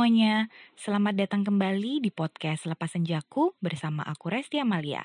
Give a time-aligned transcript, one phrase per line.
[0.00, 0.48] semuanya,
[0.80, 5.04] selamat datang kembali di podcast Lepas Senjaku bersama aku Resti Amalia.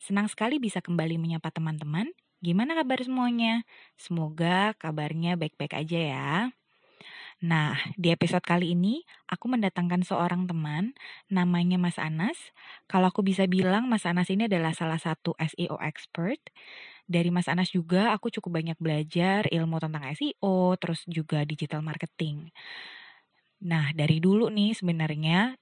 [0.00, 2.08] Senang sekali bisa kembali menyapa teman-teman.
[2.40, 3.68] Gimana kabar semuanya?
[4.00, 6.32] Semoga kabarnya baik-baik aja ya.
[7.44, 10.96] Nah, di episode kali ini aku mendatangkan seorang teman
[11.28, 12.56] namanya Mas Anas.
[12.88, 16.40] Kalau aku bisa bilang Mas Anas ini adalah salah satu SEO expert.
[17.04, 22.48] Dari Mas Anas juga aku cukup banyak belajar ilmu tentang SEO, terus juga digital marketing.
[23.60, 25.52] Nah, dari dulu nih sebenarnya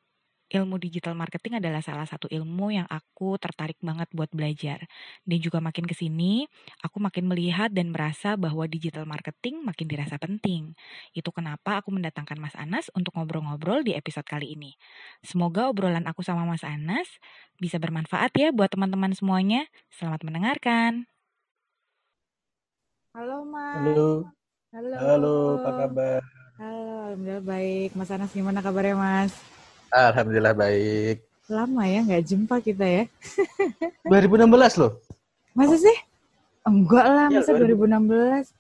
[0.49, 4.87] ilmu digital marketing adalah salah satu ilmu yang aku tertarik banget buat belajar.
[5.27, 6.49] Dan juga makin ke sini,
[6.81, 10.73] aku makin melihat dan merasa bahwa digital marketing makin dirasa penting.
[11.13, 14.73] Itu kenapa aku mendatangkan Mas Anas untuk ngobrol-ngobrol di episode kali ini.
[15.21, 17.21] Semoga obrolan aku sama Mas Anas
[17.61, 19.69] bisa bermanfaat ya buat teman-teman semuanya.
[19.93, 21.11] Selamat mendengarkan.
[23.13, 23.77] Halo Mas.
[23.85, 24.33] Halo.
[24.73, 24.97] Halo.
[24.97, 26.38] Halo, apa kabar?
[26.59, 26.75] Halo,
[27.09, 27.91] alhamdulillah baik.
[27.95, 29.33] Mas Anas gimana kabarnya Mas?
[29.91, 31.23] Alhamdulillah baik.
[31.49, 33.05] Lama ya nggak jumpa kita ya.
[34.11, 34.93] 2016 loh.
[35.55, 35.97] Masa sih?
[36.67, 38.53] Enggak lah, Iya, masa 2016.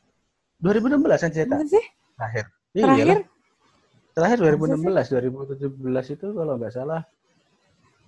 [0.59, 1.85] 2016 kan cerita Masa sih?
[2.17, 2.45] terakhir.
[2.73, 3.05] Terakhir?
[3.05, 3.21] Iyalah.
[4.15, 5.13] Terakhir Masa 2016,
[5.69, 7.03] 2017 itu kalau nggak salah.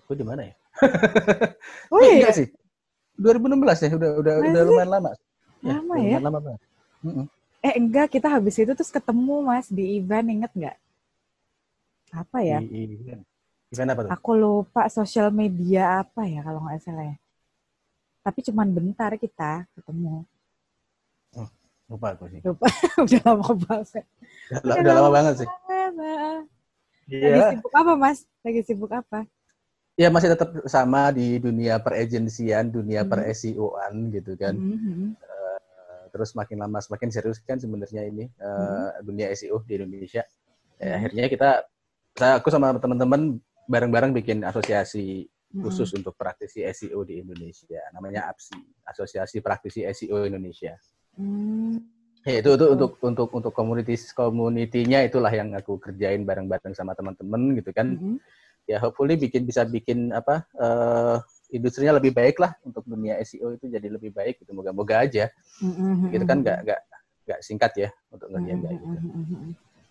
[0.06, 0.54] Gue di mana ya?
[1.90, 2.46] Oh Eh, iya, enggak sih.
[3.18, 4.68] 2016 ya, udah udah Masa udah sih?
[4.70, 5.10] lumayan lama.
[5.60, 6.16] Lama udah ya?
[6.16, 6.60] lumayan lama banget.
[7.02, 7.26] Mm-mm.
[7.66, 10.76] Eh enggak, kita habis itu terus ketemu Mas di event, inget nggak?
[12.10, 12.58] Apa ya?
[12.58, 13.22] Di event.
[13.70, 14.10] Event apa tuh?
[14.16, 17.16] Aku lupa sosial media apa ya kalau nggak salah ya.
[18.24, 20.26] Tapi cuman bentar kita ketemu.
[21.90, 22.40] Lupa aku sih.
[22.46, 22.66] Lupa,
[23.04, 24.04] udah lama banget.
[24.62, 25.48] Udah, udah lama banget sih.
[27.10, 27.46] Lagi Iya.
[27.50, 28.18] sibuk apa Mas?
[28.46, 29.26] Lagi sibuk apa?
[29.98, 33.10] Ya masih tetap sama di dunia peragensian, dunia Mhm.
[33.10, 34.54] per SEO-an gitu kan.
[34.56, 35.12] Mhm.
[36.10, 40.26] Terus makin lama semakin serius kan sebenarnya ini uh, dunia SEO di Indonesia.
[40.76, 40.96] Ya, Hmm.
[40.98, 41.50] akhirnya kita,
[42.18, 43.38] saya aku sama teman-teman
[43.70, 45.66] bareng-bareng bikin asosiasi Mhm.
[45.66, 47.82] khusus untuk praktisi SEO di Indonesia.
[47.90, 48.54] Namanya APSI,
[48.86, 50.78] Asosiasi Praktisi SEO Indonesia.
[51.18, 51.74] Hmm.
[52.22, 52.74] Ya, itu itu Oh.
[52.76, 57.96] untuk untuk untuk communities community-nya itulah yang aku kerjain bareng-bareng sama teman-teman gitu kan.
[57.98, 58.20] Mhm.
[58.68, 61.16] Ya hopefully bikin bisa bikin apa eh,
[61.50, 64.50] industrinya lebih baik lah untuk dunia SEO itu jadi lebih baik gitu.
[64.54, 65.28] Moga-moga aja.
[65.60, 66.10] Mhm.
[66.14, 66.80] Gitu kan nggak nggak
[67.26, 68.98] nggak singkat ya untuk ngerjain kayak gitu.
[69.02, 69.48] Mhm.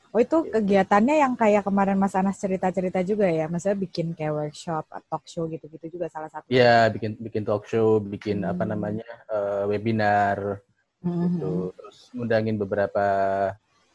[0.10, 4.90] Oh itu kegiatannya yang kayak kemarin Mas Anas cerita-cerita juga ya, maksudnya bikin kayak workshop,
[5.06, 6.50] talk show gitu-gitu juga salah satu.
[6.50, 8.74] Ya bikin bikin talk show, bikin apa Hmm.
[8.74, 10.66] namanya eh, webinar
[11.06, 11.22] Mhm.
[11.30, 11.52] gitu.
[11.78, 13.06] Terus ngundangin beberapa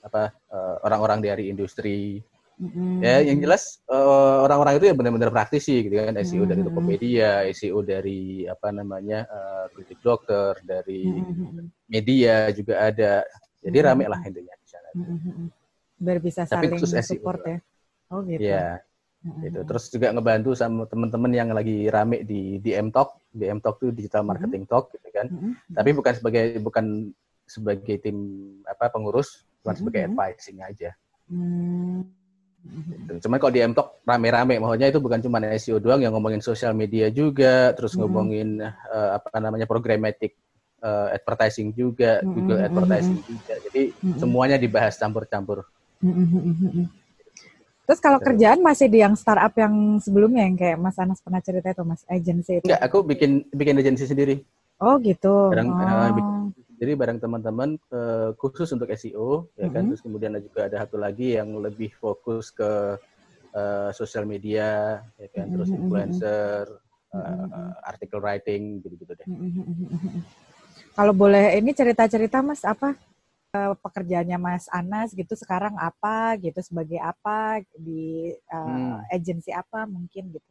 [0.07, 2.23] apa eh, orang-orang dari industri.
[2.55, 3.03] Mhm.
[3.03, 6.15] Ya yang jelas eh, orang-orang itu ya benar-benar praktisi gitu kan.
[6.23, 6.69] SEO dari Mhm.
[6.71, 11.67] Tokopedia, SEO dari apa namanya eh, kritik dokter, dari Mhm.
[11.91, 13.27] media juga ada.
[13.59, 13.87] Jadi Mhm.
[13.91, 14.89] rame lah intinya di sana.
[14.95, 15.51] Mhm.
[15.99, 17.59] Biar bisa Tapi saling khusus SEO support ya.
[18.15, 18.39] Oh gitu.
[18.47, 18.79] Ya,
[19.27, 19.41] Mhm.
[19.43, 19.59] gitu.
[19.67, 23.19] Terus juga ngebantu sama teman-teman yang lagi rame di DM Talk.
[23.35, 25.27] DM Talk itu digital marketing talk gitu kan.
[25.27, 25.75] Mhm.
[25.75, 26.87] Tapi bukan sebagai bukan
[27.45, 28.17] sebagai tim
[28.65, 29.79] apa pengurus, cuma Mhm.
[29.83, 30.91] sebagai advising aja.
[31.27, 32.05] Hmm.
[33.21, 36.73] Cuman kalau di M Talk rame-rame, maksudnya itu bukan cuma SEO doang yang ngomongin sosial
[36.73, 38.01] media juga, terus Mhm.
[38.01, 40.33] ngomongin eh, apa namanya programmatic
[40.85, 43.55] eh, advertising juga, Mhm, Google mhm, advertising juga.
[43.69, 44.19] Jadi Mhm.
[44.21, 45.65] semuanya dibahas campur-campur.
[46.05, 46.89] Mhm.
[47.85, 51.69] Terus kalau kerjaan masih di yang startup yang sebelumnya yang kayak Mas Anas pernah cerita
[51.73, 52.65] itu Mas agency itu.
[52.69, 54.41] Enggak, aku bikin bikin agensi sendiri.
[54.81, 55.53] Oh gitu.
[55.53, 55.81] Kadang, oh.
[55.85, 59.87] eh, bikin- Jadi bareng teman-teman eh, khusus untuk SEO, ya kan.
[59.87, 59.89] Mhm.
[59.95, 62.99] Terus kemudian ada juga ada satu lagi yang lebih fokus ke
[63.55, 65.47] eh, sosial media, ya kan.
[65.55, 66.65] Terus Mhm, mhm, influencer,
[67.15, 67.47] eh, Mhm.
[67.55, 69.27] eh, artikel writing, gitu-gitu deh.
[70.95, 72.99] Kalau boleh ini cerita-cerita Mas apa
[73.55, 78.99] eh, pekerjaannya Mas Anas gitu sekarang apa gitu sebagai apa di eh, Hmm.
[79.15, 80.49] agensi apa mungkin gitu.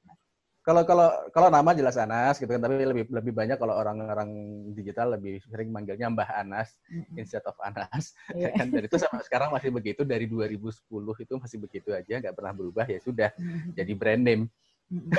[0.63, 4.31] Kalau kalau kalau nama jelas Anas gitu kan, tapi lebih lebih banyak kalau orang-orang
[4.71, 7.19] digital lebih sering manggilnya Mbah Anas Mhm.
[7.19, 8.15] instead of Anas.
[8.31, 8.71] Ya kan?
[8.71, 12.88] Dan itu sampai sekarang masih begitu dari 2010 itu masih begitu aja, nggak pernah berubah
[12.88, 13.75] ya sudah Mhm.
[13.75, 14.44] jadi brand name.
[14.88, 15.12] Mhm.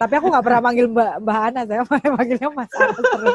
[0.00, 1.82] Tapi aku nggak pernah manggil Mbak Mbak Anas ya,
[2.16, 3.34] manggilnya Mas Anas terus.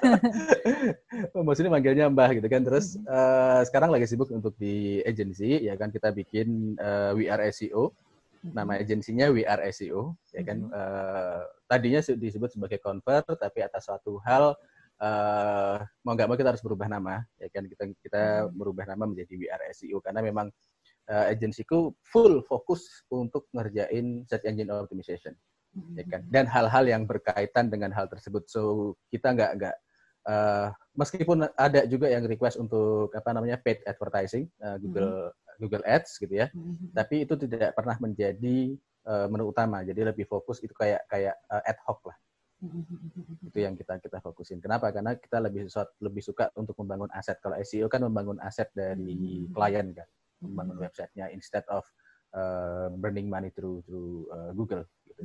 [1.36, 2.64] Maksudnya manggilnya Mbah gitu kan.
[2.64, 3.04] Terus Mhm.
[3.04, 7.92] eh, sekarang lagi sibuk untuk di agency ya kan kita bikin eh, We Are SEO.
[8.40, 10.58] Nama agensinya We Are SEO ya kan.
[10.64, 10.72] Mhm.
[10.72, 14.56] Eh, tadinya se- disebut sebagai convert tapi atas suatu hal
[15.00, 18.52] eh, mau nggak mau kita harus berubah nama ya kan kita kita Mhm.
[18.52, 20.48] merubah nama menjadi We Are SEO karena memang
[21.08, 25.34] eh, agensiku full fokus untuk ngerjain search engine optimization
[25.94, 29.76] ya kan dan hal-hal yang berkaitan dengan hal tersebut so kita nggak nggak
[30.28, 35.30] eh, meskipun ada juga yang request untuk apa namanya paid advertising eh, Google
[35.60, 36.48] Google Ads gitu ya.
[36.96, 38.72] Tapi itu tidak pernah menjadi
[39.04, 39.84] uh, menu utama.
[39.84, 42.16] Jadi lebih fokus itu kayak kayak uh, ad hoc lah.
[43.44, 44.60] Itu yang kita kita fokusin.
[44.60, 44.92] Kenapa?
[44.92, 45.68] Karena kita lebih
[46.00, 47.40] lebih suka untuk membangun aset.
[47.40, 50.08] Kalau SEO kan membangun aset dari klien kan,
[50.44, 51.84] membangun websitenya instead of
[52.36, 54.84] uh, burning money through through uh, Google.
[55.08, 55.24] Gitu.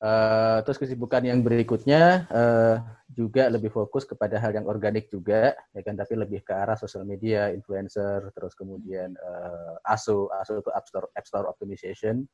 [0.00, 2.80] Uh, terus kesibukan yang berikutnya uh,
[3.12, 7.04] juga lebih fokus kepada hal yang organik juga, ya kan, tapi lebih ke arah sosial
[7.04, 12.24] media, influencer, terus kemudian uh, ASO, ASO itu App Store, App Store Optimization,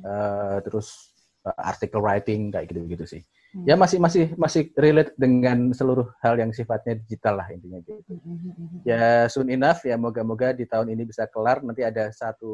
[0.00, 1.12] uh, terus
[1.44, 3.22] uh, article writing kayak gitu-gitu sih.
[3.50, 3.66] Hmm.
[3.66, 7.98] Ya masih masih masih relate dengan seluruh hal yang sifatnya digital lah intinya gitu.
[8.06, 12.14] Hmm, hmm, hmm, ya soon enough ya moga-moga di tahun ini bisa kelar nanti ada
[12.14, 12.50] satu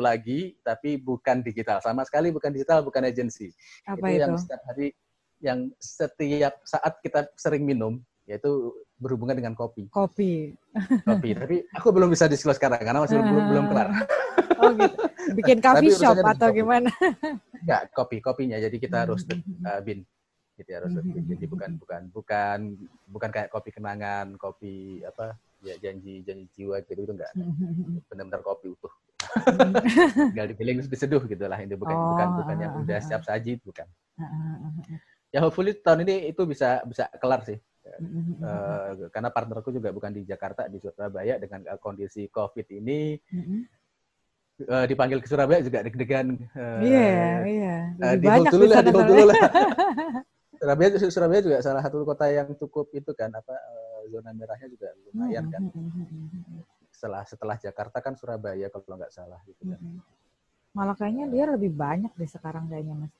[0.00, 3.52] lagi tapi bukan digital sama sekali bukan digital bukan agensi.
[3.84, 4.86] Apa itu, itu yang setiap hari
[5.40, 9.92] yang setiap saat kita sering minum yaitu berhubungan dengan kopi.
[9.92, 10.56] Kopi.
[11.04, 11.30] Kopi.
[11.40, 13.88] Tapi aku belum bisa disclose sekarang karena masih belum belum kelar.
[14.60, 15.00] Oh gitu.
[15.40, 16.92] Bikin coffee shop atau gimana?
[17.64, 18.60] Enggak, kopi kopinya.
[18.60, 20.04] Jadi kita harus uh, bin
[20.60, 21.24] gitu ya harus mm-hmm.
[21.24, 22.58] jadi bukan bukan bukan
[23.08, 28.04] bukan kayak kopi kenangan kopi apa ya janji janji jiwa gitu itu enggak mm-hmm.
[28.12, 28.92] benar-benar kopi utuh
[30.32, 33.88] tinggal dipilih diseduh gitu lah ini bukan oh, bukan bukan yang udah siap saji bukan
[35.32, 37.56] ya hopefully tahun ini itu bisa bisa kelar sih
[38.44, 43.16] uh, karena partnerku juga bukan di Jakarta di Surabaya dengan kondisi COVID ini
[44.68, 46.36] uh, dipanggil ke Surabaya juga deg-degan.
[46.84, 47.16] Iya,
[47.48, 47.76] iya.
[47.96, 49.40] Uh, di dulu lah, di dulu lah.
[50.60, 54.92] Surabaya Surabaya juga salah satu kota yang cukup itu kan apa uh, zona merahnya juga
[55.08, 55.72] lumayan kan.
[55.72, 56.62] Hmm, hmm, hmm,
[56.92, 59.80] setelah setelah Jakarta kan Surabaya kalau nggak salah gitu kan.
[60.76, 63.12] Malah kayaknya dia lebih banyak deh sekarang kayaknya Mas.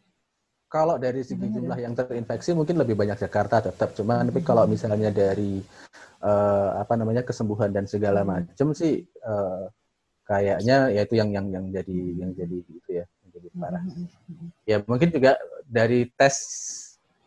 [0.70, 5.10] Kalau dari segi jumlah yang terinfeksi mungkin lebih banyak Jakarta tetap cuma tapi kalau misalnya
[5.10, 5.58] dari
[6.22, 9.66] uh, apa namanya kesembuhan dan segala macam sih uh,
[10.28, 13.82] kayaknya ya itu yang yang yang jadi yang jadi itu ya yang jadi parah.
[14.68, 16.36] Ya mungkin juga dari tes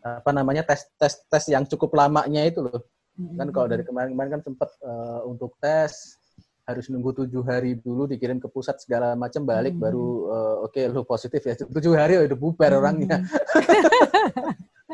[0.04, 2.84] apa namanya tes tes tes yang cukup lamanya itu loh.
[3.14, 6.20] Kan kalau dari kemarin-kemarin kan sempat uh, untuk tes
[6.64, 9.84] harus nunggu tujuh hari dulu dikirim ke pusat segala macam balik hmm.
[9.84, 11.56] baru uh, oke okay, lu positif ya.
[11.56, 12.80] Tujuh hari udah bubar hmm.
[12.80, 13.18] orangnya.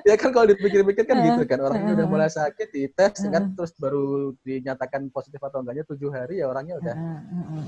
[0.07, 1.59] Ya kan kalau dipikir-pikir kan gitu kan.
[1.59, 6.47] Orangnya udah mulai sakit dites kan terus baru dinyatakan positif atau enggaknya tujuh hari ya
[6.47, 6.95] orangnya udah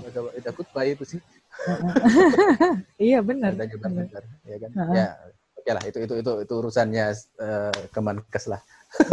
[0.07, 1.21] udah udah goodbye itu sih.
[3.11, 3.51] Iya benar.
[3.59, 4.71] Udah nyebar ya kan?
[4.95, 5.09] Ya
[5.62, 7.06] Oke lah, itu itu itu itu urusannya
[7.38, 8.62] uh, Kemenkes lah.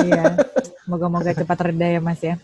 [0.00, 0.32] iya.
[0.88, 2.40] Moga-moga cepat reda ya Mas ya.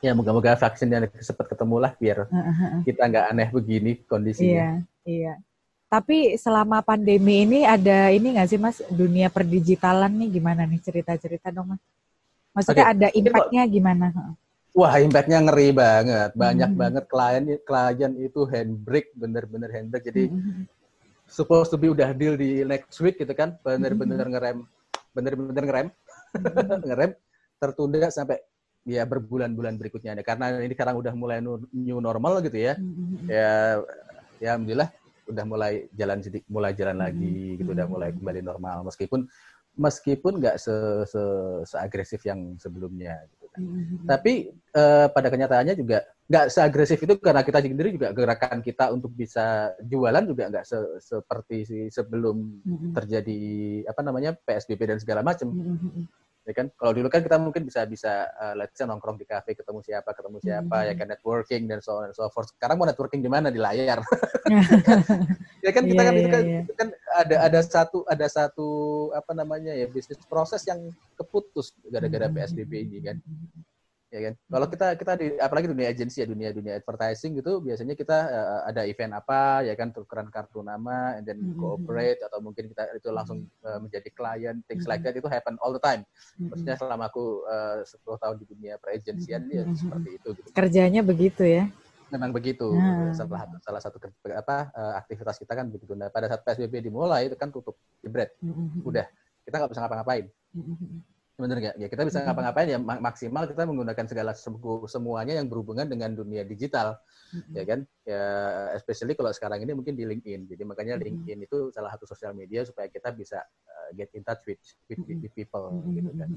[0.00, 4.48] Ya, moga-moga vaksinnya cepat ketemu lah biar uh, uh, kita nggak aneh begini kondisinya.
[4.48, 4.70] Iya,
[5.04, 5.34] iya.
[5.92, 11.52] Tapi selama pandemi ini ada ini nggak sih Mas dunia perdigitalan nih gimana nih cerita-cerita
[11.52, 11.82] dong Mas?
[12.56, 12.94] Maksudnya okay.
[12.96, 14.06] ada impactnya gimana?
[14.72, 16.32] Wah, impactnya ngeri banget.
[16.32, 16.80] Banyak hmm.
[16.80, 20.08] banget klien klien itu handbrake, bener-bener handbrake.
[20.08, 20.75] Jadi hmm
[21.36, 24.32] supposed to be udah deal di next week gitu kan, bener-bener mm-hmm.
[24.32, 24.58] ngerem,
[25.12, 25.88] bener-bener ngerem,
[26.88, 27.10] ngerem,
[27.60, 28.40] tertunda sampai
[28.88, 31.44] ya berbulan-bulan berikutnya karena ini sekarang udah mulai
[31.76, 32.80] new normal gitu ya.
[32.80, 33.28] Mm-hmm.
[33.28, 33.52] ya
[34.40, 34.88] ya alhamdulillah
[35.26, 37.76] udah mulai jalan sedikit mulai jalan lagi gitu.
[37.76, 38.88] Udah mulai kembali normal.
[38.88, 39.28] Meskipun
[39.76, 40.72] meskipun nggak se,
[41.04, 41.22] se,
[41.68, 43.60] se agresif yang sebelumnya gitu kan.
[44.08, 49.14] Tapi uh, pada kenyataannya juga nggak seagresif itu karena kita sendiri juga gerakan kita untuk
[49.14, 52.90] bisa jualan juga nggak se seperti sebelum mm-hmm.
[52.98, 53.40] terjadi
[53.86, 55.54] apa namanya PSBB dan segala macam.
[55.54, 56.04] Mm-hmm.
[56.46, 56.66] Ya kan?
[56.78, 60.10] Kalau dulu kan kita mungkin bisa bisa uh, let's say nongkrong di kafe ketemu siapa
[60.18, 60.90] ketemu siapa mm-hmm.
[60.90, 62.50] ya kan networking dan so on and so forth.
[62.58, 64.02] Sekarang mau networking di mana di layar.
[65.66, 66.62] ya kan kita yeah, kan yeah, itu kan, yeah.
[66.74, 66.88] kan
[67.22, 68.68] ada ada satu ada satu
[69.14, 73.22] apa namanya ya bisnis proses yang keputus gara-gara PSBB ini kan
[74.16, 74.34] ya kan?
[74.48, 78.60] Kalau kita kita di apalagi dunia agensi ya dunia dunia advertising gitu biasanya kita uh,
[78.64, 79.92] ada event apa ya kan?
[79.92, 81.60] Tukeran kartu nama and then mm-hmm.
[81.60, 85.76] cooperate atau mungkin kita itu langsung uh, menjadi klien things like that itu happen all
[85.76, 86.02] the time.
[86.40, 89.56] Maksudnya selama aku uh, 10 tahun di dunia peragensian mm-hmm.
[89.60, 90.48] ya seperti itu gitu.
[90.56, 91.68] kerjanya begitu ya?
[92.08, 92.70] Memang begitu.
[92.70, 93.10] Hmm.
[93.12, 93.98] salah salah satu
[94.30, 94.70] apa
[95.04, 95.92] aktivitas kita kan begitu.
[95.92, 98.32] Nah pada saat psbb dimulai itu kan tutup jebret.
[98.40, 98.86] Mm-hmm.
[98.86, 99.06] udah
[99.44, 100.26] kita nggak bisa ngapa-ngapain.
[100.54, 101.76] Mm-hmm benar nggak?
[101.76, 104.32] Ya kita bisa ngapa-ngapain ya maksimal kita menggunakan segala
[104.88, 106.96] semuanya yang berhubungan dengan dunia digital,
[107.36, 107.52] mm-hmm.
[107.52, 107.80] ya kan?
[108.08, 108.22] Ya
[108.72, 110.48] especially kalau sekarang ini mungkin di LinkedIn.
[110.48, 111.28] Jadi makanya mm-hmm.
[111.28, 115.00] LinkedIn itu salah satu sosial media supaya kita bisa uh, get in touch with with,
[115.04, 116.28] with people gitu kan.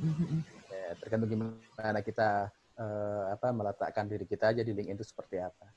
[0.68, 5.72] Ya, tergantung gimana kita uh, apa meletakkan diri kita aja di LinkedIn itu seperti apa.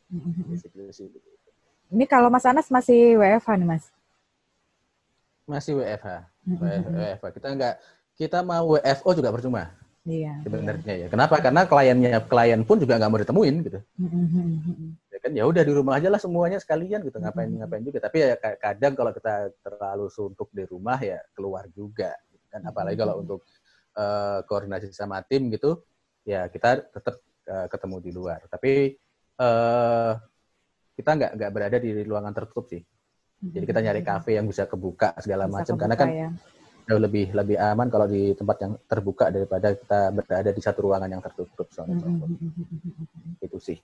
[1.92, 3.84] Ini kalau Mas Anas masih WFH nih Mas?
[5.46, 6.26] Masih WFH.
[6.58, 7.24] WFH.
[7.38, 7.76] Kita nggak
[8.16, 9.72] kita mau WFO juga percuma.
[10.02, 10.42] Iya.
[10.42, 11.06] Sebenarnya ya.
[11.06, 11.38] Kenapa?
[11.38, 13.80] Karena kliennya klien pun juga nggak mau ditemuin gitu.
[14.02, 14.48] Mm-hmm.
[15.14, 18.26] Ya kan ya udah di rumah aja lah semuanya sekalian gitu ngapain ngapain juga tapi
[18.26, 23.22] ya kadang kalau kita terlalu suntuk di rumah ya keluar juga gitu kan apalagi kalau
[23.22, 23.46] untuk
[23.94, 25.78] uh, koordinasi sama tim gitu
[26.26, 28.98] ya kita tetap uh, ketemu di luar tapi
[29.38, 30.18] uh,
[30.98, 32.82] kita nggak nggak berada di ruangan tertutup sih
[33.42, 36.30] jadi kita nyari kafe yang bisa kebuka segala macam karena kan ya.
[36.88, 41.10] Jauh lebih lebih aman kalau di tempat yang terbuka daripada kita berada di satu ruangan
[41.10, 41.98] yang tertutup soalnya
[43.40, 43.78] itu sih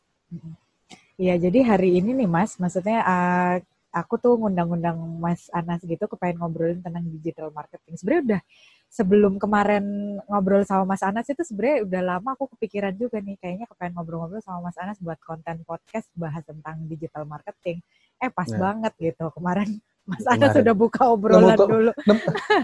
[1.19, 3.59] Iya, jadi hari ini nih Mas, maksudnya uh,
[3.91, 7.99] aku tuh ngundang-ngundang Mas Anas gitu kepengen ngobrolin tentang digital marketing.
[7.99, 8.43] Sebenarnya udah
[8.89, 9.85] sebelum kemarin
[10.31, 14.39] ngobrol sama Mas Anas itu sebenarnya udah lama aku kepikiran juga nih kayaknya kepengen ngobrol-ngobrol
[14.47, 17.83] sama Mas Anas buat konten podcast bahas tentang digital marketing.
[18.23, 18.59] Eh pas nah.
[18.71, 21.93] banget gitu kemarin Mas Anas sudah buka obrolan nemu, dulu.
[22.09, 22.23] Nemu,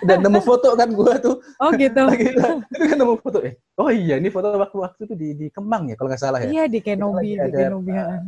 [0.08, 1.36] dan nemu foto kan gua tuh.
[1.60, 2.00] Oh gitu.
[2.16, 3.60] itu kan nemu foto eh.
[3.76, 6.48] Oh iya, ini foto waktu-waktu itu di di Kemang ya kalau nggak salah ya.
[6.48, 7.92] Iya di Kenobi, di Kenobi.
[7.92, 8.24] Uh,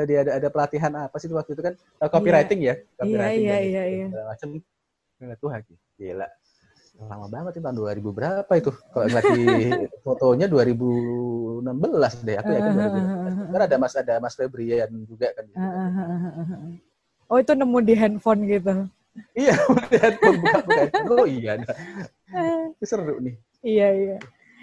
[0.00, 2.76] tadi ada ada pelatihan apa sih waktu itu kan uh, copywriting yeah.
[2.80, 4.22] ya copywriting iya iya iya, iya.
[4.24, 4.48] macam
[5.36, 6.28] tuh lagi gila
[7.00, 9.44] lama banget sih tahun 2000 berapa itu kalau ngeliat di
[10.04, 15.44] fotonya 2016 deh aku yakin 2016 kan ada mas ada mas Febrian juga kan
[17.30, 18.74] oh itu nemu di handphone gitu
[19.38, 19.54] iya
[19.90, 22.66] di handphone buka buka oh iya nah.
[22.82, 24.16] seru nih iya iya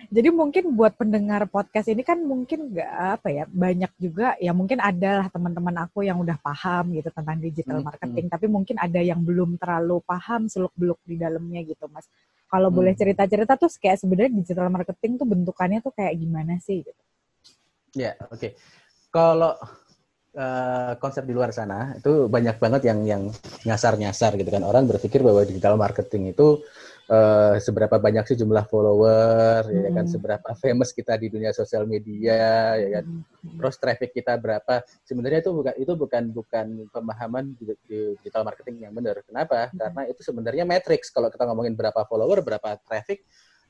[0.07, 4.79] jadi mungkin buat pendengar podcast ini kan mungkin nggak apa ya banyak juga ya mungkin
[4.79, 8.33] ada lah teman-teman aku yang udah paham gitu tentang digital hmm, marketing, hmm.
[8.33, 12.07] tapi mungkin ada yang belum terlalu paham seluk-beluk di dalamnya gitu, Mas.
[12.47, 12.77] Kalau hmm.
[12.79, 17.01] boleh cerita-cerita tuh kayak sebenarnya digital marketing tuh bentukannya tuh kayak gimana sih gitu.
[17.99, 18.39] Ya, oke.
[18.39, 18.51] Okay.
[19.11, 19.59] Kalau
[20.37, 23.23] uh, konsep di luar sana itu banyak banget yang yang
[23.65, 24.63] nyasar-nyasar gitu kan.
[24.63, 26.61] Orang berpikir bahwa digital marketing itu
[27.11, 29.83] uh, seberapa banyak sih jumlah follower hmm.
[29.83, 30.13] ya kan hmm.
[30.13, 33.57] seberapa famous kita di dunia sosial media ya kan hmm.
[33.59, 38.87] terus traffic kita berapa sebenarnya itu bukan itu bukan bukan pemahaman di, di digital marketing
[38.87, 39.79] yang benar kenapa hmm.
[39.79, 43.23] karena itu sebenarnya matrix kalau kita ngomongin berapa follower berapa traffic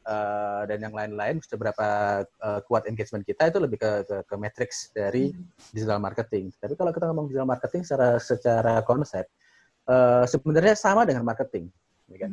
[0.08, 4.88] Uh, dan yang lain-lain seberapa uh, kuat engagement kita itu lebih ke ke, ke matrix
[4.96, 5.36] dari
[5.76, 6.48] digital marketing.
[6.64, 9.28] Tapi kalau kita ngomong digital marketing secara secara konsep
[9.84, 11.68] uh, sebenarnya sama dengan marketing,
[12.08, 12.32] ya kan?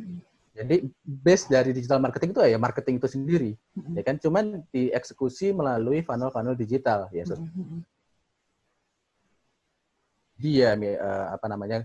[0.55, 3.93] Jadi base dari digital marketing itu ya marketing itu sendiri, mm-hmm.
[3.99, 4.15] ya kan?
[4.23, 7.27] Cuman dieksekusi melalui funnel-funnel digital, ya.
[7.27, 7.83] Mm-hmm.
[10.39, 11.83] Dia uh, apa namanya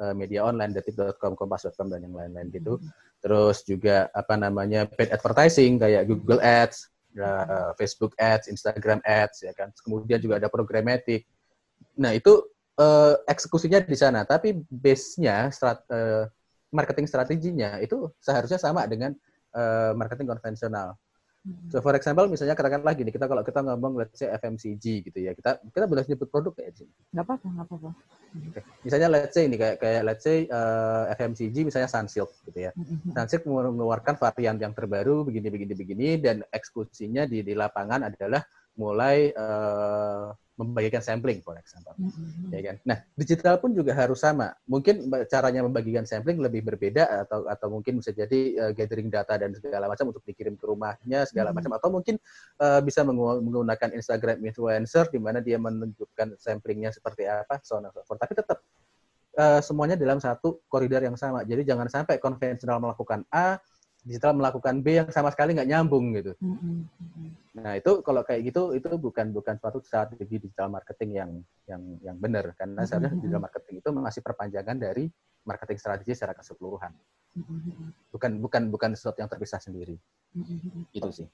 [0.00, 2.78] uh, media online, detik.com, kompas.com dan yang lain-lain gitu.
[2.78, 2.90] Mm-hmm.
[3.24, 9.52] Terus juga apa namanya paid advertising kayak Google Ads, uh, Facebook Ads, Instagram Ads, ya
[9.56, 9.72] kan?
[9.80, 11.24] Kemudian juga ada programmatic.
[11.96, 12.44] Nah itu
[12.78, 16.28] uh, eksekusinya di sana, tapi base-nya strat, uh,
[16.74, 19.14] marketing strateginya itu seharusnya sama dengan
[19.54, 20.98] uh, marketing konvensional.
[21.44, 21.68] Hmm.
[21.68, 25.36] So for example misalnya katakanlah gini kita kalau kita ngomong let's say FMCG gitu ya
[25.36, 26.92] kita kita boleh nyebut produk kayak sini.
[27.12, 27.90] Gak apa-apa, nggak apa-apa.
[28.34, 28.62] Okay.
[28.82, 32.72] Misalnya let's say ini kayak kayak let's say uh, eh, FMCG misalnya Sunsilk gitu ya.
[32.72, 33.12] Mm-hmm.
[33.12, 38.40] Sunsilk mengeluarkan varian yang terbaru begini begini begini dan eksekusinya di di lapangan adalah
[38.74, 41.98] mulai uh, membagikan sampling, for example.
[41.98, 42.50] Mm-hmm.
[42.54, 42.76] Ya kan?
[42.86, 44.54] Nah, digital pun juga harus sama.
[44.70, 49.50] Mungkin caranya membagikan sampling lebih berbeda atau atau mungkin bisa jadi uh, gathering data dan
[49.58, 51.58] segala macam untuk dikirim ke rumahnya segala mm-hmm.
[51.58, 52.14] macam atau mungkin
[52.62, 57.94] uh, bisa menggunakan Instagram influencer di mana dia menunjukkan samplingnya seperti apa, so on and
[57.94, 58.22] so forth.
[58.22, 58.62] Tapi tetap
[59.34, 61.42] uh, semuanya dalam satu koridor yang sama.
[61.42, 63.58] Jadi jangan sampai konvensional melakukan A,
[64.04, 66.36] digital melakukan B yang sama sekali nggak nyambung gitu.
[66.38, 66.76] Mm-hmm.
[67.56, 71.30] Nah itu kalau kayak gitu itu bukan bukan suatu strategi digital marketing yang
[71.64, 72.88] yang yang benar karena mm-hmm.
[72.88, 75.04] seharusnya digital marketing itu masih perpanjangan dari
[75.48, 76.92] marketing strategi secara keseluruhan.
[77.34, 78.12] Mm-hmm.
[78.12, 79.96] Bukan bukan bukan sesuatu yang terpisah sendiri.
[80.36, 80.92] Mm-hmm.
[80.92, 81.28] Itu sih.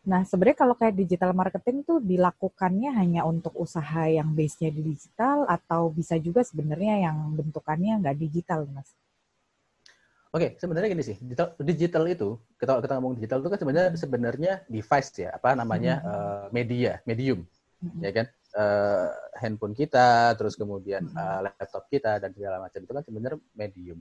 [0.00, 5.44] Nah, sebenarnya kalau kayak digital marketing tuh dilakukannya hanya untuk usaha yang base-nya di digital
[5.44, 8.96] atau bisa juga sebenarnya yang bentukannya nggak digital, Mas?
[10.30, 13.90] Oke, okay, sebenarnya gini sih, digital, digital itu kita kita ngomong digital itu kan sebenarnya
[13.98, 16.14] sebenarnya device ya, apa namanya mm -hmm.
[16.14, 18.00] uh, media, medium, mm -hmm.
[18.06, 19.08] ya kan, uh,
[19.42, 23.98] handphone kita, terus kemudian uh, laptop kita dan segala macam itu kan sebenarnya medium.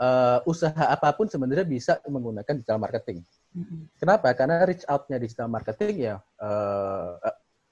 [0.00, 3.20] Uh, usaha apa pun sebenarnya bisa menggunakan digital marketing.
[3.52, 3.80] Mm -hmm.
[4.00, 4.32] Kenapa?
[4.32, 7.20] Karena reach out-nya digital marketing ya uh,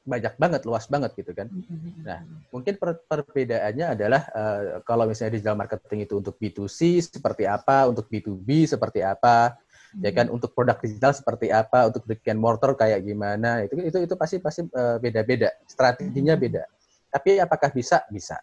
[0.06, 1.50] banyak banget, luas banget gitu kan.
[1.50, 2.06] Mm-hmm.
[2.06, 2.22] Nah,
[2.54, 8.06] mungkin per perbedaannya adalah uh, kalau misalnya digital marketing itu untuk B2C seperti apa, untuk
[8.06, 10.02] B2B seperti apa, mm-hmm.
[10.06, 13.98] ya kan untuk produk digital seperti apa, untuk brick and mortar kayak gimana, itu itu
[14.06, 16.62] itu pasti pasti uh, beda-beda, strateginya beda.
[17.10, 18.06] Tapi apakah bisa?
[18.08, 18.38] Bisa.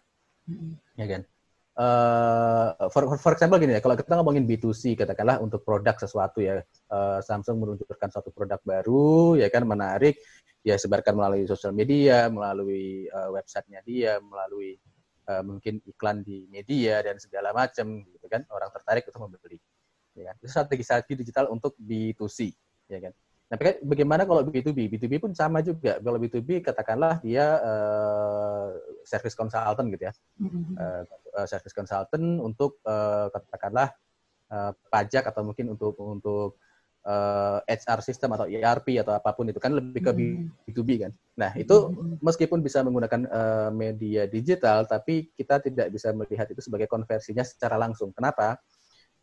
[0.94, 1.22] Ya kan?
[1.74, 6.62] Uh, for, for example gini ya, kalau kita ngomongin B2C, katakanlah untuk produk sesuatu ya,
[6.94, 10.22] uh, Samsung meluncurkan suatu produk baru, ya kan menarik,
[10.64, 14.80] dia sebarkan melalui sosial media, melalui uh, websitenya dia, melalui
[15.28, 18.48] uh, mungkin iklan di media dan segala macam gitu kan.
[18.48, 19.60] Orang tertarik untuk membeli
[20.16, 20.34] ya kan?
[20.40, 22.48] itu strategi-strategi digital untuk B2C
[22.88, 23.12] ya kan.
[23.44, 26.00] Nah bagaimana kalau B2B B2B pun sama juga.
[26.00, 28.72] Kalau B2B katakanlah dia uh,
[29.04, 30.12] service consultant gitu ya.
[30.80, 31.04] Uh,
[31.44, 33.92] service consultant untuk uh, katakanlah
[34.48, 36.56] uh, pajak atau mungkin untuk untuk
[37.04, 41.12] uh, eh, HR system atau ERP atau apa pun itu kan lebih ke B2B kan.
[41.36, 41.92] Nah, itu
[42.24, 47.76] meskipun bisa menggunakan uh, media digital tapi kita tidak bisa melihat itu sebagai konversinya secara
[47.76, 48.10] langsung.
[48.16, 48.58] Kenapa?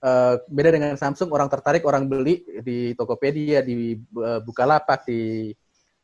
[0.02, 5.54] Uh, beda dengan Samsung orang tertarik orang beli di Tokopedia, di uh, Bukalapak, di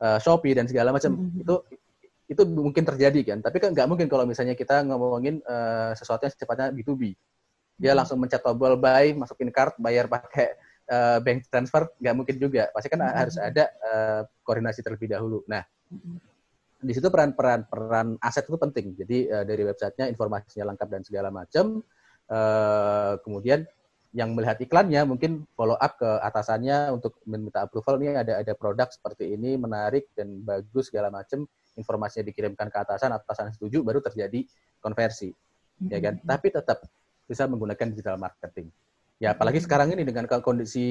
[0.01, 1.17] uh, Shopee dan segala macam.
[1.33, 1.65] Itu
[2.27, 3.39] itu mungkin terjadi kan.
[3.41, 7.15] Tapi kan nggak mungkin kalau misalnya kita ngomongin uh, sesuatu yang sifatnya B2B.
[7.77, 10.57] Dia langsung mencet tombol buy, masukin card, bayar pakai
[10.87, 12.71] uh, bank transfer nggak mungkin juga.
[12.71, 13.19] Pasti kan mm-hmm.
[13.19, 15.43] harus ada uh, koordinasi terlebih dahulu.
[15.47, 16.17] Nah, mm-hmm.
[16.83, 18.95] di situ peran-peran peran aset itu penting.
[18.95, 21.83] Jadi uh, dari websitenya informasinya lengkap dan segala macam.
[22.27, 23.63] Uh, kemudian
[24.15, 28.87] yang melihat iklannya mungkin follow up ke atasannya untuk meminta approval nih ada ada produk
[28.87, 31.43] seperti ini menarik dan bagus segala macam
[31.75, 34.47] informasinya dikirimkan ke atasan atasan setuju baru terjadi
[34.79, 35.87] konversi mm-hmm.
[35.91, 36.83] ya kan tapi tetap
[37.27, 38.71] bisa menggunakan digital marketing
[39.17, 40.85] Ya, apalagi sekarang ini dengan kondisi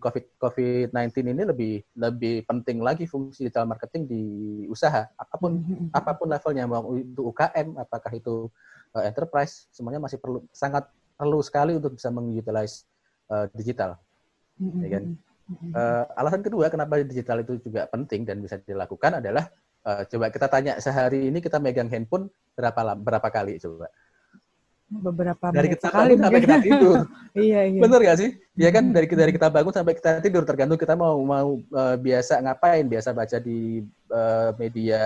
[0.00, 4.22] COVID COVID-19 ini lebih lebih penting lagi fungsi digital marketing di
[4.72, 5.60] usaha apa pun
[5.92, 8.48] apa pun levelnya mau itu UKM apakah itu
[8.96, 10.88] uh, enterprise semuanya masih perlu sangat
[11.20, 12.88] perlu sekali untuk bisa mengutilize
[13.28, 14.00] uh, digital.
[14.80, 15.04] Ya kan?
[15.48, 19.44] Uh, alasan kedua kenapa digital itu juga penting dan bisa dilakukan adalah
[19.84, 23.92] uh, coba kita tanya sehari ini kita megang handphone berapa berapa kali coba?
[24.88, 26.96] Beberapa dari kita bangun sampai kita tidur.
[27.36, 27.80] iya, iya.
[27.84, 28.30] Bener gak sih?
[28.56, 32.40] Ya kan dari dari kita bangun sampai kita tidur tergantung kita mau mau uh, biasa
[32.40, 35.00] ngapain, biasa baca di uh, media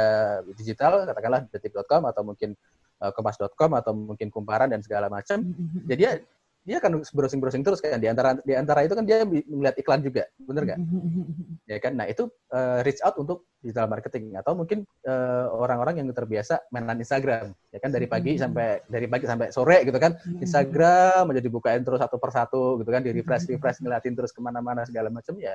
[0.54, 2.54] digital katakanlah detik.com atau mungkin
[3.02, 5.42] uh, kompas.com atau mungkin kumparan dan segala macam.
[5.90, 6.14] Jadi ya
[6.62, 7.98] dia akan browsing-browsing terus kan.
[7.98, 10.78] Di antara di antara itu kan dia melihat iklan juga, bener nggak?
[11.72, 16.10] ya kan, nah itu uh, reach out untuk digital marketing atau mungkin eh, orang-orang yang
[16.10, 17.90] terbiasa mainan Instagram, ya kan?
[17.94, 22.78] Dari pagi sampai dari pagi sampai sore gitu kan, Instagram menjadi bukain terus satu persatu
[22.82, 25.54] gitu kan, di refresh refresh ngeliatin terus ke mana-mana segala macam ya,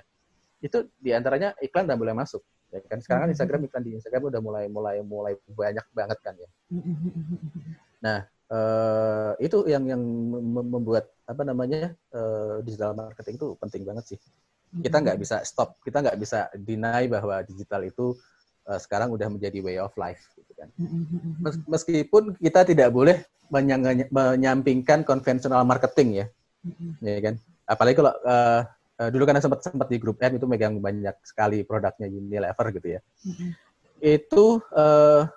[0.60, 3.00] itu di antaranya iklan udah boleh masuk, ya kan?
[3.00, 6.50] Sekarang kan Instagram iklan di Instagram udah mulai mulai mulai banyak banget kan ya.
[8.04, 10.02] Nah uh, itu yang yang
[10.52, 14.20] membuat apa namanya uh, digital marketing itu penting banget sih.
[14.68, 18.12] Kita nggak bisa stop, kita nggak bisa deny bahwa digital itu
[18.68, 20.68] uh, sekarang udah menjadi way of life, gitu kan.
[21.72, 26.26] Meskipun kita tidak boleh menyampingkan konvensional marketing ya,
[27.00, 27.40] ya kan.
[27.64, 28.68] Apalagi kalau uh,
[29.00, 32.88] uh, dulu kan sempat sempat di grup M itu megang banyak sekali produknya Unilever gitu
[33.00, 33.02] ya.
[34.04, 35.32] Itu uh,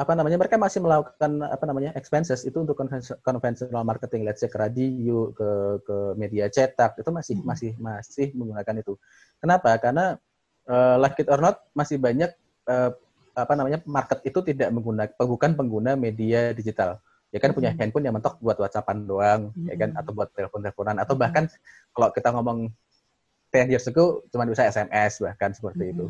[0.00, 2.72] apa namanya mereka masih melakukan apa namanya expenses itu untuk
[3.20, 5.48] konvensional marketing let's say ke radio ke
[5.84, 7.44] ke media cetak itu masih hmm.
[7.44, 8.96] masih masih menggunakan itu
[9.44, 10.16] kenapa karena
[10.64, 12.32] uh, like it or not masih banyak
[12.64, 12.96] uh,
[13.36, 16.96] apa namanya market itu tidak menggunakan bukan pengguna media digital
[17.28, 17.78] ya kan punya hmm.
[17.84, 19.68] handphone yang mentok buat whatsappan doang hmm.
[19.68, 20.00] ya kan hmm.
[20.00, 21.22] atau buat telepon teleponan atau hmm.
[21.22, 21.44] bahkan
[21.92, 22.72] kalau kita ngomong
[23.52, 25.92] 10 years ago cuma bisa SMS bahkan seperti hmm.
[25.92, 26.06] itu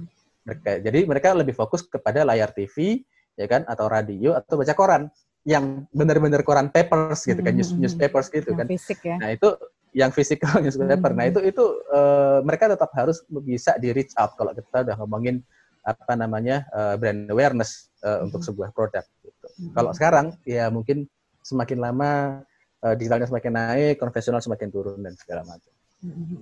[0.47, 3.03] mereka jadi mereka lebih fokus kepada layar TV
[3.39, 3.63] ya kan?
[3.67, 5.11] Atau radio atau baca koran
[5.49, 8.69] yang benar-benar koran papers gitu kan news newspapers gitu kan.
[8.69, 9.17] fisik ya.
[9.17, 9.57] nah itu
[9.97, 11.11] yang physical newspaper.
[11.17, 15.43] Nah itu itu uh, mereka tetap harus bisa di reach out kalau kita udah ngomongin
[15.81, 19.49] apa namanya uh, brand awareness uh, untuk sebuah produk gitu.
[19.73, 21.09] kalau sekarang ya mungkin
[21.41, 22.45] semakin lama
[22.85, 25.73] uh, digitalnya semakin naik konvensional semakin turun dan segala macam.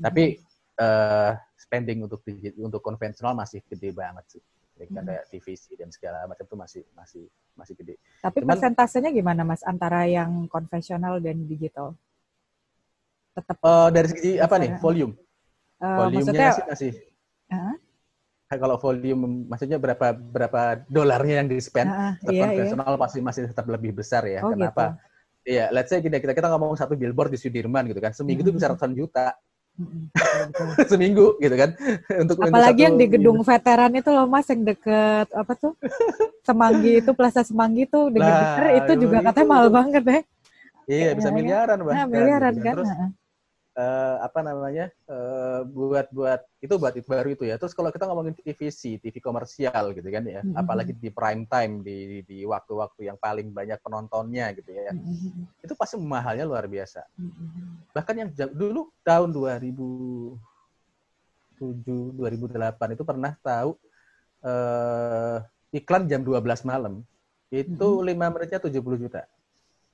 [0.02, 0.42] Tapi
[0.82, 2.20] uh, spending untuk
[2.58, 4.42] untuk konvensional masih gede banget sih
[4.86, 7.24] kan kayak TVC dan segala macam itu masih masih
[7.58, 7.94] masih gede.
[8.22, 11.98] Tapi Cuman, persentasenya gimana mas antara yang konvensional dan digital?
[13.34, 15.18] Tetap uh, dari segi apa nih volume?
[15.82, 16.92] Uh, Volumenya sih masih.
[17.50, 17.74] Uh?
[18.48, 23.00] Kalau volume maksudnya berapa berapa dolarnya yang di spend uh, iya, konvensional iya.
[23.02, 24.46] pasti masih tetap lebih besar ya.
[24.46, 24.94] Oh, Kenapa?
[24.94, 25.06] Gitu.
[25.48, 28.52] Iya, let's say kita kita kita ngomong satu billboard di Sudirman gitu kan, seminggu itu
[28.52, 28.58] hmm.
[28.60, 29.32] bisa ratusan juta
[30.90, 31.70] seminggu gitu kan.
[32.26, 35.72] Untuk apalagi yang di gedung veteran itu loh mas yang deket apa tuh?
[36.42, 40.22] Semanggi itu Plaza Semanggi tuh dengan nah, itu juga katanya mahal banget deh.
[40.88, 41.96] Iya bisa miliaran bahkan.
[42.00, 42.74] nah, miliaran gitu kan.
[42.80, 42.90] Terus,
[43.78, 47.54] uh, apa namanya uh, buat buat itu buat itu baru itu ya.
[47.56, 50.58] Terus kalau kita ngomongin TVC, TV komersial gitu kan ya, mm-hmm.
[50.58, 55.62] apalagi di prime time di di waktu-waktu yang paling banyak penontonnya gitu ya, mm-hmm.
[55.62, 57.06] itu pasti mahalnya luar biasa.
[57.14, 57.94] Mm-hmm.
[57.94, 63.78] Bahkan yang dulu tahun 2007 2008 itu pernah tahu
[64.42, 65.38] uh,
[65.70, 67.06] iklan jam 12 malam
[67.48, 68.12] itu hmm.
[68.12, 69.24] 5 menitnya 70 juta.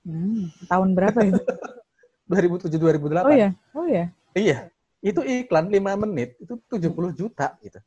[0.02, 1.38] Hmm, tahun berapa itu?
[2.28, 3.24] 2007 2008.
[3.24, 3.50] Oh ya.
[3.76, 4.04] Oh ya.
[4.32, 4.58] Iya.
[5.04, 7.78] Itu iklan 5 menit itu 70 juta gitu.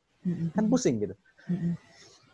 [0.53, 1.15] Kan pusing gitu.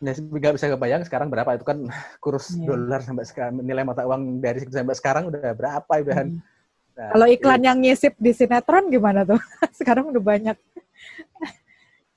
[0.04, 1.88] Nah, nggak bisa kebayang sekarang berapa itu kan
[2.20, 2.68] kurs yeah.
[2.68, 6.44] dolar sampai sekarang nilai mata uang dari sampai sekarang udah berapa udah hmm.
[7.00, 7.68] nah, kalau iklan iya.
[7.72, 9.39] yang nyisip di sinetron gimana tuh
[9.80, 10.60] sekarang udah banyak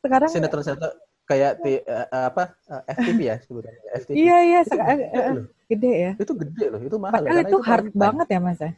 [0.02, 0.98] sekarang sinetron sinetron
[1.30, 5.34] kayak di, uh, apa uh, eh, FTV ya sebenarnya FTV iya iya itu gede, uh,
[5.70, 8.72] gede ya itu gede loh itu mahal Padahal itu, itu hard banget ya mas ya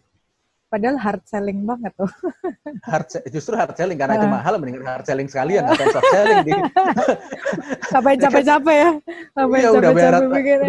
[0.68, 2.12] Padahal hard selling banget tuh.
[2.92, 4.20] Hard justru hard selling karena uh.
[4.20, 6.52] itu mahal mendingan hard selling sekalian atau soft selling di.
[7.88, 8.90] Sampai capek-capek ya.
[9.32, 10.12] Sampai iya, udah bayar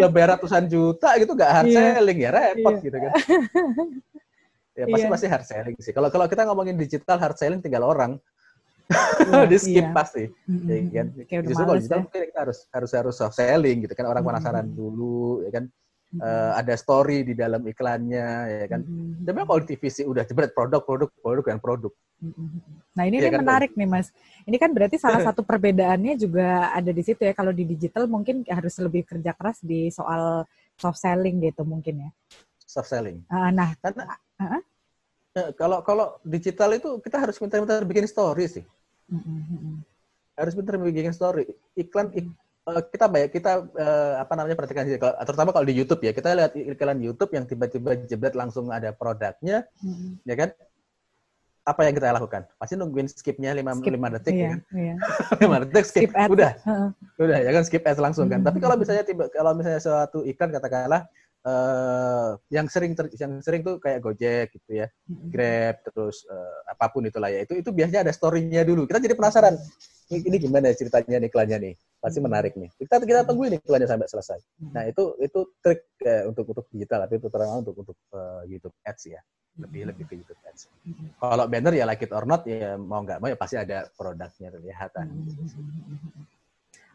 [0.00, 2.00] udah bayar ratusan juta gitu gak hard yeah.
[2.00, 2.84] selling ya repot yeah.
[2.88, 3.12] gitu kan.
[4.80, 5.12] ya pasti yeah.
[5.12, 5.92] pasti hard selling sih.
[5.92, 8.16] Kalau kalau kita ngomongin digital hard selling tinggal orang.
[9.28, 9.92] Yeah, di skip iya.
[9.92, 10.24] pasti.
[10.48, 10.90] Mm-hmm.
[10.90, 11.44] Ya, kan?
[11.44, 12.04] Justru kalau digital ya.
[12.08, 14.80] mungkin kita harus harus harus soft selling gitu kan orang penasaran mm-hmm.
[14.80, 15.64] dulu ya kan
[16.18, 18.82] uh, ada story di dalam iklannya ya kan.
[18.82, 19.22] Mm-hmm.
[19.22, 21.92] Tapi kalau di TVC udah jebret produk produk produk dan produk.
[22.98, 24.10] Nah ini ya kan, menarik nih mas.
[24.44, 27.32] Ini kan berarti salah satu perbedaannya juga ada di situ ya.
[27.32, 30.44] Kalau di digital mungkin harus lebih kerja keras di soal
[30.76, 32.10] soft selling gitu mungkin ya.
[32.66, 33.22] Soft selling.
[33.30, 34.04] Uh, nah, karena
[34.42, 34.62] uh,
[35.56, 38.64] kalau kalau digital itu kita harus minta-minta bikin story sih.
[39.08, 39.74] Mm-hmm.
[40.36, 41.48] Harus pintar bikin story.
[41.76, 46.04] Iklan ik, Eh, kita banyak kita uh, apa namanya perhatikan sih terutama kalau di YouTube
[46.04, 46.12] ya.
[46.12, 50.22] Kita lihat iklan YouTube yang tiba-tiba jebret langsung ada produknya hmm.
[50.28, 50.50] ya kan?
[51.64, 52.48] Apa yang kita lakukan?
[52.56, 54.60] Pasti nungguin skipnya lima skip, lima detik iya, ya kan?
[54.74, 54.94] iya.
[55.44, 56.52] lima detik skip, skip udah.
[57.20, 57.62] Udah ya kan?
[57.66, 58.40] Skip ads langsung kan?
[58.42, 58.48] Hmm.
[58.48, 61.08] tapi kalau misalnya tiba kalau misalnya suatu iklan katakanlah
[61.46, 64.86] uh, yang sering ter, yang sering tuh kayak Gojek gitu ya.
[65.06, 67.44] Grab terus uh, apa pun itulah ya.
[67.44, 68.84] Itu itu biasanya ada story-nya dulu.
[68.84, 69.56] Kita jadi penasaran
[70.10, 71.74] ini, ini gimana ceritanya nih iklannya nih?
[72.00, 72.70] Pasti menarik nih.
[72.76, 74.38] Kita kita tungguin iklannya sampai selesai.
[74.72, 79.04] Nah itu itu trik eh, untuk untuk digital tapi terutama untuk untuk uh, YouTube Ads
[79.08, 79.20] ya.
[79.60, 80.70] Lebih lebih ke YouTube Ads.
[81.20, 84.48] Kalau banner ya like it or not ya mau nggak mau ya pasti ada produknya
[84.50, 85.06] kelihatan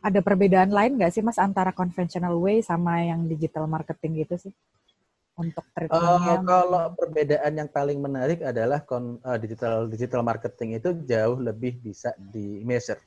[0.06, 4.54] ada perbedaan lain nggak sih mas antara conventional way sama yang digital marketing gitu sih
[5.36, 6.38] untuk treatmentnya?
[6.38, 11.82] Uh, kalau perbedaan yang paling menarik adalah kon, uh, digital digital marketing itu jauh lebih
[11.82, 13.02] bisa di measure.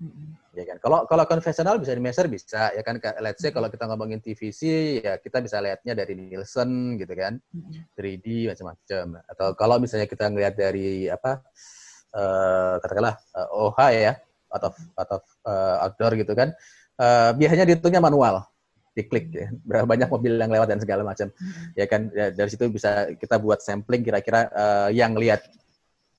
[0.00, 0.56] Mm-hmm.
[0.56, 0.76] Ya kan.
[0.80, 2.96] Kalau kalau konvensional bisa di measure bisa ya kan.
[3.20, 4.60] Let's say kalau kita ngomongin TVC
[5.04, 7.94] ya kita bisa lihatnya dari Nielsen gitu kan, mm-hmm.
[7.94, 9.04] 3D macam-macam.
[9.28, 11.44] Atau kalau misalnya kita ngelihat dari apa
[12.16, 14.12] uh, katakanlah uh, OH ya
[14.50, 16.52] atau atau uh, outdoor gitu kan,
[16.98, 18.44] uh, biasanya dihitungnya manual
[18.94, 19.48] diklik ya.
[19.62, 21.30] Berapa banyak mobil yang lewat dan segala macam.
[21.30, 21.70] Hmm.
[21.78, 25.46] ya kan ya, dari situ bisa kita buat sampling kira-kira uh, yang lihat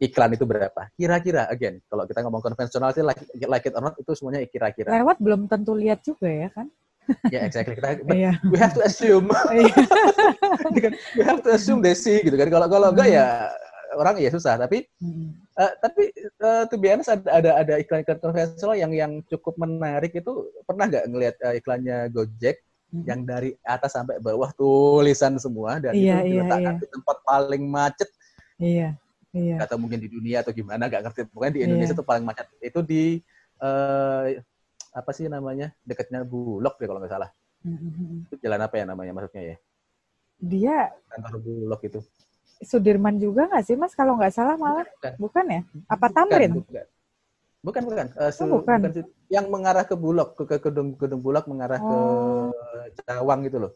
[0.01, 0.89] iklan itu berapa.
[0.97, 4.89] Kira-kira again kalau kita ngomong konvensional sih like, like it or not itu semuanya kira-kira.
[4.97, 6.67] Lewat belum tentu lihat juga ya kan?
[7.29, 7.77] Ya yeah, exactly.
[7.77, 8.35] Kita but yeah.
[8.49, 9.29] we have to assume.
[9.51, 9.75] Iya.
[11.17, 12.49] we have to assume they see gitu kan.
[12.49, 13.51] Kalau kalau enggak ya
[13.93, 14.57] orang ya susah.
[14.57, 14.89] Tapi
[15.61, 16.09] uh, tapi
[16.41, 20.89] uh, to be honest ada ada ada iklan-iklan konvensional yang yang cukup menarik itu pernah
[20.89, 23.05] nggak ngelihat uh, iklannya Gojek hmm.
[23.05, 26.81] yang dari atas sampai bawah tulisan semua dan iya, itu iya, diletakkan iya.
[26.81, 28.09] di tempat paling macet?
[28.57, 28.89] Iya
[29.35, 29.57] iya.
[29.61, 31.19] Atau mungkin di dunia atau gimana nggak ngerti.
[31.31, 32.47] Pokoknya di Indonesia itu paling macet.
[32.59, 33.19] Itu di
[33.63, 34.25] uh,
[34.91, 35.71] apa sih namanya?
[35.87, 37.31] Dekatnya Bulog deh kalau nggak salah.
[37.61, 38.25] Mm-hmm.
[38.25, 39.57] itu jalan apa ya namanya maksudnya ya?
[40.41, 40.77] Dia
[41.13, 42.01] kantor Bulog itu
[42.61, 46.85] Sudirman juga nggak sih mas kalau nggak salah malah bukan, bukan ya apa Tamrin bukan
[47.61, 48.79] bukan bukan, uh, oh, bukan.
[48.89, 52.49] bukan yang mengarah ke Bulog ke, ke gedung gedung Bulog mengarah oh.
[52.95, 53.71] ke Cawang gitu loh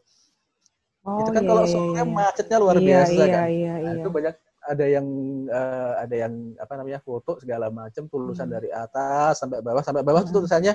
[1.06, 2.04] oh, itu kan iya, kalau iya, sore iya.
[2.06, 4.02] macetnya luar iya, biasa iya, kan iya, nah, iya.
[4.02, 5.08] itu banyak ada yang
[5.46, 8.56] uh, ada yang apa namanya foto segala macam tulisan hmm.
[8.58, 10.34] dari atas sampai bawah sampai bawah hmm.
[10.34, 10.74] tulisannya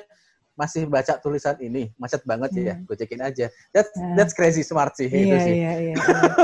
[0.60, 2.84] masih baca tulisan ini macet banget ya hmm.
[2.84, 4.12] gojekin aja that's yeah.
[4.12, 6.34] that's crazy smart sih iya, itu sih iya, iya, iya.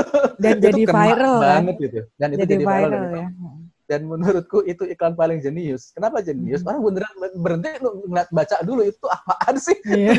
[0.41, 1.53] dan jadi viral kan?
[1.61, 3.29] banget gitu dan itu jadi, jadi viral, viral ya.
[3.87, 6.73] dan menurutku itu iklan paling jenius kenapa jenius hmm.
[6.73, 10.17] orang beneran berhenti ngeliat baca dulu itu apaan sih yeah.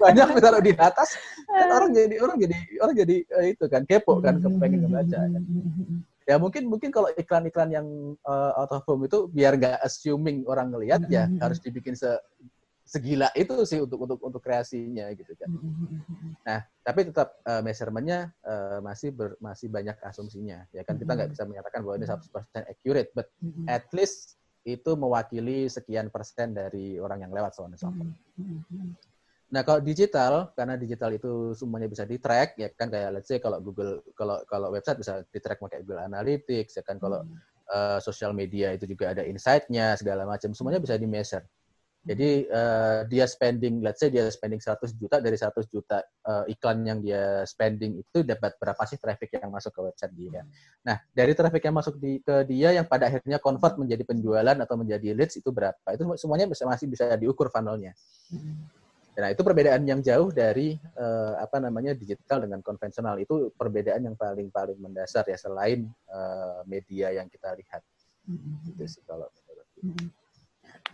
[0.00, 1.12] banyak taruh di atas
[1.60, 4.48] kan orang jadi orang jadi orang jadi uh, itu kan kepo kan hmm.
[4.48, 5.42] kepengen ngebaca kan
[6.26, 7.86] ya mungkin mungkin kalau iklan-iklan yang
[8.26, 12.10] uh, out of home itu biar nggak assuming orang ngelihat ya harus dibikin se
[12.86, 15.50] segila itu sih untuk untuk untuk kreasinya gitu kan.
[16.46, 20.62] Nah, tapi tetap uh, measurementnya uh, masih ber, masih banyak asumsinya.
[20.70, 22.30] Ya kan kita nggak bisa menyatakan bahwa ini 100%
[22.70, 23.26] accurate, but
[23.66, 28.06] at least itu mewakili sekian persen dari orang yang lewat soalnya soal.
[29.46, 33.42] Nah, kalau digital karena digital itu semuanya bisa di track ya kan kayak let's say
[33.42, 37.22] kalau Google kalau kalau website bisa di track pakai Google Analytics ya kan kalau
[37.70, 41.46] uh, sosial media itu juga ada insight-nya segala macam semuanya bisa di measure
[42.06, 46.86] Jadi uh, dia spending, let's say dia spending 100 juta dari 100 juta uh, iklan
[46.86, 50.46] yang dia spending itu dapat berapa sih traffic yang masuk ke website dia.
[50.86, 54.78] Nah, dari traffic yang masuk di, ke dia yang pada akhirnya convert menjadi penjualan atau
[54.78, 55.82] menjadi leads itu berapa?
[55.98, 57.90] Itu semuanya bisa, masih bisa diukur funnelnya.
[59.16, 63.18] Nah, itu perbedaan yang jauh dari uh, apa namanya digital dengan konvensional.
[63.18, 67.82] Itu perbedaan yang paling paling mendasar ya selain uh, media yang kita lihat.
[68.30, 68.78] Mm-hmm.
[68.78, 69.26] Itu sih kalau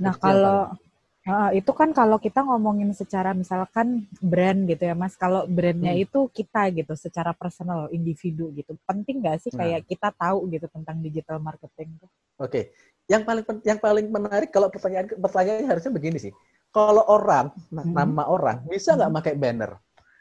[0.00, 0.74] Nah, kalau
[1.22, 6.02] Uh, itu kan kalau kita ngomongin secara misalkan brand gitu ya mas, kalau brandnya hmm.
[6.02, 9.86] itu kita gitu, secara personal, individu gitu, penting nggak sih kayak nah.
[9.86, 11.94] kita tahu gitu tentang digital marketing?
[12.02, 12.10] Oke,
[12.42, 12.64] okay.
[13.06, 16.34] yang paling yang paling menarik kalau pertanyaan pertanyaannya harusnya begini sih,
[16.74, 17.94] kalau orang hmm.
[17.94, 19.18] nama orang bisa nggak hmm.
[19.22, 19.70] pakai banner,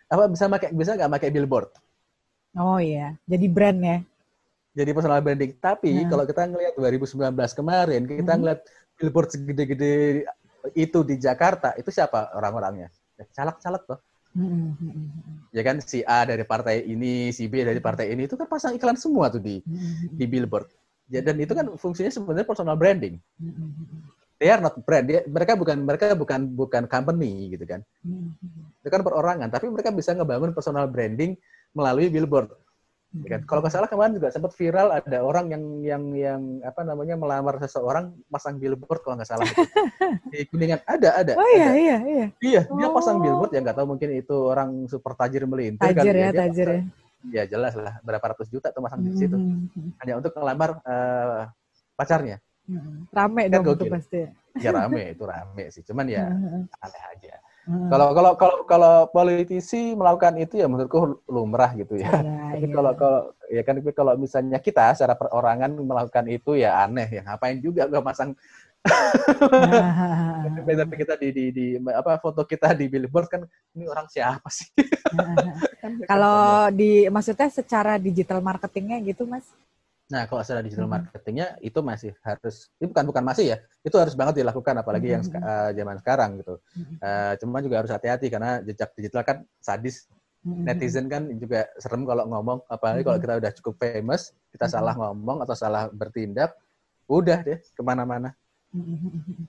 [0.05, 1.73] apa bisa pakai bisa nggak pakai billboard?
[2.61, 3.97] Oh iya, jadi brand ya?
[4.77, 5.57] Jadi personal branding.
[5.57, 6.13] Tapi hmm.
[6.13, 8.39] kalau kita ngelihat 2019 kemarin, kita hmm.
[8.45, 8.61] ngelihat
[9.01, 10.29] billboard segede-gede
[10.77, 12.89] itu di Jakarta, itu siapa orang-orangnya?
[13.17, 13.99] Ya, caleg-caleg toh.
[14.31, 15.51] Mm-hmm.
[15.51, 18.79] Ya kan si A dari partai ini, si B dari partai ini itu kan pasang
[18.79, 20.15] iklan semua tuh di mm-hmm.
[20.15, 20.71] di billboard.
[21.11, 23.19] Ya, dan itu kan fungsinya sebenarnya personal branding.
[23.43, 24.19] Mm-hmm.
[24.39, 25.05] They are not brand.
[25.05, 27.83] Dia, mereka bukan mereka bukan bukan company gitu kan.
[28.81, 31.35] Itu kan perorangan, tapi mereka bisa ngebangun personal branding
[31.75, 32.49] melalui billboard.
[33.11, 33.43] Kan?
[33.43, 37.59] Kalau nggak salah kemarin juga sempat viral ada orang yang yang yang apa namanya melamar
[37.59, 39.43] seseorang pasang billboard kalau nggak salah
[40.31, 41.35] di kuningan ada ada.
[41.35, 41.75] Oh iya ada.
[41.75, 42.25] iya iya.
[42.39, 42.79] Iya oh.
[42.79, 46.23] dia pasang billboard ya nggak tahu mungkin itu orang super tajir melintir tajir kan ya,
[46.23, 46.81] ya tajir ya.
[47.21, 49.99] Ya jelas lah berapa ratus juta tuh masang di situ mm-hmm.
[49.99, 51.51] hanya untuk melamar uh,
[51.99, 52.39] pacarnya.
[52.71, 52.95] Mm-hmm.
[53.11, 54.21] Rame kan dong itu pasti.
[54.55, 56.79] Ya rame itu rame sih cuman ya mm-hmm.
[56.79, 57.35] aneh aja.
[57.61, 57.93] Hmm.
[57.93, 62.09] Kalau kalau kalau kalau politisi melakukan itu ya menurutku lumrah gitu ya.
[62.09, 62.73] ya tapi ya.
[62.73, 63.19] kalau kalau
[63.53, 68.01] ya kan kalau misalnya kita secara perorangan melakukan itu ya aneh ya ngapain juga gak
[68.01, 68.33] masang
[70.65, 73.41] banner kita di, di, di apa foto kita di billboard kan
[73.77, 74.73] ini orang siapa sih?
[75.81, 79.45] kan kalau di maksudnya secara digital marketingnya gitu mas?
[80.11, 84.11] Nah, kalau secara digital marketingnya itu masih harus, ini bukan bukan masih ya, itu harus
[84.11, 86.59] banget dilakukan apalagi yang uh, zaman sekarang gitu.
[86.99, 90.11] Uh, cuma juga harus hati-hati karena jejak digital kan sadis.
[90.41, 95.45] Netizen kan juga serem kalau ngomong, apalagi kalau kita udah cukup famous, kita salah ngomong
[95.45, 96.57] atau salah bertindak,
[97.05, 98.33] udah deh ke mana-mana.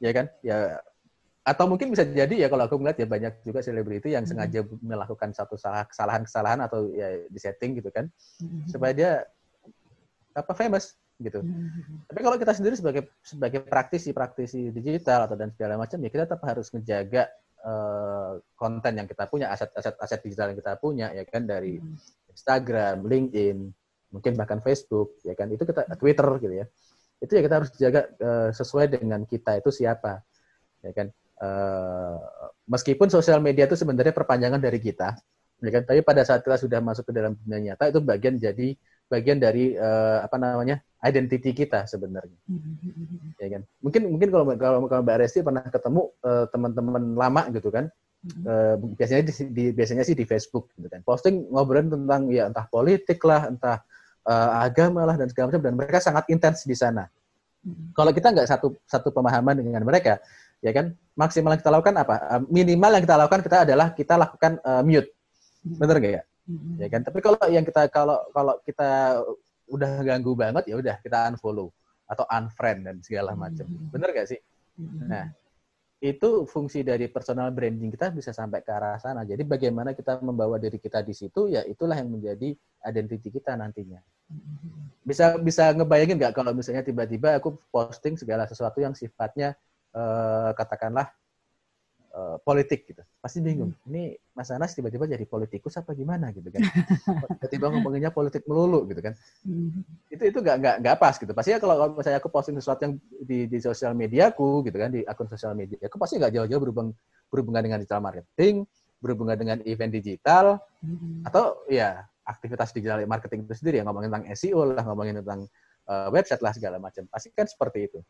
[0.05, 0.29] Ya kan?
[0.44, 0.85] Ya
[1.42, 5.35] atau mungkin bisa jadi ya kalau aku melihat ya banyak juga selebriti yang sengaja melakukan
[5.35, 8.07] satu salah kesalahan-kesalahan atau ya di setting gitu kan.
[8.70, 9.11] Supaya dia
[10.33, 11.40] apa famous gitu.
[11.45, 12.09] Mm-hmm.
[12.11, 16.42] Tapi kalau kita sendiri sebagai sebagai praktisi-praktisi digital atau dan segala macam ya kita tetap
[16.42, 17.31] harus menjaga
[17.62, 22.33] uh, konten yang kita punya, aset-aset aset digital yang kita punya ya kan dari mm-hmm.
[22.33, 23.59] Instagram, LinkedIn,
[24.12, 26.66] mungkin bahkan Facebook ya kan itu kita Twitter gitu ya.
[27.23, 30.25] Itu ya kita harus jaga uh, sesuai dengan kita itu siapa.
[30.83, 32.18] Ya kan uh,
[32.66, 35.14] meskipun sosial media itu sebenarnya perpanjangan dari kita
[35.62, 38.75] ya kan tapi pada saat kita sudah masuk ke dalam dunia nyata itu bagian jadi
[39.12, 42.38] bagian dari uh, apa namanya identity kita sebenarnya.
[42.48, 43.37] Mm-hmm.
[43.37, 43.62] ya kan?
[43.85, 47.92] Mungkin mungkin kalau kalau kalau mbak Resti pernah ketemu uh, teman-teman lama gitu kan
[48.48, 51.05] uh, biasanya di, di biasanya sih di Facebook gitu kan.
[51.05, 53.85] Posting ngobrolin tentang ya entah politik lah entah
[54.25, 57.05] uh, agama lah dan segala macam dan mereka sangat intens di sana.
[57.62, 57.94] Mm-hmm.
[57.94, 60.18] kalau kita nggak satu satu pemahaman dengan mereka
[60.66, 62.42] ya kan maksimal yang kita lakukan apa?
[62.51, 65.07] Minimal yang kita lakukan kita adalah kita lakukan uh, mute.
[65.62, 66.22] Bener gak ya
[66.53, 67.01] hmm Ya kan?
[67.01, 69.23] Tapi kalau yang kita kalau kalau kita
[69.73, 71.73] udah ganggu banget ya udah kita unfollow
[72.05, 73.65] atau unfriend dan segala macam.
[73.65, 73.88] Mm-hmm.
[73.88, 74.41] Bener gak sih?
[74.77, 75.09] Mm-hmm.
[75.09, 75.27] Nah,
[76.03, 79.23] itu fungsi dari personal branding kita bisa sampai ke arah sana.
[79.25, 82.53] Jadi bagaimana kita membawa diri kita di situ ya itulah yang menjadi
[82.85, 84.03] identiti kita nantinya.
[85.07, 89.55] Bisa bisa ngebayangin nggak kalau misalnya tiba-tiba aku posting segala sesuatu yang sifatnya
[89.95, 91.07] eh, katakanlah
[92.12, 93.03] uh, politik gitu.
[93.18, 93.72] Pasti bingung.
[93.72, 93.88] Hmm.
[93.90, 96.62] Ini Mas Anas tiba-tiba jadi politikus apa gimana gitu kan?
[97.40, 99.12] Tiba-tiba ngomonginnya politik melulu gitu kan?
[99.44, 99.85] Hmm.
[100.09, 101.33] Itu itu nggak nggak nggak pas gitu.
[101.33, 105.05] Pasti ya kalau misalnya aku posting sesuatu yang di di sosial mediaku gitu kan di
[105.05, 106.88] akun sosial media, aku pasti nggak jauh-jauh berhubung
[107.33, 108.68] berhubungan dengan digital marketing,
[109.01, 111.25] berhubungan dengan event digital, hmm.
[111.25, 115.48] atau ya aktivitas digital marketing itu sendiri yang ngomongin tentang SEO lah, ngomongin tentang
[115.88, 117.09] uh, website lah segala macam.
[117.09, 118.01] Pasti kan seperti itu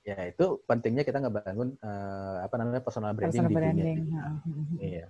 [0.00, 3.98] ya itu pentingnya kita ngebangun uh, apa namanya personal branding personal di branding.
[4.00, 4.24] dunia.
[4.80, 5.06] Iya.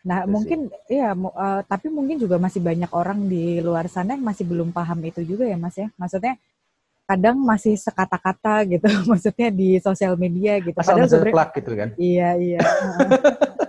[0.00, 0.96] Nah, itu mungkin sih.
[0.96, 5.04] ya uh, tapi mungkin juga masih banyak orang di luar sana yang masih belum paham
[5.04, 5.92] itu juga ya, Mas ya.
[6.00, 6.40] Maksudnya
[7.04, 10.78] kadang masih sekata-kata gitu, maksudnya di sosial media gitu.
[10.80, 11.88] Asal Padahal sebenarnya gitu kan.
[12.00, 12.60] Iya, iya.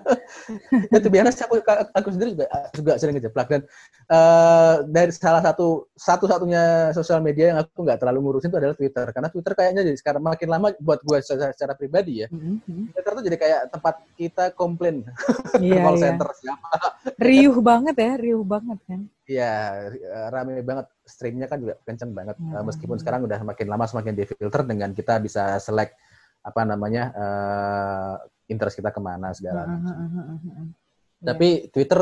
[0.92, 1.56] ya tuh biasa aku
[1.96, 3.62] aku sendiri juga juga sering ngejeplak dan
[4.12, 9.06] uh, dari salah satu satu-satunya sosial media yang aku nggak terlalu ngurusin itu adalah Twitter
[9.12, 12.96] karena Twitter kayaknya jadi sekarang makin lama buat gue secara, secara pribadi ya mm-hmm.
[12.96, 15.04] Twitter tuh jadi kayak tempat kita komplain
[15.64, 16.04] yeah, call yeah.
[16.04, 16.68] center siapa
[17.20, 19.88] riuh banget ya riuh banget kan Iya,
[20.28, 22.36] rame banget streamnya kan juga kenceng banget.
[22.36, 22.68] Hmm.
[22.68, 25.96] Meskipun sekarang udah semakin lama semakin difilter dengan kita bisa select
[26.42, 28.14] apa namanya uh,
[28.50, 29.80] interest kita ke mana segala macam.
[29.80, 30.68] Uh, uh, uh, uh,
[31.22, 31.70] Tapi yeah.
[31.70, 32.02] Twitter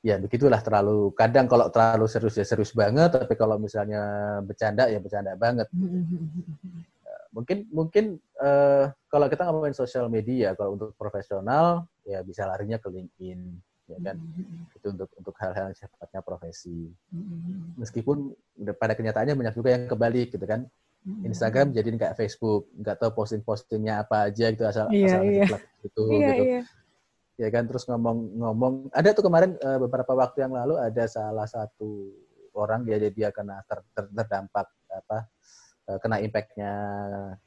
[0.00, 4.98] ya begitulah terlalu kadang kalau terlalu serius ya serius banget, tapi kalau misalnya bercanda ya
[4.98, 5.68] bercanda banget.
[5.70, 8.04] Uh, mungkin mungkin
[8.42, 13.40] uh, kalau kita ngomongin sosial media kalau untuk profesional ya bisa larinya ke LinkedIn
[13.90, 14.78] ya kan mm-hmm.
[14.78, 17.74] itu untuk untuk hal-hal yang sifatnya profesi mm-hmm.
[17.74, 18.30] meskipun
[18.78, 20.66] pada kenyataannya banyak juga yang kebalik gitu kan.
[21.00, 25.46] Instagram jadi kayak Facebook, nggak tahu posting-postingnya apa aja gitu asal iya, asal iya.
[25.80, 26.44] gitu iya, gitu.
[26.44, 26.60] Iya.
[27.40, 32.12] Ya kan terus ngomong-ngomong ada tuh kemarin uh, beberapa waktu yang lalu ada salah satu
[32.52, 35.18] orang dia dia kena ter, ter, terdampak apa
[35.88, 36.72] uh, kena impactnya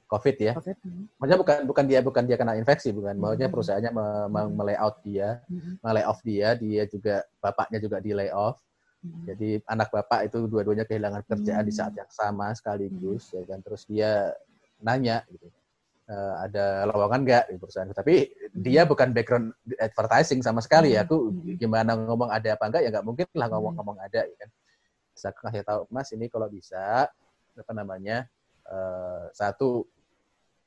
[0.10, 0.54] COVID ya.
[0.58, 0.78] COVID.
[0.82, 1.06] Hmm.
[1.22, 3.54] Maksudnya bukan bukan dia bukan dia kena infeksi bukan, maksudnya mm-hmm.
[3.54, 5.74] perusahaannya me, me, me-layout dia, mm-hmm.
[5.86, 8.72] me-layoff dia, dia juga bapaknya juga di layoff Hmm.
[9.04, 11.70] Jadi anak bapak itu dua-duanya kehilangan kerjaan hmm.
[11.70, 13.36] di saat yang sama sekaligus, hmm.
[13.36, 13.60] ya kan.
[13.60, 14.12] Terus dia
[14.80, 15.52] nanya, gitu,
[16.08, 17.92] e, ada lowongan nggak di perusahaan?
[17.92, 18.63] Tapi hmm.
[18.63, 21.04] dia bukan background advertising sama sekali ya.
[21.04, 21.60] Aku hmm.
[21.60, 24.50] gimana ngomong ada apa enggak ya nggak mungkin lah ngomong-ngomong ada, ya kan.
[25.13, 27.12] Aku kasih tahu, Mas ini kalau bisa
[27.54, 28.24] apa namanya
[28.63, 28.78] e,
[29.36, 29.84] satu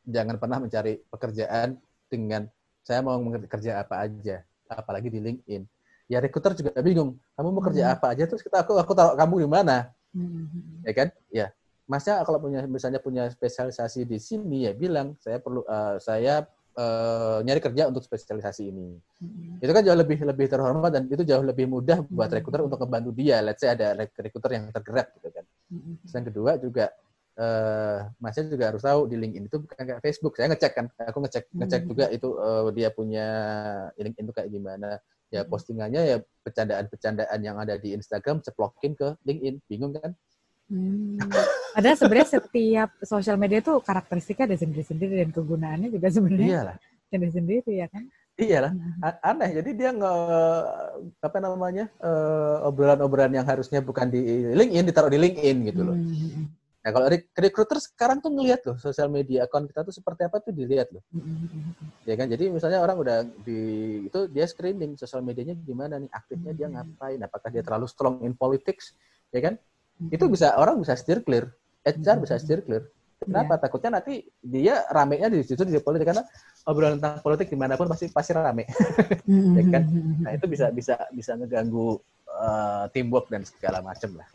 [0.04, 2.46] jangan pernah mencari pekerjaan dengan
[2.84, 3.16] saya mau
[3.48, 5.64] kerja apa aja, apalagi di LinkedIn
[6.06, 7.94] ya rekruter juga bingung kamu mau kerja hmm.
[7.98, 9.76] apa aja terus kita aku aku taruh kamu di mana
[10.14, 10.86] hmm.
[10.86, 11.46] ya kan ya
[11.86, 17.38] masnya kalau punya misalnya punya spesialisasi di sini ya bilang saya perlu uh, saya uh,
[17.42, 19.62] nyari kerja untuk spesialisasi ini hmm.
[19.62, 22.36] itu kan jauh lebih lebih terhormat dan itu jauh lebih mudah buat hmm.
[22.38, 25.94] rekruter untuk membantu dia let's say ada rekruter yang tergerak gitu kan hmm.
[26.06, 26.86] yang kedua juga
[27.38, 31.18] uh, masnya juga harus tahu di LinkedIn itu bukan kayak Facebook saya ngecek kan aku
[31.22, 31.90] ngecek ngecek hmm.
[31.90, 33.28] juga itu uh, dia punya
[33.94, 34.98] LinkedIn itu kayak gimana
[35.30, 35.50] ya hmm.
[35.50, 40.14] postingannya ya bercandaan-bercandaan yang ada di Instagram ceplokin ke LinkedIn bingung kan
[40.70, 41.18] hmm.
[41.74, 46.78] padahal sebenarnya setiap sosial media itu karakteristiknya ada sendiri-sendiri dan kegunaannya juga sebenarnya
[47.10, 49.00] sendiri-sendiri ya kan Iyalah, hmm.
[49.24, 49.50] aneh.
[49.56, 50.12] Jadi dia nge
[51.24, 55.96] apa namanya uh, obrolan-obrolan yang harusnya bukan di LinkedIn ditaruh di LinkedIn gitu loh.
[55.96, 56.44] Hmm.
[56.86, 60.54] Nah kalau recruiter sekarang tuh ngelihat loh sosial media akun kita tuh seperti apa tuh
[60.54, 61.02] dilihat loh.
[62.06, 63.58] Ya kan, jadi misalnya orang udah di
[64.06, 68.38] itu dia screening sosial medianya gimana nih, aktifnya dia ngapain, apakah dia terlalu strong in
[68.38, 68.94] politics,
[69.34, 69.58] ya kan?
[70.14, 71.50] Itu bisa orang bisa steer clear,
[71.82, 72.86] HR bisa steer clear.
[73.18, 73.58] Kenapa?
[73.58, 73.62] Yeah.
[73.66, 76.22] Takutnya nanti dia ramenya di situ di politik karena
[76.70, 78.62] obrolan tentang politik di mana pun pasti pasti rame,
[79.58, 79.82] ya kan?
[80.22, 81.98] Nah itu bisa bisa bisa ngeganggu
[82.30, 84.28] uh, teamwork dan segala macam lah.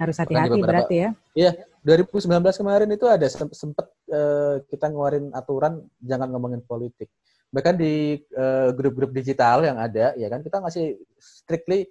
[0.00, 1.10] Harus hati-hati berarti ya.
[1.36, 1.50] Iya,
[1.84, 2.24] 2019
[2.56, 7.12] kemarin itu ada sempat uh, kita ngeluarin aturan jangan ngomongin politik.
[7.52, 11.84] Bahkan di uh, grup-grup digital yang ada, ya kan kita ngasih strictly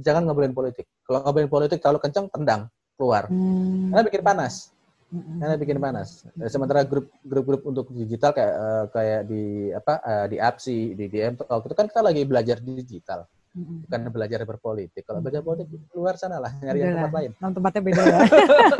[0.00, 0.88] jangan ngobrolin politik.
[1.04, 3.28] Kalau ngobrolin politik terlalu kencang, tendang keluar.
[3.28, 3.92] Hmm.
[3.92, 4.72] Karena bikin panas.
[5.12, 5.36] Hmm.
[5.42, 6.08] Karena bikin panas.
[6.48, 6.80] Sementara
[7.26, 11.74] grup-grup untuk digital kayak uh, kayak di apa uh, di APSI, di DM Talk itu
[11.76, 15.02] kan kita lagi belajar digital bukan belajar berpolitik.
[15.02, 17.30] Kalau belajar politik luar sana lah, nyari yang tempat lain.
[17.38, 18.18] Nah, tempatnya beda ya.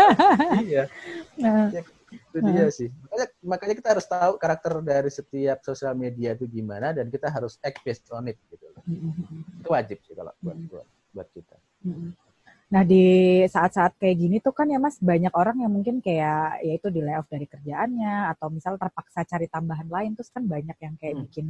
[0.71, 0.83] iya.
[1.39, 1.67] Nah.
[1.75, 2.51] Ya, itu nah.
[2.55, 2.89] dia sih.
[2.91, 7.59] Makanya, makanya kita harus tahu karakter dari setiap sosial media itu gimana dan kita harus
[7.63, 8.67] act based on it gitu.
[9.59, 11.57] Itu wajib sih kalau buat buat, buat kita.
[12.71, 13.05] Nah di
[13.51, 17.03] saat-saat kayak gini tuh kan ya mas banyak orang yang mungkin kayak ya itu di
[17.03, 21.23] layoff dari kerjaannya atau misal terpaksa cari tambahan lain terus kan banyak yang kayak hmm.
[21.27, 21.47] bikin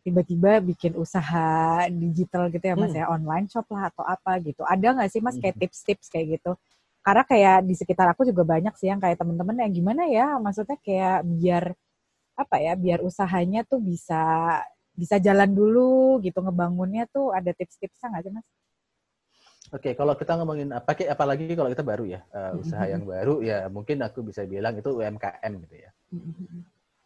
[0.00, 3.00] tiba-tiba bikin usaha digital gitu ya mas hmm.
[3.00, 5.62] ya online shop lah atau apa gitu ada nggak sih mas kayak hmm.
[5.64, 6.56] tips-tips kayak gitu
[7.00, 10.76] karena kayak di sekitar aku juga banyak sih yang kayak temen-temen yang gimana ya maksudnya
[10.84, 11.64] kayak biar
[12.36, 14.20] apa ya biar usahanya tuh bisa
[14.96, 18.46] bisa jalan dulu gitu ngebangunnya tuh ada tips-tipsnya nggak sih mas?
[19.70, 23.38] Oke, kalau kita ngomongin apa kayak apalagi kalau kita baru ya uh, usaha yang baru
[23.38, 25.90] ya mungkin aku bisa bilang itu UMKM gitu ya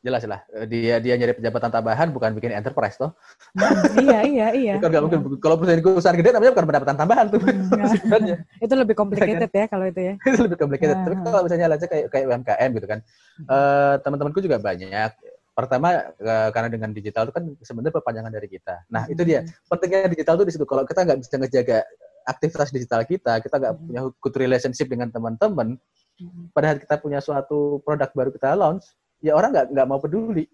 [0.04, 3.16] jelas lah eh, dia dia nyari penjabatan tambahan bukan bikin enterprise toh.
[3.56, 4.74] Hmm, iya iya iya.
[4.76, 8.74] Kan nggak mungkin kalau perusahaan gue usaha gede namanya bukan pendapatan tambahan tuh hmm, itu
[8.76, 10.14] lebih complicated ya kalau itu ya.
[10.28, 10.96] itu lebih complicated.
[11.00, 12.98] Tapi kalau misalnya aja kayak kayak UMKM gitu kan
[13.48, 15.10] uh, teman-temanku juga banyak.
[15.54, 15.88] Pertama
[16.20, 18.84] uh, karena dengan digital itu kan sebenarnya perpanjangan dari kita.
[18.92, 19.40] Nah itu dia.
[19.72, 20.68] Pentingnya digital tuh di situ.
[20.68, 21.78] Kalau kita nggak bisa ngejaga
[22.24, 25.76] aktivitas digital kita kita nggak punya good relationship dengan teman-teman
[26.56, 28.88] pada saat kita punya suatu produk baru kita launch
[29.24, 30.44] ya orang nggak nggak mau peduli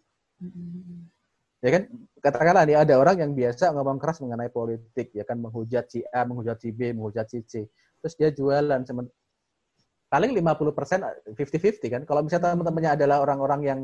[1.60, 1.82] ya kan
[2.20, 6.24] katakanlah nih ada orang yang biasa ngomong keras mengenai politik, ya kan menghujat si A,
[6.24, 7.68] menghujat si B, menghujat si C.
[8.00, 8.80] Terus dia jualan
[10.10, 11.04] paling 50 persen
[11.36, 12.02] 50-50 kan.
[12.08, 13.80] Kalau misalnya teman-temannya adalah orang-orang yang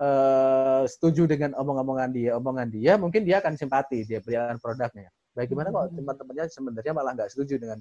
[0.00, 5.08] uh, setuju dengan omong-omongan dia, omongan dia, mungkin dia akan simpati, dia belikan produknya.
[5.36, 5.96] Bagaimana kalau hmm.
[6.00, 7.78] teman-temannya sebenarnya malah nggak setuju dengan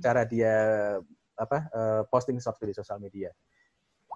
[0.00, 0.54] cara dia
[1.38, 3.32] apa uh, posting sesuatu di sosial media,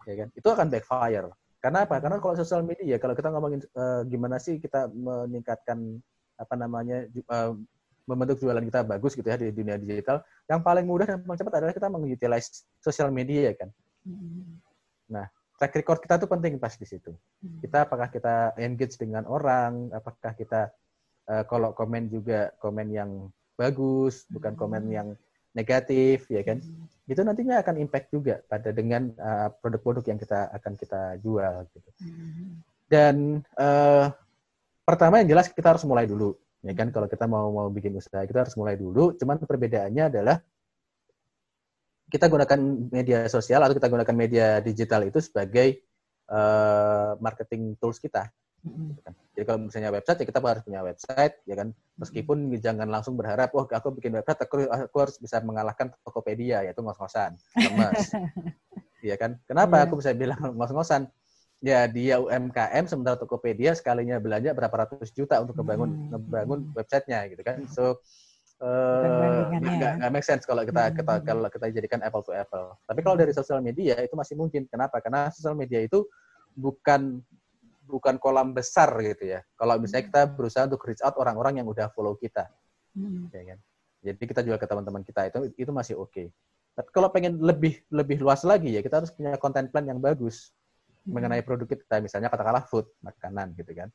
[0.04, 0.28] ya kan?
[0.32, 1.28] Itu akan backfire.
[1.62, 2.02] Karena apa?
[2.02, 6.02] Karena kalau sosial media, kalau kita ngomongin uh, gimana sih kita meningkatkan
[6.34, 7.54] apa namanya uh,
[8.02, 11.54] membentuk jualan kita bagus gitu ya di dunia digital, yang paling mudah dan paling cepat
[11.62, 13.70] adalah kita mengutilize sosial media ya kan.
[14.02, 14.58] Hmm.
[15.06, 17.14] Nah, track record kita tuh penting pas di situ.
[17.14, 17.62] Hmm.
[17.62, 20.74] Kita apakah kita engage dengan orang, apakah kita
[21.30, 24.96] uh, kalau komen juga komen yang bagus, bukan komen hmm.
[24.98, 25.08] yang
[25.52, 26.58] negatif, ya kan?
[27.04, 31.68] Itu nantinya akan impact juga pada dengan eh, produk-produk yang kita akan kita jual.
[31.72, 31.88] Gitu.
[32.92, 34.12] Dan uh,
[34.84, 36.92] pertama yang jelas kita harus mulai dulu, ya kan?
[36.92, 39.16] Kalau kita mau mau bikin usaha kita harus mulai dulu.
[39.16, 40.36] Cuman perbedaannya adalah
[42.12, 42.60] kita gunakan
[42.92, 45.80] media sosial atau kita gunakan media digital itu sebagai
[46.28, 48.28] uh, marketing tools kita.
[48.60, 49.16] Gitu kan.
[49.32, 51.68] Jadi kalau misalnya website ya kita harus punya website ya kan?
[51.96, 56.84] Meskipun jangan langsung berharap oh aku bikin website aku, aku harus bisa mengalahkan Tokopedia yaitu
[56.84, 57.36] ngos-ngosan.
[59.02, 59.34] Iya kan?
[59.50, 59.84] Kenapa yeah.
[59.90, 61.10] aku bisa bilang ngos-ngosan?
[61.62, 66.10] Ya dia UMKM sementara Tokopedia sekalinya belanja berapa ratus juta untuk membangun hmm.
[66.14, 67.66] membangun websitenya gitu kan?
[67.70, 67.98] So
[68.62, 72.78] uh, nggak nggak make sense kalau kita, kita kalau kita jadikan apple to apple.
[72.86, 74.66] Tapi kalau dari sosial media itu masih mungkin.
[74.70, 74.98] Kenapa?
[74.98, 76.02] Karena sosial media itu
[76.58, 77.22] bukan
[77.86, 79.40] bukan kolam besar gitu ya.
[79.58, 82.48] Kalau misalnya kita berusaha untuk reach out orang-orang yang udah follow kita,
[82.94, 83.30] hmm.
[83.34, 83.58] ya kan.
[84.02, 86.10] Jadi kita juga ke teman-teman kita itu itu masih oke.
[86.10, 86.26] Okay.
[86.72, 90.50] Tapi kalau pengen lebih lebih luas lagi ya kita harus punya content plan yang bagus
[91.06, 91.14] hmm.
[91.14, 92.02] mengenai produk kita.
[92.02, 93.88] Misalnya katakanlah food makanan gitu kan.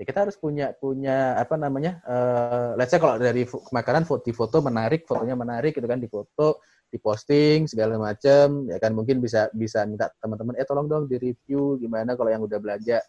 [0.00, 2.00] Ya kita harus punya punya apa namanya?
[2.08, 6.08] Uh, let's say kalau dari makanan foto, di foto menarik, fotonya menarik gitu kan di
[6.08, 11.16] foto diposting segala macam ya kan mungkin bisa bisa minta teman-teman eh tolong dong di
[11.16, 13.00] review gimana kalau yang udah belanja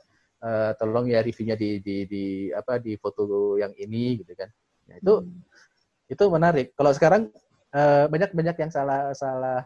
[0.44, 4.50] uh, tolong ya reviewnya di, di di apa di foto yang ini gitu kan
[4.92, 6.12] nah, itu hmm.
[6.12, 7.32] itu menarik kalau sekarang
[7.72, 9.64] uh, banyak banyak yang salah salah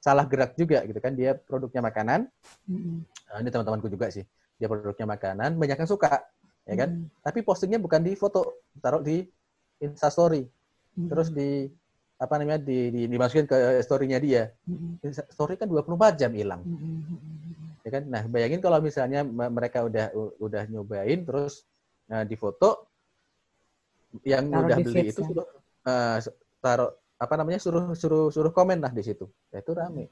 [0.00, 2.26] salah gerak juga gitu kan dia produknya makanan
[2.66, 3.04] hmm.
[3.30, 4.24] uh, ini teman-temanku juga sih
[4.56, 6.24] dia produknya makanan banyak yang suka
[6.64, 7.20] ya kan hmm.
[7.20, 9.20] tapi postingnya bukan di foto taruh di
[9.84, 10.48] instastory
[10.96, 11.08] hmm.
[11.12, 11.68] terus di
[12.14, 14.46] apa namanya di, di dimasukin ke story-nya dia.
[14.70, 14.96] Hmm.
[15.34, 16.62] Story kan 24 jam hilang.
[16.62, 20.08] Hmm ya kan nah bayangin kalau misalnya mereka udah
[20.40, 21.68] udah nyobain terus
[22.08, 22.88] nah, di foto
[24.24, 25.28] yang taruh udah beli itu ya.
[25.28, 25.46] suruh
[25.84, 26.16] uh,
[26.64, 30.08] taruh apa namanya suruh suruh suruh komen lah di situ ya, itu rame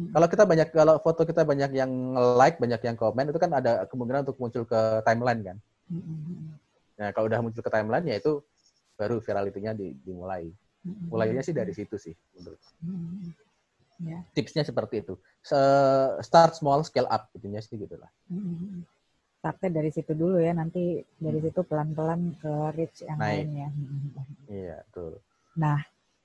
[0.00, 0.16] hmm.
[0.16, 3.84] kalau kita banyak kalau foto kita banyak yang like banyak yang komen itu kan ada
[3.84, 5.56] kemungkinan untuk muncul ke timeline kan
[5.92, 6.56] hmm.
[6.96, 8.40] nah kalau udah muncul ke timeline ya itu
[8.96, 10.48] baru viralitinya dimulai
[10.88, 11.12] hmm.
[11.12, 13.49] mulainya sih dari situ sih menurut hmm.
[14.00, 14.22] Yeah.
[14.32, 15.20] Tipsnya seperti itu.
[16.24, 18.08] Start small, scale up, gitu sih gitulah.
[18.32, 18.88] Mm-hmm.
[19.40, 21.46] Startnya dari situ dulu ya, nanti dari hmm.
[21.48, 23.48] situ pelan-pelan ke reach yang Naik.
[23.48, 23.68] lainnya.
[24.52, 25.16] Iya, betul.
[25.56, 25.80] Nah,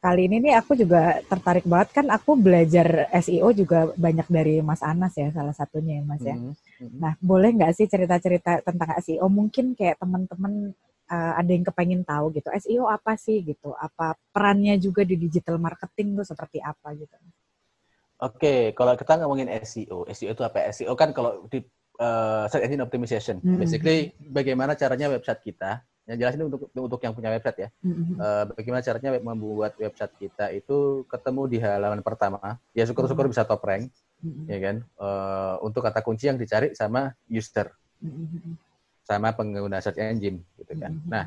[0.06, 4.86] kali ini nih aku juga tertarik banget kan aku belajar SEO juga banyak dari Mas
[4.86, 6.38] Anas ya salah satunya ya Mas ya.
[6.38, 7.00] Mm-hmm.
[7.02, 10.78] Nah boleh nggak sih cerita-cerita tentang SEO mungkin kayak teman-teman
[11.10, 15.58] uh, ada yang kepengen tahu gitu SEO apa sih gitu apa perannya juga di digital
[15.58, 17.16] marketing tuh seperti apa gitu.
[18.26, 20.74] Oke, kalau kita ngomongin SEO, SEO itu apa?
[20.74, 21.62] SEO kan kalau di
[22.02, 23.60] uh, search engine optimization, mm -hmm.
[23.62, 27.94] basically bagaimana caranya website kita, yang jelas ini untuk untuk yang punya website ya, mm
[27.94, 28.16] -hmm.
[28.18, 33.46] uh, bagaimana caranya membuat website kita itu ketemu di halaman pertama, ya syukur-syukur mm -hmm.
[33.46, 34.46] bisa top rank, mm -hmm.
[34.50, 37.70] ya kan, uh, untuk kata kunci yang dicari sama user,
[38.02, 38.54] mm -hmm.
[39.06, 40.98] sama pengguna search engine, gitu kan.
[40.98, 41.14] Mm -hmm.
[41.14, 41.26] Nah,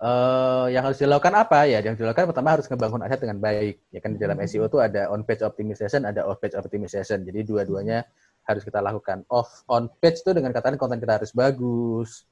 [0.00, 1.80] uh, yang harus dilakukan apa ya?
[1.80, 3.76] Yang dilakukan pertama harus ngebangun aset dengan baik.
[3.92, 4.48] Ya kan di dalam hmm.
[4.48, 7.24] SEO itu ada on page optimization, ada off page optimization.
[7.24, 8.04] Jadi dua-duanya
[8.46, 9.26] harus kita lakukan.
[9.32, 12.24] Off on page itu dengan kata konten kita harus bagus.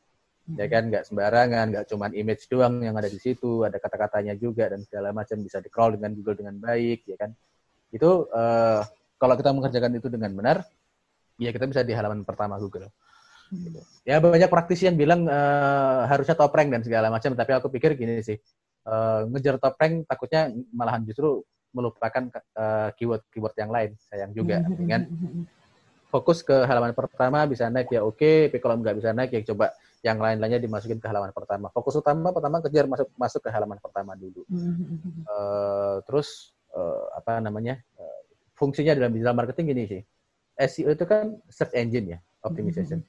[0.45, 4.69] Ya kan nggak sembarangan, nggak cuma image doang yang ada di situ, ada kata-katanya juga
[4.69, 7.33] dan segala macam bisa di crawl dengan Google dengan baik, ya kan.
[7.89, 8.85] Itu uh,
[9.17, 10.69] kalau kita mengerjakan itu dengan benar,
[11.41, 12.93] ya kita bisa di halaman pertama Google.
[13.53, 13.80] Gitu.
[14.05, 17.97] Ya banyak praktisi yang bilang uh, harusnya top rank dan segala macam, tapi aku pikir
[17.97, 18.36] gini sih,
[18.88, 23.90] uh, ngejar top rank takutnya malahan justru melupakan uh, keyword-keyword yang lain.
[24.07, 24.62] Sayang juga.
[24.62, 25.11] Dengan
[26.14, 29.74] fokus ke halaman pertama bisa naik ya oke, tapi kalau nggak bisa naik ya coba
[30.05, 31.72] yang lain-lainnya dimasukin ke halaman pertama.
[31.74, 34.47] Fokus utama pertama kejar masuk masuk ke halaman pertama dulu.
[35.26, 38.20] uh, terus uh, apa namanya uh,
[38.55, 40.03] fungsinya dalam digital marketing gini sih.
[40.55, 43.03] SEO itu kan search engine ya, optimization.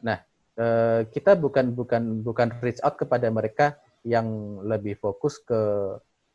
[0.00, 0.18] Nah,
[0.56, 5.60] uh, kita bukan bukan bukan reach out kepada mereka yang lebih fokus ke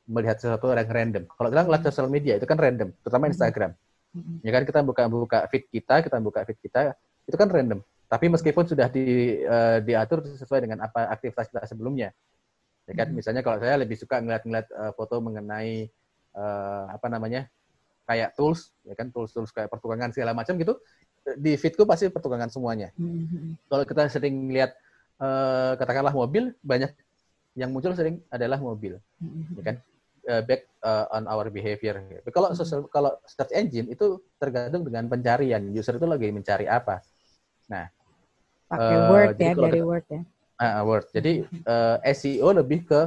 [0.07, 1.23] melihat sesuatu yang random.
[1.27, 3.75] Kalau kita ngeliat sosial media itu kan random, terutama Instagram.
[4.41, 6.95] Ya kan kita buka buka feed kita, kita buka feed kita,
[7.27, 7.83] itu kan random.
[8.07, 12.15] Tapi meskipun sudah di, uh, diatur sesuai dengan apa aktivitas kita sebelumnya.
[12.87, 15.91] Ya kan, misalnya kalau saya lebih suka ngeliat-ngeliat uh, foto mengenai
[16.39, 17.51] uh, apa namanya
[18.07, 20.79] kayak tools, ya kan tools-tools kayak pertukangan segala macam gitu,
[21.35, 22.95] di feedku pasti pertukangan semuanya.
[23.67, 24.77] Kalau kita sering lihat
[25.19, 26.93] uh, katakanlah mobil, banyak
[27.57, 29.01] yang muncul sering adalah mobil,
[29.57, 29.77] ya kan?
[30.27, 32.03] uh, back uh, on our behavior.
[32.29, 32.57] Kalau hmm.
[32.59, 35.63] social, kalau search engine itu tergantung dengan pencarian.
[35.71, 37.01] User itu lagi mencari apa.
[37.71, 37.87] Nah,
[38.67, 40.21] pakai uh, word ya dari kita, word ya.
[40.57, 41.05] Uh, word.
[41.15, 41.31] Jadi
[41.65, 43.01] uh, SEO lebih ke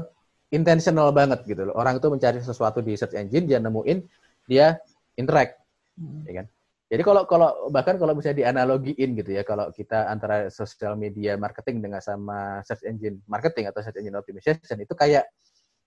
[0.50, 1.74] intentional banget gitu loh.
[1.76, 4.02] Orang itu mencari sesuatu di search engine, dia nemuin,
[4.48, 4.80] dia
[5.14, 5.60] interact,
[5.94, 6.26] hmm.
[6.26, 6.46] ya kan?
[6.90, 11.78] Jadi kalau kalau bahkan kalau bisa dianalogiin gitu ya, kalau kita antara social media marketing
[11.78, 15.30] dengan sama search engine marketing atau search engine optimization itu kayak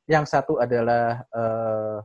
[0.08, 1.99] yang satu adalah uh,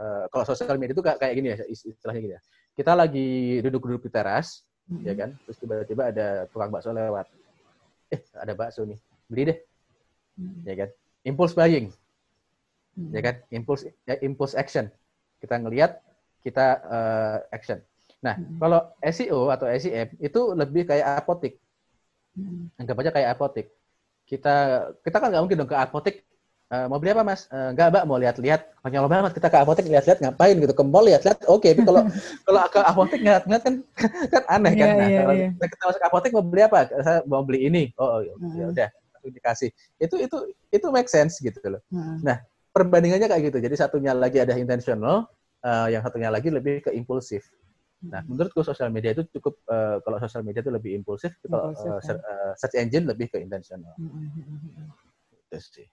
[0.00, 2.42] uh, kalau sosial media itu kayak gini ya istilahnya gini ya.
[2.74, 5.04] Kita lagi duduk-duduk di teras, mm-hmm.
[5.06, 5.30] ya kan?
[5.46, 7.30] Terus tiba-tiba ada tukang bakso lewat.
[8.10, 8.98] Eh, ada bakso nih.
[9.30, 9.58] Beli deh.
[10.40, 10.60] Mm-hmm.
[10.66, 10.90] Ya kan?
[11.22, 11.86] Impulse buying.
[12.98, 13.12] Mm-hmm.
[13.14, 13.34] Ya kan?
[13.54, 14.90] Impulse ya, impulse action.
[15.38, 16.02] Kita ngelihat,
[16.44, 17.80] kita uh, action.
[18.20, 18.60] Nah, mm-hmm.
[18.60, 21.56] kalau SEO atau SEM itu lebih kayak apotik.
[22.36, 22.80] Mm-hmm.
[22.80, 23.66] Anggap aja kayak apotik.
[24.28, 24.54] Kita
[25.00, 26.16] kita kan nggak mungkin dong ke apotik
[26.72, 27.44] Uh, mau beli apa mas?
[27.52, 28.60] Uh, enggak mbak, mau lihat-lihat.
[28.80, 30.72] Konyol banget kita ke apotek lihat-lihat ngapain gitu.
[30.72, 31.60] Ke mall lihat-lihat, oke.
[31.60, 31.76] Okay.
[31.76, 32.02] Tapi kalau
[32.48, 33.74] kalau ke apotek ngeliat-ngeliat kan
[34.32, 34.88] kan aneh kan.
[34.88, 35.68] Yeah, nah, yeah, kalau yeah.
[35.70, 36.78] kita masuk ke apotek mau beli apa?
[37.04, 37.82] Saya mau beli ini.
[38.00, 38.72] Oh, oh ya hmm.
[38.72, 38.88] udah
[39.28, 39.70] dikasih.
[40.00, 40.36] Itu itu
[40.72, 41.84] itu make sense gitu loh.
[41.92, 42.24] Hmm.
[42.24, 42.40] Nah
[42.74, 43.58] perbandingannya kayak gitu.
[43.62, 45.30] Jadi satunya lagi ada intentional,
[45.64, 47.48] uh, yang satunya lagi lebih ke impulsif.
[48.04, 48.36] Nah, hmm.
[48.36, 52.00] menurutku sosial media itu cukup uh, kalau sosial media itu lebih impulsif, kalau uh,
[52.54, 53.96] search engine lebih ke intentional.
[53.96, 54.92] Hmm.
[55.48, 55.88] Itu sih.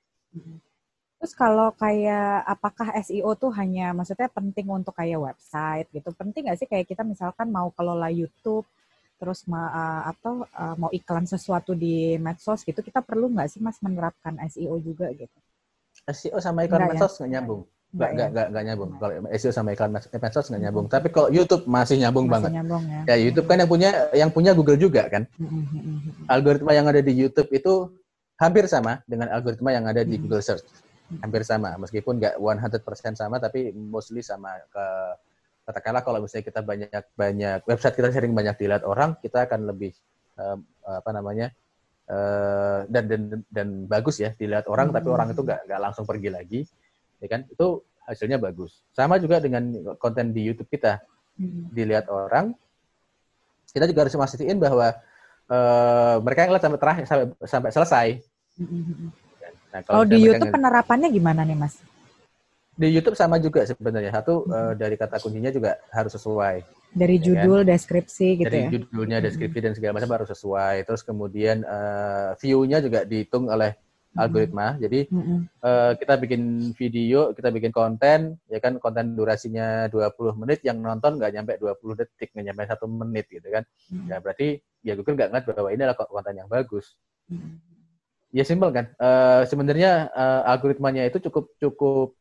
[1.22, 6.09] Terus kalau kayak apakah SEO tuh hanya maksudnya penting untuk kayak website gitu?
[6.17, 8.65] Penting nggak sih kayak kita misalkan mau kelola YouTube
[9.22, 13.61] terus ma uh, atau uh, mau iklan sesuatu di medsos gitu, kita perlu nggak sih
[13.61, 15.38] mas menerapkan SEO juga gitu?
[16.09, 17.34] SEO sama iklan enggak, medsos nggak ya?
[17.38, 17.61] nyambung.
[17.92, 18.32] Nggak, nggak, ya?
[18.32, 18.92] nggak, nggak nyambung.
[19.04, 20.86] Kalau SEO sama iklan medsos nggak nyambung.
[20.88, 22.52] Tapi kalau YouTube masih nyambung masih banget.
[22.56, 23.02] Nyambung, ya.
[23.12, 25.28] ya YouTube kan yang punya yang punya Google juga kan.
[26.32, 27.92] Algoritma yang ada di YouTube itu
[28.39, 30.16] hampir sama dengan algoritma yang ada di.
[30.16, 30.64] Google Search.
[31.20, 34.56] Hampir sama, meskipun nggak 100% sama, tapi mostly sama.
[34.72, 34.86] Ke,
[35.68, 39.92] katakanlah kalau misalnya kita banyak banyak website kita sering banyak dilihat orang, kita akan lebih
[40.39, 41.52] um, apa namanya
[42.08, 43.22] uh, dan, dan
[43.52, 44.96] dan bagus ya dilihat orang, hmm.
[44.96, 46.60] tapi orang itu nggak nggak langsung pergi lagi,
[47.22, 47.47] ya kan?
[47.47, 48.82] Itu hasilnya bagus.
[48.91, 49.69] Sama juga dengan
[50.01, 50.99] konten di YouTube kita,
[51.38, 51.72] hmm.
[51.72, 52.51] dilihat orang,
[53.72, 54.91] kita juga harus memastikan bahwa
[55.47, 58.07] uh, mereka yang lihat sampai terakhir sampai sampai selesai
[59.72, 61.80] Nah, kalau oh, di YouTube penerapannya gimana nih Mas?
[62.76, 64.11] Di YouTube sama juga sebenarnya.
[64.11, 64.51] Satu hmm.
[64.51, 66.55] uh, dari kata kuncinya juga harus sesuai.
[66.91, 67.72] Dari ya judul, kan?
[67.72, 68.67] deskripsi gitu dari ya?
[68.67, 69.65] Dari judulnya, deskripsi hmm.
[69.65, 70.76] dan segala macam harus sesuai.
[70.84, 73.91] Terus kemudian uh, view-nya juga dihitung oleh hmm.
[74.18, 74.76] Algoritma.
[74.80, 75.39] Jadi hmm.
[75.64, 81.16] uh, kita bikin video, kita bikin konten, ya kan konten durasinya 20 menit, yang nonton
[81.20, 83.64] nggak nyampe 20 detik, nggak nyampe satu menit gitu kan.
[83.88, 84.07] Hmm.
[84.12, 86.97] Ya berarti ya Google nggak ngeliat bahwa ini adalah konten yang bagus.
[87.32, 87.72] Hmm
[88.32, 88.89] ya simpel kan.
[88.97, 92.16] Uh, Sebenarnya uh, algoritmanya itu cukup cukup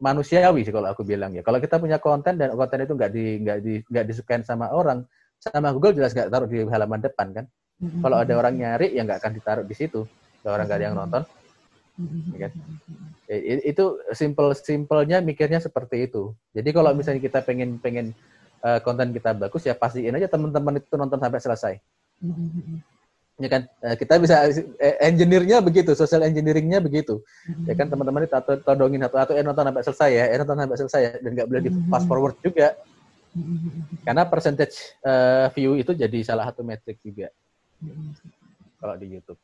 [0.00, 1.42] manusiawi sih kalau aku bilang ya.
[1.44, 5.04] Kalau kita punya konten dan konten itu nggak di nggak di nggak disukain sama orang,
[5.42, 7.44] sama Google jelas nggak taruh di halaman depan kan.
[7.80, 8.00] Mm-hmm.
[8.00, 10.06] Kalau ada orang nyari ya nggak akan ditaruh di situ.
[10.40, 11.22] Kalau orang nggak ada yang nonton,
[12.00, 12.32] mm-hmm.
[12.32, 12.52] ya kan?
[13.62, 13.84] Itu
[14.16, 16.32] simple simpelnya mikirnya seperti itu.
[16.56, 18.16] Jadi kalau misalnya kita pengen pengen
[18.64, 21.74] uh, konten kita bagus ya pastiin aja teman-teman itu nonton sampai selesai.
[23.40, 23.62] Ya kan?
[23.80, 24.44] Eh, kita bisa
[24.76, 27.24] eh, engineer-nya begitu social engineering-nya begitu.
[27.64, 27.88] Ya kan?
[27.88, 31.00] Teman-teman itu atau todongin satu atau eh nonton sampai selesai ya eh nonton sampai selesai
[31.00, 32.76] ya dan nggak boleh di fast forward juga.
[34.04, 37.32] Karena percentage uh, view itu jadi salah satu metrik juga.
[38.80, 39.40] Kalau di YouTube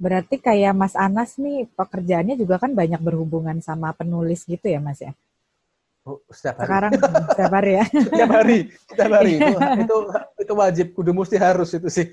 [0.00, 5.04] berarti kayak Mas Anas nih pekerjaannya juga kan banyak berhubungan sama penulis gitu ya Mas
[5.04, 5.12] ya
[6.00, 6.68] Oh, setiap hari.
[6.72, 6.92] Sekarang
[7.28, 7.84] setiap hari ya.
[8.08, 9.52] setiap hari, setiap hari itu
[9.84, 9.96] itu
[10.40, 12.06] itu wajib kudu mesti harus itu sih.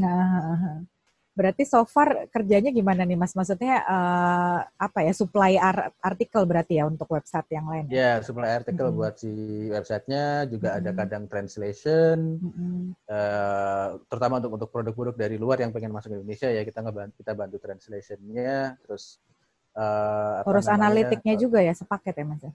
[0.00, 0.80] Nah,
[1.34, 3.34] berarti so far kerjanya gimana nih Mas?
[3.34, 5.12] Maksudnya uh, apa ya?
[5.12, 5.58] Supply
[6.00, 7.84] artikel berarti ya untuk website yang lain?
[7.90, 8.96] Ya, yeah, supply artikel hmm.
[8.96, 9.30] buat si
[9.70, 10.78] websitenya juga hmm.
[10.80, 12.82] ada kadang translation, hmm.
[13.10, 17.14] uh, terutama untuk untuk produk-produk dari luar yang pengen masuk ke Indonesia ya kita ngebantu
[17.18, 19.18] kita bantu translationnya, terus
[19.74, 22.42] uh, urus analitiknya juga ya sepaket ya Mas?
[22.42, 22.52] Ya?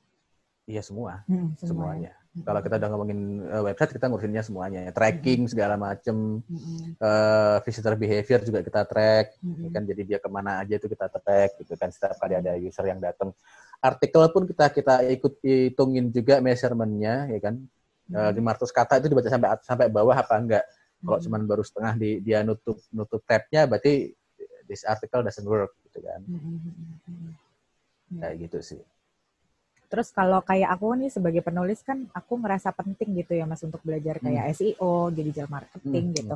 [0.69, 2.18] Iya semua, hmm, semuanya.
[2.29, 4.93] Kalau kita udah ngomongin uh, website, kita ngurusinnya semuanya.
[4.93, 5.51] Tracking Mm-hmm.
[5.51, 6.95] segala macam, Mm-mm.
[7.01, 9.41] uh, visitor behavior juga kita track.
[9.41, 9.65] Mm-mm.
[9.65, 12.53] ya kan jadi dia ke mana aja itu kita track gitu kan setiap kali ada
[12.55, 13.33] user yang datang
[13.81, 17.55] artikel pun kita kita ikut hitungin juga measurementnya ya kan
[18.09, 20.65] Eh, 500 kata itu dibaca sampai sampai bawah apa enggak
[21.05, 21.25] kalau Mm-mm.
[21.29, 24.17] cuman baru setengah di, dia nutup nutup tabnya berarti
[24.65, 27.37] this article doesn't work gitu kan Mm-mm.
[28.17, 28.81] kayak gitu sih
[29.89, 33.81] Terus kalau kayak aku nih sebagai penulis kan aku ngerasa penting gitu ya Mas untuk
[33.87, 36.35] belajar kayak SEO, digital marketing Hmm, gitu.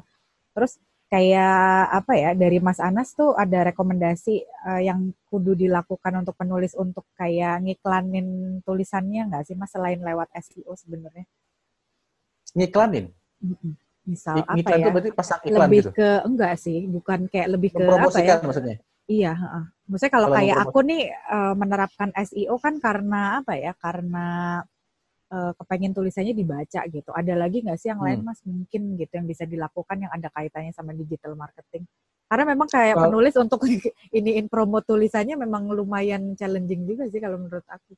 [0.57, 0.71] Terus
[1.13, 1.53] kayak
[1.99, 4.99] apa ya dari Mas Anas tuh ada rekomendasi eh, yang
[5.29, 8.27] kudu dilakukan untuk penulis untuk kayak ngiklanin
[8.65, 11.25] tulisannya nggak sih Mas selain lewat SEO sebenarnya?
[12.57, 13.05] ngiklanin.
[14.03, 14.83] Misal Ik- apa ya?
[14.83, 18.35] itu berarti pasang iklan Lebih gitu ke enggak sih, bukan kayak lebih ke apa ya?
[18.35, 18.75] mempromosikan maksudnya
[19.07, 19.63] Iya, heeh.
[19.91, 23.75] Maksudnya kalau Kalau kayak aku nih eh, menerapkan SEO kan karena apa ya?
[23.75, 24.25] Karena
[25.33, 27.09] eh, kepengen tulisannya dibaca gitu.
[27.11, 28.27] Ada lagi nggak sih yang lain Hmm.
[28.31, 31.83] mas mungkin gitu yang bisa dilakukan yang ada kaitannya sama digital marketing?
[32.31, 33.59] Karena memang kayak Kalau- penulis untuk
[34.17, 37.91] iniin promo tulisannya memang lumayan challenging juga sih kalau menurut aku.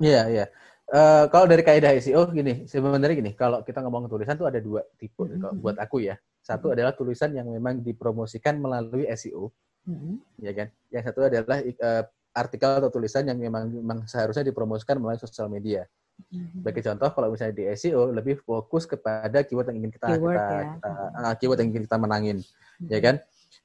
[0.00, 0.44] Iya, iya.
[0.90, 4.82] Eh, kalau dari kaidah SEO gini, sebenarnya gini, kalau kita ngomong tulisan tuh ada dua
[4.98, 5.38] tipe Mhm.
[5.38, 6.18] kalau buat aku ya.
[6.42, 9.52] Satu adalah tulisan yang memang dipromosikan melalui SEO,
[9.90, 10.14] Mm-mm.
[10.38, 10.68] ya kan.
[10.94, 15.82] Yang satu adalah eh, artikel atau tulisan yang memang memang seharusnya dipromosikan melalui sosial media.
[16.30, 16.62] Mhm.
[16.62, 20.46] Sebagai contoh, kalau misalnya di SEO lebih fokus kepada keyword yang ingin kita Keyword kita,
[20.46, 20.64] ya.
[20.78, 22.38] kita ah, keyword yang ingin kita menangin,
[22.86, 23.04] ya Mhm.
[23.04, 23.16] kan.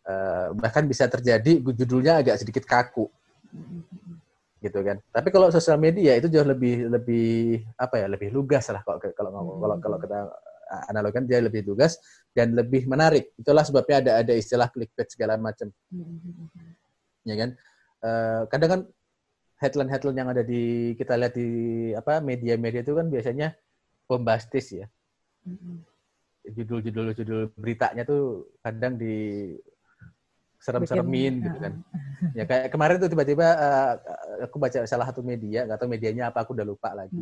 [0.06, 3.06] Eh, bahkan bisa terjadi judulnya agak sedikit kaku,
[3.52, 3.82] Mhm.
[4.62, 4.98] gitu kan.
[5.12, 9.30] Tapi kalau sosial media itu jauh lebih lebih apa ya, lebih lugas lah kalau kalau
[9.30, 10.20] ngomong- kalau kalau kita
[10.90, 11.98] analogikan dia lebih lugas
[12.36, 13.32] dan lebih menarik.
[13.38, 16.50] Itulah sebabnya ada ada istilah clickbait segala macam, Mhm.
[17.26, 17.50] ya kan.
[18.06, 18.82] Eh, kadang kan
[19.62, 21.50] headline-headline yang ada di kita lihat di
[21.96, 23.56] apa media-media itu kan biasanya
[24.06, 24.86] bombastis ya.
[25.48, 25.82] Mhm.
[26.46, 29.56] Judul-judul judul beritanya tuh kadang di
[30.66, 31.74] serem-seremin gitu kan.
[32.34, 33.92] Ya kayak kemarin tuh tiba-tiba eh,
[34.50, 37.22] aku baca salah satu media, nggak tahu medianya apa, aku udah lupa lagi.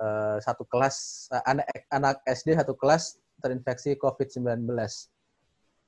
[0.00, 4.64] Eh, satu kelas eh, anak anak SD satu kelas terinfeksi COVID-19.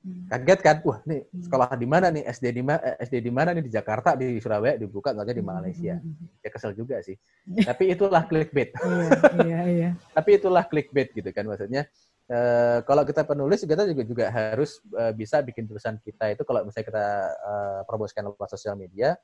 [0.03, 0.27] Mhm.
[0.27, 0.77] Kaget kan?
[0.83, 1.41] Wah, nih Hmm.
[1.47, 2.27] sekolah di mana nih?
[2.27, 2.81] SD di mana?
[2.99, 5.95] SD di mana nih di Jakarta, di Surabaya dibuka nggak di Malaysia.
[6.43, 7.15] Ya kesel juga sih.
[7.71, 8.75] Tapi itulah clickbait.
[8.83, 9.09] Iya,
[9.47, 9.89] iya, iya.
[10.11, 11.87] Tapi itulah clickbait gitu kan maksudnya.
[12.29, 16.63] Eh, kalau kita penulis kita juga juga harus eh, bisa bikin tulisan kita itu kalau
[16.63, 19.15] misalnya kita eh, promosikan lewat sosial media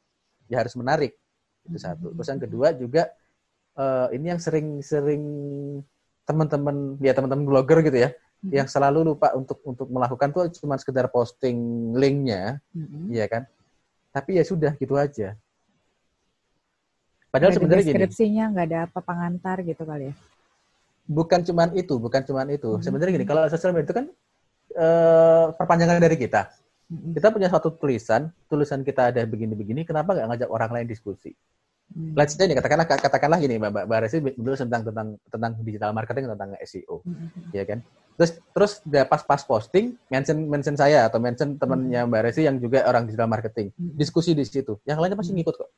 [0.52, 1.16] ya harus menarik
[1.68, 2.12] itu satu.
[2.16, 3.04] Terus yang kedua juga
[3.78, 5.24] eh, ini yang sering-sering
[6.28, 8.56] teman-teman ya teman-teman blogger gitu ya Mhm.
[8.56, 13.12] yang selalu lupa untuk untuk melakukan tuh cuma sekedar posting linknya Mhm.
[13.12, 13.44] ya kan
[14.16, 15.36] tapi ya sudah gitu aja
[17.34, 20.16] padahal ada sebenarnya gini deskripsinya nggak ada apa pengantar gitu kali ya
[21.10, 22.82] bukan cuman itu bukan cuman itu Mhm.
[22.86, 24.06] sebenarnya gini kalau sosial media itu kan
[24.70, 26.54] eh, perpanjangan dari kita
[26.86, 27.18] Mhm.
[27.18, 31.34] kita punya suatu tulisan tulisan kita ada begini-begini kenapa nggak ngajak orang lain diskusi
[31.90, 32.14] Mhm.
[32.14, 36.54] let's say katakanlah katakanlah gini mbak mbak Resi dulu tentang tentang tentang digital marketing tentang
[36.62, 37.50] SEO Mhm.
[37.50, 37.82] ya kan
[38.14, 42.62] terus terus dia pas pas posting mention mention saya atau mention temannya mbak Resi yang
[42.62, 43.98] juga orang digital marketing Mhm.
[43.98, 45.42] diskusi di situ yang lainnya pasti Hmm.
[45.42, 45.70] ngikut kok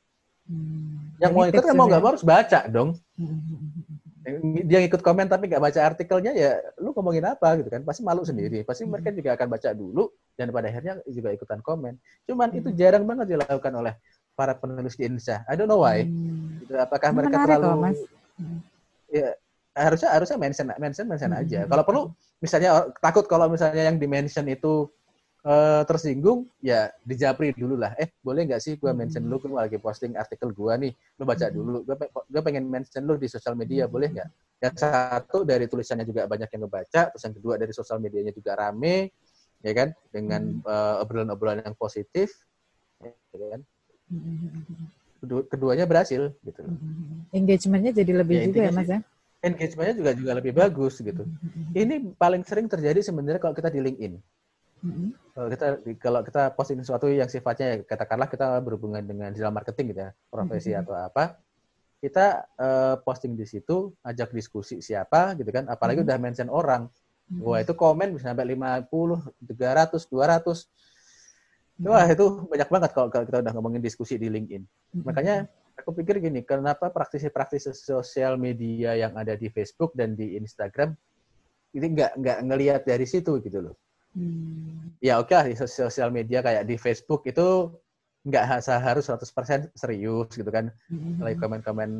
[0.51, 1.15] Hmm.
[1.15, 2.03] yang mau ikut kan mau juga nggak ya.
[2.03, 3.90] mau harus baca dong Mhm.
[4.65, 8.21] Dia ngikut komen tapi nggak baca artikelnya ya lu ngomongin apa gitu kan pasti malu
[8.21, 8.93] sendiri pasti Hmm.
[8.93, 11.97] mereka juga akan baca dulu dan pada akhirnya juga ikutan komen
[12.29, 12.77] cuman itu Hmm.
[12.77, 13.93] jarang banget dilakukan oleh
[14.37, 16.61] para penulis di Indonesia I don't know why Hmm.
[16.61, 16.73] Gitu.
[16.77, 17.99] apakah Ini mereka menarik terlalu loh, Mas.
[18.37, 18.59] Hmm.
[19.09, 19.29] ya
[19.73, 21.41] harusnya harusnya mention mention mention Hmm.
[21.41, 22.01] aja kalau perlu
[22.37, 22.69] misalnya
[23.01, 24.85] takut kalau misalnya yang di mention itu
[25.41, 27.97] eh, tersinggung ya dijapri dulu lah.
[27.97, 30.93] Eh boleh nggak sih gua mention lu gua lagi posting artikel gua nih.
[31.17, 31.55] Lu baca Hmm.
[31.55, 31.77] dulu.
[32.29, 33.93] Gua pengen mention lu di sosial media Hmm.
[33.93, 34.29] boleh nggak?
[34.61, 38.53] Yang satu dari tulisannya juga banyak yang ngebaca terus yang kedua dari sosial medianya juga
[38.53, 39.09] rame
[39.65, 39.89] ya kan?
[40.13, 42.29] Dengan eh, obrolan-obrolan yang positif
[43.01, 43.61] ya kan.
[45.21, 46.61] Kedua- keduanya berhasil gitu.
[47.33, 48.99] Engagementnya jadi lebih Ya, juga ya Mas ya.
[49.41, 51.25] engagementnya juga juga lebih bagus gitu.
[51.73, 54.13] Ini paling sering terjadi sebenarnya kalau kita di LinkedIn.
[54.81, 59.95] Kalau kita kalau kita posting sesuatu yang sifatnya ya, katakanlah kita berhubungan dengan digital marketing
[59.95, 60.79] gitu ya profesi Mhm.
[60.83, 61.23] atau apa
[62.01, 62.25] kita
[62.59, 66.05] eh, posting di situ ajak diskusi siapa gitu kan apalagi Mhm.
[66.09, 66.83] udah mention orang
[67.31, 67.41] Mhm.
[67.47, 70.67] wah itu komen bisa sampai 50 300 200
[71.79, 71.87] Mhm.
[71.87, 74.63] wah itu banyak banget kalau, kalau kita udah ngomongin diskusi di LinkedIn
[74.97, 75.03] Mhm.
[75.07, 75.35] makanya
[75.79, 80.91] aku pikir gini kenapa praktisi-praktisi sosial media yang ada di Facebook dan di Instagram
[81.71, 83.75] ini nggak nggak ngelihat dari situ gitu loh
[84.11, 84.91] Hmm.
[84.99, 87.71] ya oke lah di sos- sosial media kayak di Facebook itu
[88.27, 90.69] nggak ha- harus 100% serius gitu kan.
[90.91, 91.23] Mhm.
[91.25, 91.91] Lagi komen-komen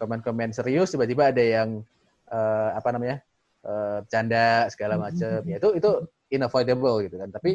[0.00, 1.84] komen-komen serius tiba-tiba ada yang
[2.32, 3.22] uh, apa namanya
[3.62, 5.90] uh, canda segala macam ya itu itu
[6.34, 7.30] unavoidable gitu kan.
[7.30, 7.50] Tapi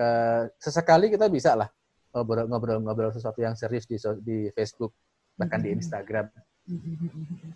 [0.00, 1.68] uh, sesekali kita bisa lah
[2.12, 4.92] ngobrol-ngobrol sesuatu yang serius di di Facebook
[5.38, 6.28] bahkan di Instagram.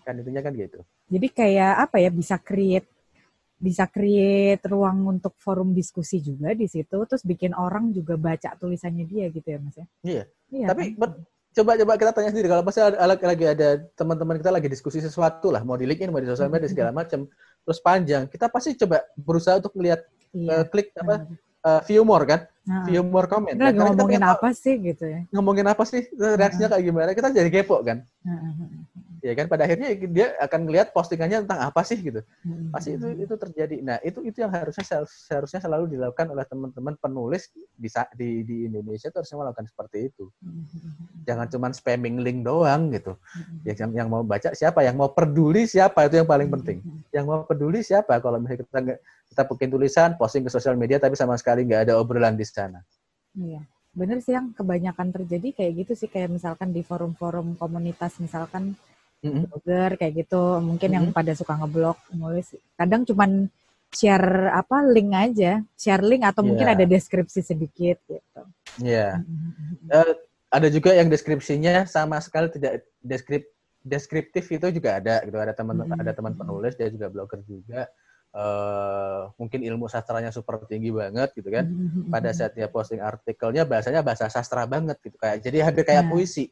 [0.05, 0.81] Kan intinya kan gitu.
[1.11, 2.89] Jadi kayak apa ya bisa create
[3.57, 9.09] bisa create ruang untuk forum diskusi juga di situ terus bikin orang juga baca tulisannya
[9.09, 9.87] dia gitu ya mas ya?
[10.05, 11.25] Iya, iya tapi kan?
[11.57, 15.49] coba coba kita tanya sendiri kalau pasti ada, lagi ada teman-teman kita lagi diskusi sesuatu
[15.49, 17.25] lah mau di LinkedIn mau di sosial media segala macam
[17.65, 20.05] terus panjang kita pasti coba berusaha untuk melihat
[20.37, 20.61] iya.
[20.61, 21.25] uh, klik apa
[21.65, 22.45] uh, view more kan?
[22.67, 22.83] Nah.
[22.83, 23.55] view more comment.
[23.55, 23.73] Kan?
[23.73, 25.21] ngomongin kita apa sih gitu ya?
[25.31, 26.03] Ngomongin apa sih?
[26.19, 27.11] Reaksinya kayak gimana?
[27.15, 28.03] Kita jadi kepo kan
[29.27, 29.51] ya kan?
[29.51, 32.23] Pada akhirnya dia akan melihat postingannya tentang apa sih gitu.
[32.47, 32.71] Hmm.
[32.71, 33.77] pasti itu itu terjadi.
[33.83, 39.11] Nah itu itu yang harusnya seharusnya selalu dilakukan oleh teman-teman penulis di, di di Indonesia
[39.11, 40.31] itu harusnya melakukan seperti itu.
[40.39, 40.65] Hmm.
[41.27, 43.19] jangan cuma spamming link doang gitu.
[43.67, 44.87] Ya yang yang mau baca siapa?
[44.87, 46.07] Yang mau peduli siapa?
[46.07, 46.79] Itu yang paling penting.
[47.11, 48.23] Yang mau peduli siapa?
[48.23, 48.81] Kalau misalnya kita
[49.27, 52.79] kita bikin tulisan posting ke sosial media tapi sama sekali nggak ada obrolan di sana.
[53.35, 53.67] Iya.
[53.97, 56.09] Bener sih yang kebanyakan terjadi kayak gitu sih.
[56.13, 58.77] Kayak misalkan di forum-forum komunitas misalkan
[59.23, 60.61] blogger kayak gitu.
[60.61, 61.07] Mungkin mm-hmm.
[61.11, 62.55] yang pada suka ngeblog nulis.
[62.77, 63.49] Kadang cuman
[63.91, 65.63] share apa link aja.
[65.79, 66.49] Share link atau yeah.
[66.49, 68.43] mungkin ada deskripsi sedikit gitu.
[68.83, 69.95] Ya yeah.
[69.95, 70.13] uh,
[70.53, 73.45] ada juga yang deskripsinya sama sekali tidak deskrip
[73.87, 75.37] deskriptif itu juga ada gitu.
[75.39, 76.03] Ada teman mm-hmm.
[76.03, 77.89] ada teman penulis dia juga blogger juga.
[78.37, 81.65] Uh, mungkin ilmu sastranya super tinggi banget gitu kan.
[82.13, 85.17] Pada saat dia posting artikelnya bahasanya bahasa sastra banget gitu.
[85.17, 86.11] Kayak jadi hampir kayak yeah.
[86.13, 86.45] puisi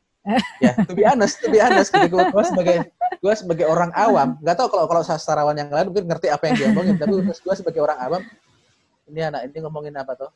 [0.65, 2.17] ya to be honest to be honest gitu.
[2.17, 2.77] Gue sebagai
[3.21, 6.55] gue sebagai orang awam nggak tahu kalau kalau sastrawan yang lain mungkin ngerti apa yang
[6.57, 8.23] dia omongin tapi gue sebagai orang awam
[9.05, 10.31] ini anak ini ngomongin apa tuh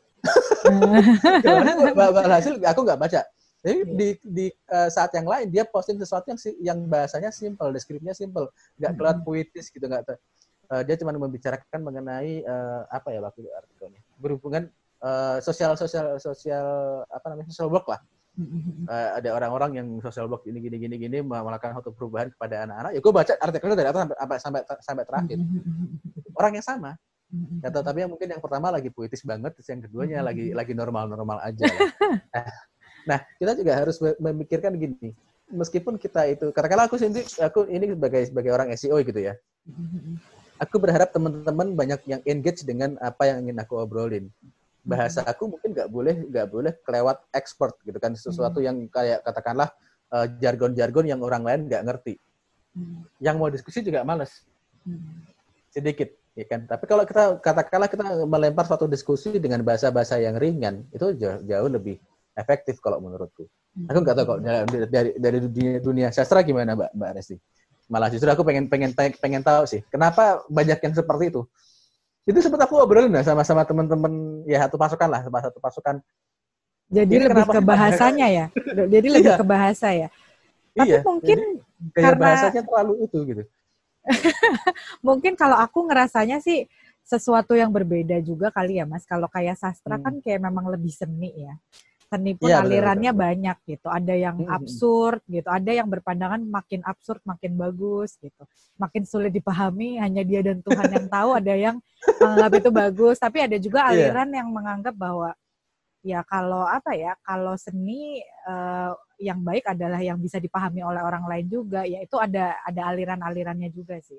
[2.29, 3.23] hasil aku nggak baca.
[3.59, 3.91] Jadi iya.
[3.91, 8.55] di di uh, saat yang lain dia posting sesuatu yang yang bahasanya simple deskripsinya simple
[8.79, 10.15] nggak kelihatan puitis gitu nggak
[10.71, 13.99] uh, dia cuma membicarakan mengenai uh, apa ya waktu artikelnya?
[14.23, 14.71] Berhubungan
[15.03, 17.99] uh, sosial sosial sosial apa namanya sosial work lah
[18.87, 22.91] uh, ada orang-orang yang social work ini gini gini gini melakukan satu perubahan kepada anak-anak.
[22.95, 25.39] Ya gue baca artikelnya dari atas sampai sampai sampai terakhir.
[26.39, 26.91] Orang yang sama.
[27.61, 31.13] Ya tapi yang mungkin yang pertama lagi puitis banget terus yang keduanya lagi lagi normal
[31.13, 31.69] normal aja
[32.33, 32.49] nah,
[33.11, 35.13] nah kita juga harus memikirkan gini.
[35.49, 39.37] Meskipun kita itu katakanlah aku sendiri aku ini sebagai sebagai orang SEO gitu ya.
[40.59, 44.33] Aku berharap teman-teman banyak yang engage dengan apa yang ingin aku obrolin
[44.89, 48.17] bahasa aku mungkin nggak boleh nggak boleh kelewat expert gitu kan.
[48.17, 48.67] Sesuatu hmm.
[48.67, 49.69] yang kayak katakanlah
[50.09, 52.17] uh, jargon-jargon yang orang lain nggak ngerti.
[52.69, 53.03] Hmm.
[53.19, 54.45] yang mau diskusi juga males.
[55.73, 56.09] Sedikit
[56.39, 56.65] ya kan.
[56.65, 61.69] Tapi kalau kita katakanlah kita melempar suatu diskusi dengan bahasa-bahasa yang ringan itu jauh, jauh
[61.69, 61.99] lebih
[62.39, 63.51] efektif kalau menurutku.
[63.91, 64.41] Aku nggak tahu kok
[64.91, 67.37] dari dari dunia, dunia sastra gimana mbak mbak Resti.
[67.89, 71.43] Malah justru aku pengen pengen pengen tahu sih kenapa banyak yang seperti itu
[72.29, 75.97] itu sempat aku obrolin ya sama sama teman-teman ya satu pasukan lah sama satu pasukan.
[76.89, 78.47] Jadi ini lebih ke bahasanya ya?
[78.93, 79.41] Jadi lebih iya.
[79.41, 80.09] ke bahasa ya?
[80.77, 81.39] Tapi iya, mungkin
[81.97, 83.43] karena bahasanya terlalu itu gitu.
[85.07, 86.65] Mungkin kalau aku ngerasanya sih
[87.05, 89.05] sesuatu yang berbeda juga kali ya mas.
[89.05, 90.05] Kalau kayak sastra hmm.
[90.05, 91.57] kan kayak memang lebih seni ya
[92.09, 93.29] seni pun ya, alirannya betul, betul.
[93.29, 93.89] banyak gitu.
[93.93, 94.57] Ada yang hmm.
[94.57, 98.43] absurd gitu, ada yang berpandangan makin absurd makin bagus gitu.
[98.81, 101.77] Makin sulit dipahami hanya dia dan Tuhan yang tahu, ada yang
[102.19, 104.09] menganggap itu bagus, tapi ada juga iya.
[104.09, 104.39] aliran yeah.
[104.41, 105.31] yang menganggap bahwa
[106.01, 111.29] ya kalau apa ya, kalau seni uh, yang baik adalah yang bisa dipahami oleh orang
[111.29, 114.19] lain juga, ya itu ada ada aliran-alirannya juga sih.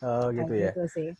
[0.00, 0.72] Oh gitu Kayak ya.
[0.72, 1.10] Gitu sih.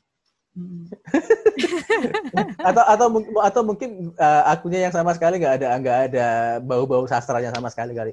[2.68, 3.06] Atau atau
[3.44, 6.26] atau mungkin uh, akunya yang sama sekali nggak ada nggak ada
[6.64, 8.12] bau-bau sastranya sama sekali kali.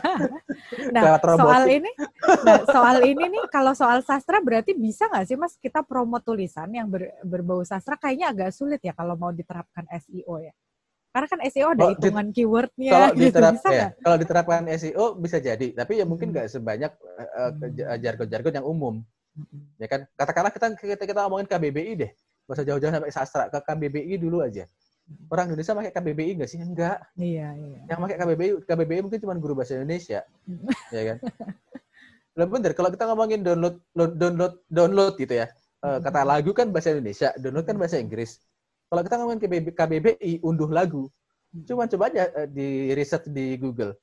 [0.94, 1.90] nah soal ini,
[2.46, 6.70] nah, soal ini nih kalau soal sastra berarti bisa nggak sih mas kita promo tulisan
[6.70, 10.54] yang ber, berbau sastra kayaknya agak sulit ya kalau mau diterapkan SEO ya.
[11.10, 12.92] Karena kan SEO ada oh, hitungan di, keywordnya.
[12.94, 16.34] Kalau gitu, diterap, bisa ya, kalau diterapkan SEO bisa jadi, tapi ya mungkin hmm.
[16.38, 16.54] nggak hmm.
[16.54, 16.92] sebanyak
[17.34, 17.52] uh,
[17.98, 19.02] jargon-jargon yang umum.
[19.80, 20.00] Ya kan?
[20.18, 22.10] Katakanlah kita kita, kita ngomongin KBBI deh.
[22.46, 23.44] Gak usah jauh-jauh sampai sastra.
[23.48, 24.66] Ke KBBI dulu aja.
[25.26, 26.60] Orang Indonesia pakai KBBI nggak sih?
[26.62, 27.02] Enggak.
[27.18, 27.78] Iya, iya.
[27.90, 30.22] Yang pakai KBBI, KBBI mungkin cuma guru bahasa Indonesia.
[30.94, 31.16] ya kan?
[32.38, 35.50] Lebih bener, kalau kita ngomongin download, download, download gitu ya.
[35.82, 38.38] Eh, kata lagu kan bahasa Indonesia, download kan bahasa Inggris.
[38.86, 41.10] Kalau kita ngomongin KBBI, KBBI unduh lagu,
[41.66, 43.98] cuma coba aja eh, di riset di Google.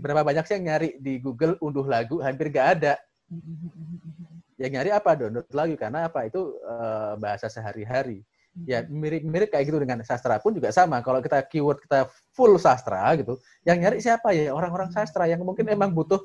[0.00, 2.24] Berapa banyak sih yang nyari di Google unduh lagu?
[2.24, 2.96] Hampir gak ada
[4.56, 8.24] yang nyari apa download lagi karena apa itu uh, bahasa sehari-hari
[8.64, 13.12] ya mirip-mirip kayak gitu dengan sastra pun juga sama kalau kita keyword kita full sastra
[13.20, 13.36] gitu
[13.68, 16.24] yang nyari siapa ya orang-orang sastra yang mungkin emang butuh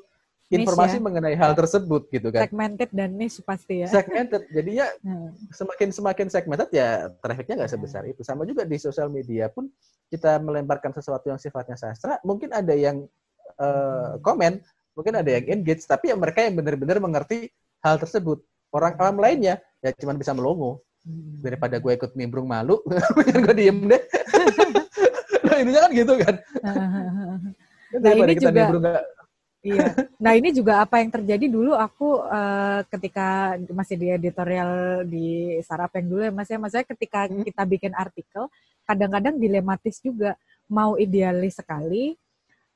[0.52, 1.02] informasi ya.
[1.02, 2.44] mengenai hal tersebut gitu kan.
[2.44, 3.88] Segmented dan niche pasti ya.
[3.88, 5.34] Segmented, jadinya Hmm.
[5.50, 8.20] semakin semakin segmented ya trafficnya nggak sebesar itu.
[8.22, 9.66] Sama juga di sosial media pun
[10.12, 13.02] kita melemparkan sesuatu yang sifatnya sastra, mungkin ada yang
[13.58, 14.60] eh, komen,
[14.92, 17.48] mungkin ada yang engage, tapi ya mereka yang benar-benar mengerti
[17.82, 18.38] hal tersebut.
[18.72, 20.80] Orang awam lainnya ya cuma bisa melongo.
[21.02, 21.42] Hmm.
[21.42, 22.78] Daripada gue ikut nimbrung malu,
[23.18, 24.02] biar gue diem deh.
[25.44, 26.34] nah intinya kan gitu kan.
[28.02, 28.84] Daripada ini kita juga- nimbrung
[29.62, 29.94] Iya.
[30.18, 35.94] Nah ini juga apa yang terjadi dulu aku eh, ketika masih di editorial di Sarap
[35.94, 36.58] yang dulu ya Mas ya.
[36.58, 37.46] Maksudnya ketika Hmm.
[37.46, 38.50] kita bikin artikel,
[38.82, 40.34] kadang-kadang dilematis juga.
[40.66, 42.18] Mau idealis sekali,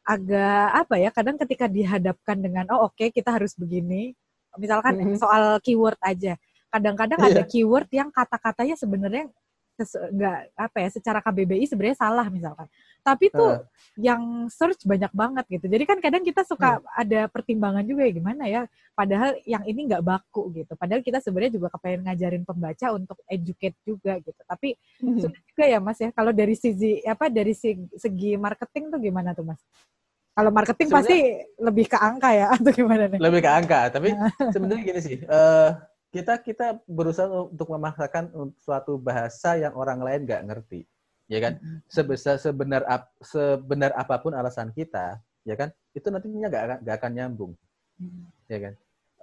[0.07, 4.15] agak apa ya, kadang ketika dihadapkan dengan, oh oke kita harus begini.
[4.57, 5.17] Misalkan Mhm.
[5.17, 6.35] soal keyword aja.
[6.69, 7.29] Kadang-kadang Iya.
[7.33, 9.29] ada keyword yang kata-katanya sebenarnya
[9.77, 12.65] nggak apa ya secara KBBI sebenarnya salah misalkan
[13.05, 14.09] tapi tuh Eh.
[14.09, 18.49] yang search banyak banget gitu jadi kan kadang kita suka ada pertimbangan juga ya gimana
[18.49, 18.65] ya
[18.97, 23.77] padahal yang ini nggak baku gitu padahal kita sebenarnya juga kepengen ngajarin pembaca untuk educate
[23.85, 24.81] juga gitu tapi
[25.21, 29.37] sudah juga ya mas ya kalau dari sisi apa dari segi, segi marketing tuh gimana
[29.37, 29.61] tuh mas
[30.37, 31.19] kalau marketing pasti
[31.57, 33.21] lebih ke angka ya atau gimana nih?
[33.21, 34.09] Lebih ke angka tapi
[34.53, 35.71] sebenarnya gini sih eh,
[36.13, 38.25] kita kita berusaha untuk memaksakan
[38.61, 40.85] suatu bahasa yang orang lain nggak ngerti
[41.33, 41.53] ya kan?
[41.89, 45.19] Sebesar sebenar ap- sebenar apa pun alasan kita
[45.49, 45.73] ya kan?
[45.97, 47.53] Itu nantinya nggak akan nggak akan nyambung
[48.53, 48.75] ya kan?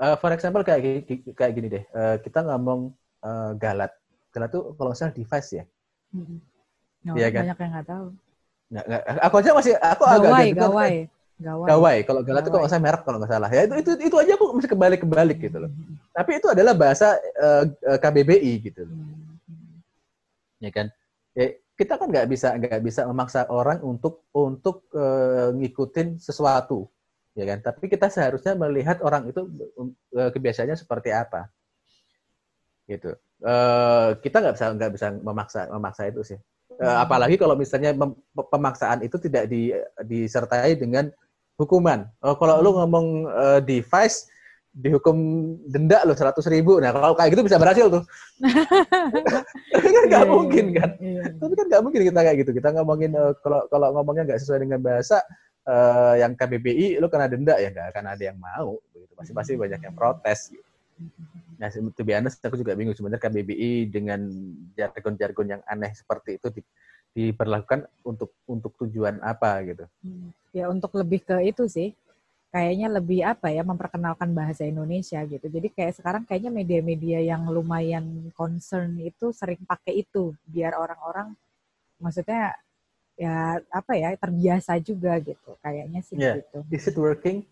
[0.03, 0.99] Eh, for example kayak gini,
[1.38, 2.91] kayak gini deh Eh, kita ngomong
[3.24, 3.91] eh, galat.
[4.34, 5.64] Galat tuh kalau nggak salah device ya?
[6.16, 6.39] Mm-mm.
[7.03, 7.43] No, Iya kan?
[7.43, 8.05] banyak yang nggak tahu
[8.74, 10.95] nggak, nggak- aku aja masih aku agak gawai agak- gawai.
[11.43, 11.67] Gawai.
[11.67, 11.97] Gawai.
[12.07, 13.49] Kalau galat tuh kalau salah merek kalau nggak salah.
[13.51, 15.71] Ya itu itu itu aja aku masih kebalik kebalik gitu loh.
[16.13, 18.95] Tapi itu adalah bahasa eh, eh, KBBI gitu loh.
[20.63, 20.88] Ya kan?
[21.36, 26.88] Ya, kita kan nggak bisa nggak bisa memaksa orang untuk untuk eh, ngikutin sesuatu.
[27.34, 27.59] Ya kan?
[27.65, 29.41] Tapi kita seharusnya melihat orang itu
[30.15, 31.49] eh, kebiasaannya seperti apa.
[32.88, 33.09] Gitu.
[33.43, 36.39] Eh, kita nggak bisa nggak bisa memaksa memaksa itu sih
[36.82, 37.93] apalagi kalau misalnya
[38.34, 39.69] pemaksaan itu tidak di,
[40.05, 41.09] disertai dengan
[41.57, 42.09] hukuman.
[42.26, 44.30] Oh, kalau lu ngomong eh, device
[44.74, 45.17] dihukum
[45.69, 46.82] denda lo seratus ribu.
[46.82, 48.03] Nah kalau kayak gitu bisa berhasil tuh.
[49.74, 50.89] Tapi kan nggak Iya, mungkin kan?
[50.97, 51.24] iya.
[51.38, 52.51] tapi kan nggak mungkin kita kayak gitu.
[52.57, 55.21] Kita ngomongin eh, kalau kalau ngomongnya nggak sesuai dengan bahasa
[55.69, 58.82] eh, yang KBBI lu kena denda ya nggak akan ada yang mau.
[58.97, 59.13] Begitu.
[59.13, 60.65] Pasti pasti banyak yang protes gitu.
[61.64, 64.20] Nah to be honest, aku juga bingung sebenarnya KBBI dengan
[64.76, 66.68] jargon-jargon yang aneh seperti itu di-
[67.16, 70.36] diberlakukan untuk untuk tujuan apa gitu Hmm.
[70.51, 71.95] Ya untuk lebih ke itu sih.
[72.51, 75.47] Kayaknya lebih apa ya memperkenalkan bahasa Indonesia gitu.
[75.47, 81.34] Jadi kayak sekarang kayaknya media-media yang lumayan concern itu sering pakai itu biar orang-orang
[81.97, 82.53] maksudnya
[83.16, 85.55] ya apa ya terbiasa juga gitu.
[85.64, 86.43] Kayaknya sih Yeah.
[86.43, 86.59] gitu.
[86.70, 87.47] is it working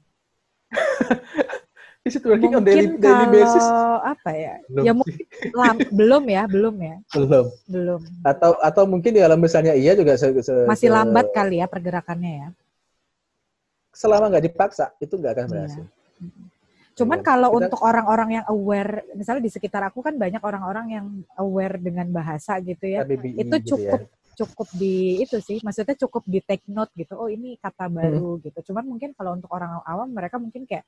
[2.02, 4.56] is it working on daily Mungkin daily basis kalau apa ya?
[4.66, 5.16] Belum ya mungkin
[5.54, 8.00] lam- belum ya, belum ya, belum belum.
[8.26, 12.34] atau atau mungkin kalau misalnya iya juga se- se- Masih se- lambat kali ya pergerakannya
[12.34, 12.48] ya.
[13.92, 15.52] selama nggak dipaksa itu nggak akan Iya.
[15.54, 15.86] berhasil
[16.92, 17.26] Cuman Iya.
[17.26, 21.06] kalau Kita- untuk orang-orang yang aware, misalnya di sekitar aku kan banyak orang-orang yang
[21.38, 23.08] aware dengan bahasa gitu ya.
[23.08, 23.64] KBBI Itu gitu ya.
[23.64, 27.16] cukup cukup di itu sih, maksudnya cukup di take note gitu.
[27.16, 27.96] Oh ini kata Hmm.
[27.96, 28.60] baru gitu.
[28.72, 30.84] Cuman mungkin kalau untuk orang awam mereka mungkin kayak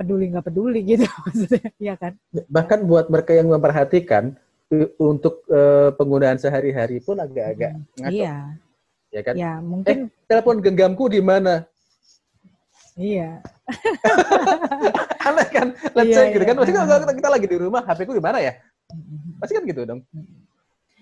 [0.00, 2.16] peduli nggak peduli gitu maksudnya, iya kan?
[2.48, 4.32] bahkan buat mereka yang memperhatikan
[4.96, 8.34] untuk eh, penggunaan sehari-hari pun agak-agak ngaco Iya,
[9.10, 9.34] ya kan?
[9.36, 11.66] Ya mungkin telepon genggamku di mana?
[12.94, 13.42] Iya.
[15.28, 15.68] aneh kan?
[15.94, 16.48] Let's Iya, say gitu iya.
[16.52, 16.56] kan?
[16.58, 18.52] Pasti kalau kita, kita lagi di rumah HP ku di mana ya?
[19.42, 20.00] Pasti kan gitu dong.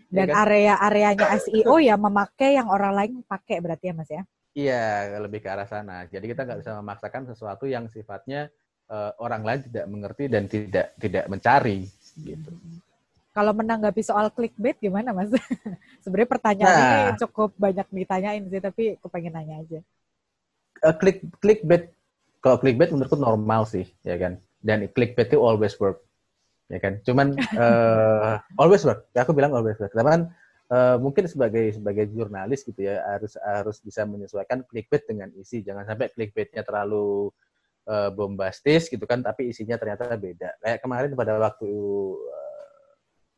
[0.09, 0.37] Dan Iya kan?
[0.49, 4.23] area-areanya SEO ya memakai yang orang lain pakai berarti ya Mas ya.
[4.57, 4.83] iya
[5.21, 6.09] lebih ke arah sana.
[6.09, 8.49] Jadi kita nggak bisa memaksakan sesuatu yang sifatnya
[8.89, 12.53] eh, orang lain tidak mengerti dan tidak tidak mencari gitu
[13.37, 15.31] Kalau menanggapi soal clickbait gimana Mas?
[16.03, 16.91] Sebenarnya pertanyaan Nah.
[17.15, 19.79] ini cukup banyak ditanyain sih, tapi kepengen nanya aja.
[20.83, 21.95] Eh, klik clickbait
[22.39, 26.03] kalau clickbait menurutku normal sih ya kan dan clickbait itu always work
[26.71, 30.31] ya kan cuman eh, always work ya aku bilang always work tapi
[30.71, 35.83] eh, mungkin sebagai sebagai jurnalis gitu ya harus harus bisa menyesuaikan clickbait dengan isi jangan
[35.83, 37.35] sampai clickbaitnya terlalu
[37.89, 41.71] eh, bombastis gitu kan tapi isinya ternyata beda kayak kemarin pada waktu
[42.29, 42.91] eh,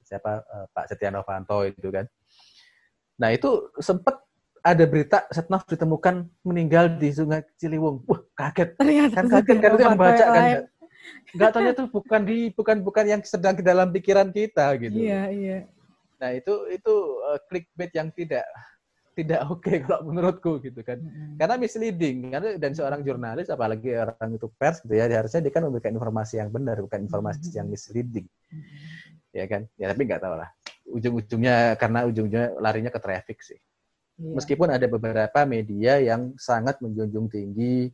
[0.02, 2.04] siapa eh, Pak Setia Novanto itu kan
[3.20, 4.18] nah itu sempat
[4.60, 8.04] ada berita Setnov ditemukan meninggal di Sungai Ciliwung.
[8.04, 8.76] Wah, kaget.
[8.76, 10.44] Ternyata Kan kaget kan itu yang baca kan.
[11.32, 15.00] Enggak tahu itu bukan di bukan bukan yang sedang di dalam pikiran kita gitu.
[15.00, 15.58] Iya, iya.
[16.20, 16.94] Nah, itu itu
[17.24, 18.44] uh, clickbait yang tidak
[19.20, 20.98] tidak oke okay kalau menurutku gitu kan.
[20.98, 21.36] Hmm.
[21.36, 25.68] Karena misleading karena dan seorang jurnalis apalagi orang itu pers gitu ya harusnya dia kan
[25.68, 27.56] memberikan informasi yang benar bukan informasi hmm.
[27.60, 28.26] yang misleading.
[28.48, 28.64] Hmm.
[29.30, 29.62] Ya kan?
[29.76, 30.48] Ya tapi nggak tahu lah.
[30.90, 33.60] Ujung-ujungnya karena ujungnya larinya ke traffic sih.
[34.18, 34.36] Yeah.
[34.36, 37.88] Meskipun ada beberapa media yang sangat menjunjung tinggi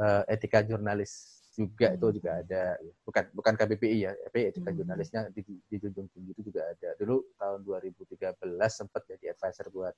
[0.00, 4.78] uh, etika jurnalis juga itu juga ada bukan bukan KBPI ya tapi etika hmm.
[4.80, 8.40] jurnalisnya di, dijunjung tinggi itu juga ada dulu tahun 2013
[8.72, 9.92] sempat jadi advisor buat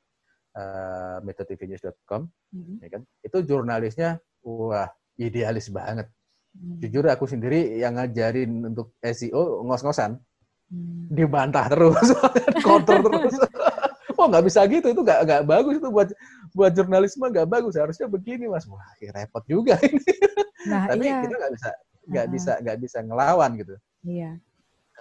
[0.55, 2.77] uh, metotvnews.com hmm.
[2.83, 4.89] ya kan itu jurnalisnya wah
[5.19, 6.07] idealis banget
[6.55, 6.81] hmm.
[6.83, 10.19] jujur aku sendiri yang ngajarin untuk SEO ngos-ngosan
[10.71, 11.11] hmm.
[11.11, 12.09] dibantah terus
[12.67, 13.35] kotor terus
[14.15, 16.09] oh nggak bisa gitu itu nggak nggak bagus itu buat
[16.55, 18.83] buat jurnalisme nggak bagus harusnya begini mas wah
[19.13, 20.01] repot juga ini
[20.71, 21.21] nah, tapi iya.
[21.27, 21.71] kita nggak bisa
[22.05, 22.35] nggak uh -huh.
[22.35, 23.75] bisa nggak bisa ngelawan gitu
[24.07, 24.31] iya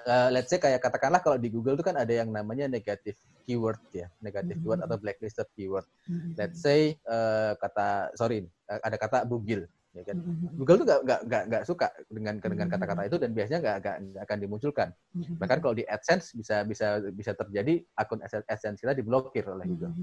[0.07, 3.79] uh, let's say kayak katakanlah kalau di Google itu kan ada yang namanya negatif keyword
[3.91, 4.63] ya negatif mm -hmm.
[4.63, 6.31] keyword atau blacklisted keyword mm -hmm.
[6.39, 10.57] let's say uh, kata sorry ada kata bugil ya kan mm-hmm.
[10.57, 12.73] Google tuh nggak nggak nggak suka dengan dengan mm-hmm.
[12.73, 15.37] kata-kata itu dan biasanya nggak nggak akan dimunculkan mm-hmm.
[15.37, 19.93] bahkan kalau di AdSense bisa bisa bisa terjadi akun AdSense kita diblokir oleh Google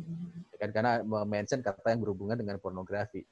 [0.54, 0.92] ya kan karena
[1.26, 3.26] mention kata yang berhubungan dengan pornografi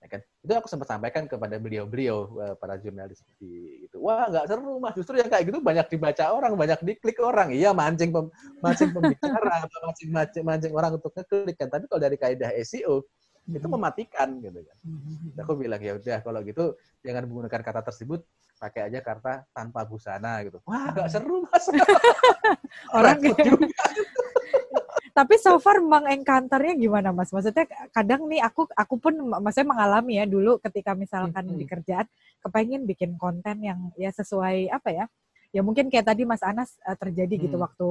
[0.00, 4.48] ya kan itu aku sempat sampaikan kepada beliau-beliau eh, para jurnalis di itu wah nggak
[4.48, 8.32] seru mas justru yang kayak gitu banyak dibaca orang banyak diklik orang iya mancing pem,
[8.64, 13.04] mancing pembicara mancing, mancing mancing orang untuk ngeklik kan tapi kalau dari kaidah SEO
[13.50, 13.74] itu hmm.
[13.74, 14.76] mematikan gitu kan.
[14.86, 15.42] Hmm.
[15.42, 18.22] Aku bilang ya udah kalau gitu jangan menggunakan kata tersebut
[18.60, 20.60] pakai aja kata tanpa busana gitu.
[20.68, 21.64] Wah gak seru mas.
[22.96, 23.58] Orang juga.
[25.10, 27.30] Tapi so far mengencounternya gimana mas?
[27.34, 31.58] Maksudnya kadang nih aku aku pun maksudnya mengalami ya dulu ketika misalkan hmm.
[31.58, 32.06] di kerjaan
[32.40, 35.04] kepengen bikin konten yang ya sesuai apa ya
[35.50, 37.44] ya mungkin kayak tadi Mas Anas uh, terjadi gitu hmm.
[37.50, 37.88] gitu waktu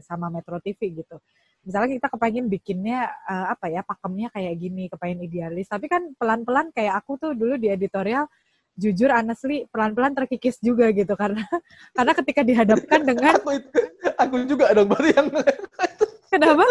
[0.00, 1.20] sama Metro TV gitu.
[1.62, 5.70] Misalnya kita kepengen bikinnya uh, apa ya pakemnya kayak gini, kepengen idealis.
[5.70, 8.26] Tapi kan pelan-pelan kayak aku tuh dulu di editorial
[8.72, 11.44] jujur honestly pelan-pelan terkikis juga gitu karena
[11.92, 13.60] karena ketika dihadapkan dengan aku,
[14.16, 15.28] aku juga dong berarti yang
[16.32, 16.64] Kenapa?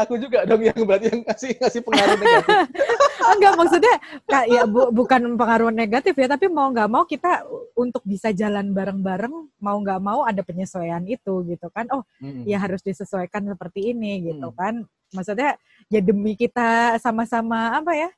[0.00, 2.56] Aku juga dong yang berarti yang ngasih ngasih pengaruh negatif.
[3.36, 7.44] Enggak maksudnya kak ya bu, bukan pengaruh negatif ya, tapi mau nggak mau kita
[7.76, 11.84] untuk bisa jalan bareng-bareng, mau nggak mau ada penyesuaian itu gitu kan.
[11.92, 12.48] Oh, hmm.
[12.48, 14.56] ya harus disesuaikan seperti ini gitu hmm.
[14.56, 14.74] kan.
[15.12, 15.60] Maksudnya
[15.92, 18.08] ya demi kita sama-sama apa ya?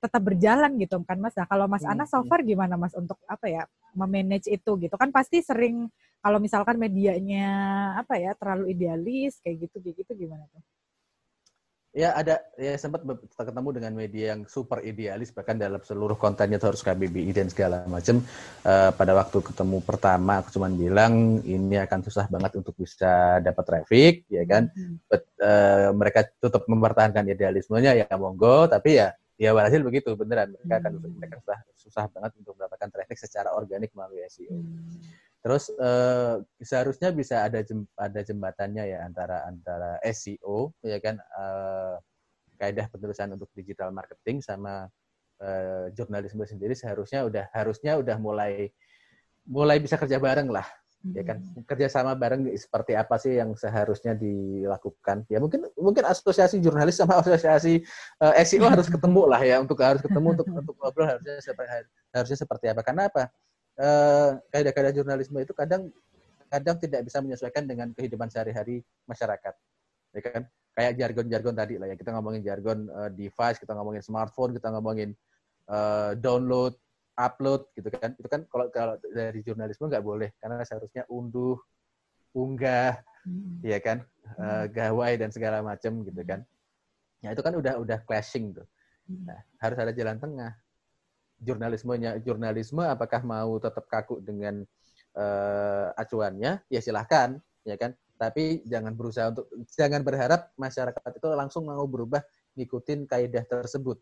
[0.00, 1.34] Tetap berjalan gitu kan Mas.
[1.34, 1.92] Nah, kalau Mas hmm.
[1.92, 3.62] Ana so far gimana Mas untuk apa ya
[3.96, 5.88] memanage itu gitu kan pasti sering
[6.20, 7.48] kalau misalkan medianya
[7.96, 10.62] apa ya terlalu idealis kayak gitu kayak gitu gimana tuh?
[11.96, 13.00] Ya ada ya sempat
[13.32, 17.88] ketemu dengan media yang super idealis bahkan dalam seluruh kontennya itu harus KBBI dan segala
[17.88, 18.20] macam.
[18.60, 23.64] Uh, pada waktu ketemu pertama aku cuma bilang ini akan susah banget untuk bisa dapat
[23.64, 24.68] traffic ya kan.
[24.76, 25.00] Hmm.
[25.08, 30.74] But, uh, mereka tetap mempertahankan idealismenya ya monggo tapi ya ya walhasil begitu beneran mereka
[30.80, 31.12] akan hmm.
[31.20, 34.56] mereka susah susah banget untuk mendapatkan traffic secara organik melalui SEO.
[34.56, 34.96] Hmm.
[35.44, 42.00] Terus uh, seharusnya bisa ada jem, ada jembatannya ya antara antara SEO ya kan uh,
[42.56, 44.88] kaidah penerusan untuk digital marketing sama
[45.44, 48.72] uh, jurnalisme sendiri seharusnya udah harusnya udah mulai
[49.46, 50.66] mulai bisa kerja bareng lah
[51.12, 51.38] ya kan?
[51.38, 51.62] Hmm.
[51.68, 55.28] kerjasama bareng seperti apa sih yang seharusnya dilakukan?
[55.28, 57.84] Ya mungkin mungkin asosiasi jurnalis sama asosiasi
[58.22, 61.70] uh, eh, SEO harus ketemu lah ya untuk harus ketemu untuk untuk ngobrol harusnya seperti
[62.10, 62.80] harusnya seperti apa.
[62.82, 63.30] Karena apa?
[63.76, 65.92] Uh, kaidah-kaidah jurnalisme itu kadang
[66.48, 69.54] kadang tidak bisa menyesuaikan dengan kehidupan sehari-hari masyarakat.
[70.16, 70.42] Ya kan?
[70.76, 75.16] Kayak jargon-jargon tadi lah ya kita ngomongin jargon uh, device kita ngomongin smartphone kita ngomongin
[75.72, 76.76] uh, download
[77.16, 78.12] upload gitu kan.
[78.14, 81.56] Itu kan kalau kalau dari jurnalisme nggak boleh karena seharusnya unduh
[82.36, 83.64] unggah hmm.
[83.64, 84.04] ya kan?
[84.36, 84.42] Hmm.
[84.42, 86.44] uh, gawai dan segala macam gitu kan.
[87.24, 88.68] Ya itu kan udah udah clashing tuh.
[89.08, 89.32] Hmm.
[89.32, 90.52] nah, harus ada jalan tengah.
[91.36, 94.64] Jurnalismenya jurnalisme apakah mau tetap kaku dengan
[95.16, 96.64] uh, acuannya?
[96.68, 97.96] Ya silahkan ya kan?
[98.16, 99.44] Tapi jangan berusaha untuk
[99.76, 102.24] jangan berharap masyarakat itu langsung mau berubah
[102.56, 104.00] ngikutin kaidah tersebut.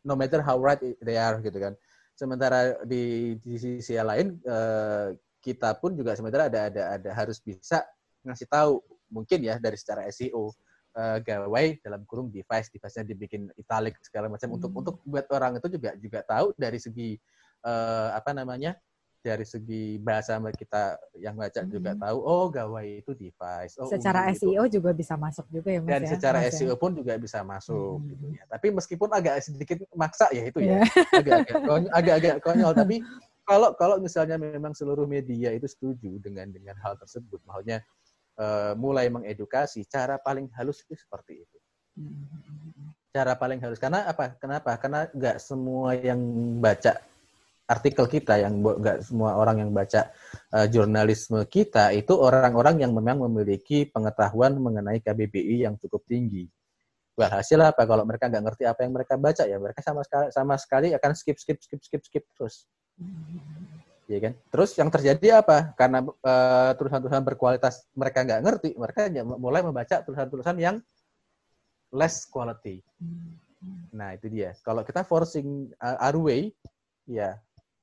[0.00, 1.76] No matter how right they are gitu kan
[2.14, 7.40] sementara di, di sisi yang lain eh, kita pun juga sementara ada ada ada harus
[7.40, 7.80] bisa
[8.24, 10.52] ngasih tahu mungkin ya dari secara SEO
[10.96, 14.56] eh, gawai dalam kurung device device-nya dibikin italic segala macam hmm.
[14.60, 17.16] untuk untuk buat orang itu juga juga tahu dari segi
[17.64, 18.76] eh, apa namanya
[19.20, 21.68] dari segi bahasa kita yang baca hmm.
[21.68, 24.80] juga tahu oh gawai itu device oh secara SEO itu.
[24.80, 26.10] juga bisa masuk juga ya mas dan ya?
[26.16, 26.80] secara mas SEO ya?
[26.80, 28.08] pun juga bisa masuk hmm.
[28.16, 30.82] gitu ya tapi meskipun agak sedikit maksa ya itu ya iya.
[31.20, 32.96] agak-agak konyol, agak-agak konyol tapi
[33.44, 37.84] kalau kalau misalnya memang seluruh media itu setuju dengan dengan hal tersebut maksudnya
[38.40, 41.58] uh, mulai mengedukasi cara paling halus itu seperti itu
[43.10, 44.38] Cara paling halus karena apa?
[44.38, 44.78] Kenapa?
[44.78, 46.22] Karena nggak semua yang
[46.62, 46.94] baca
[47.70, 50.10] artikel kita, yang nggak semua orang yang baca
[50.50, 56.50] uh, jurnalisme kita itu orang-orang yang memang memiliki pengetahuan mengenai KBBI yang cukup tinggi.
[57.20, 57.84] hasil apa?
[57.84, 61.12] Kalau mereka nggak ngerti apa yang mereka baca ya mereka sama sekali sama sekali akan
[61.12, 62.64] skip skip skip skip skip terus.
[64.08, 64.32] Ya kan?
[64.48, 65.76] Terus yang terjadi apa?
[65.76, 69.06] Karena uh, tulisan-tulisan berkualitas mereka nggak ngerti, mereka
[69.36, 70.76] mulai membaca tulisan-tulisan yang
[71.92, 72.80] less quality.
[73.92, 74.56] Nah, itu dia.
[74.64, 76.50] Kalau kita forcing our way,
[77.04, 77.36] ya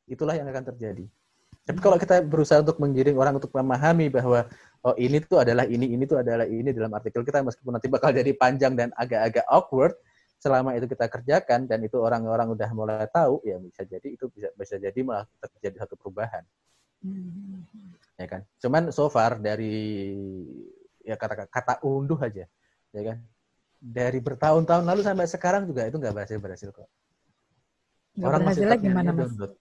[0.08, 1.06] itulah yang akan terjadi.
[1.68, 4.48] Tapi kalau kita berusaha untuk menggiring orang untuk memahami bahwa
[4.88, 8.16] oh ini tuh adalah ini, ini tuh adalah ini dalam artikel kita meskipun nanti bakal
[8.16, 9.94] jadi panjang dan agak-agak awkward,
[10.40, 14.48] selama itu kita kerjakan dan itu orang-orang udah mulai tahu, ya bisa jadi itu bisa
[14.56, 16.48] bisa jadi malah terjadi satu perubahan.
[17.04, 17.68] Hmm.
[18.16, 18.42] Ya kan?
[18.64, 20.16] Cuman so far dari
[21.04, 22.48] ya kata kata unduh aja,
[22.96, 23.20] ya kan?
[23.78, 26.90] dari bertahun-tahun lalu sampai sekarang juga itu nggak berhasil berhasil kok.
[28.18, 29.30] Gak orang masih tetap gimana mas?
[29.30, 29.54] download.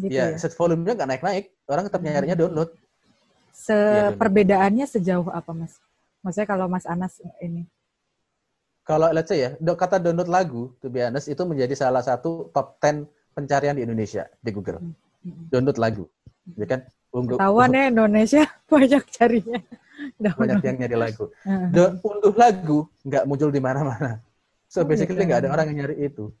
[0.00, 1.44] Gitu ya, ya, set volumenya nggak naik-naik.
[1.68, 2.70] Orang tetap nyarinya download.
[3.52, 5.76] Seperbedaannya ya, sejauh apa mas?
[6.22, 7.66] Maksudnya kalau Mas Anas ini?
[8.86, 12.78] Kalau let's say ya, kata download lagu, to be honest, itu menjadi salah satu top
[12.82, 14.78] 10 pencarian di Indonesia di Google.
[14.78, 14.94] Hmm,
[15.26, 15.44] hmm.
[15.50, 16.04] Download lagu.
[16.58, 16.80] Ya kan?
[17.12, 19.60] Ketahuan ya Indonesia banyak carinya
[20.40, 21.24] banyak yang nyari lagu.
[21.44, 24.18] Dan unduh lagu nggak muncul di mana-mana.
[24.66, 25.28] So oh, basically gitu.
[25.28, 26.32] nggak ada orang yang nyari itu.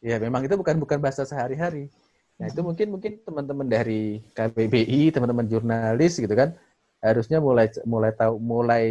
[0.00, 1.92] Ya memang itu bukan bukan bahasa sehari-hari.
[2.40, 6.56] Nah itu mungkin mungkin teman-teman dari KBBI, teman-teman jurnalis gitu kan,
[7.04, 8.84] harusnya mulai mulai tahu mulai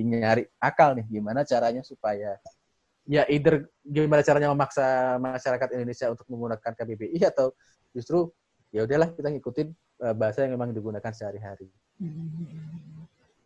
[0.00, 2.36] nyari akal nih gimana caranya supaya
[3.08, 7.56] ya either gimana caranya memaksa masyarakat Indonesia untuk menggunakan KBBI atau
[7.96, 8.28] justru
[8.72, 9.68] ya udahlah kita ngikutin
[10.04, 11.72] uh, bahasa yang memang digunakan sehari-hari.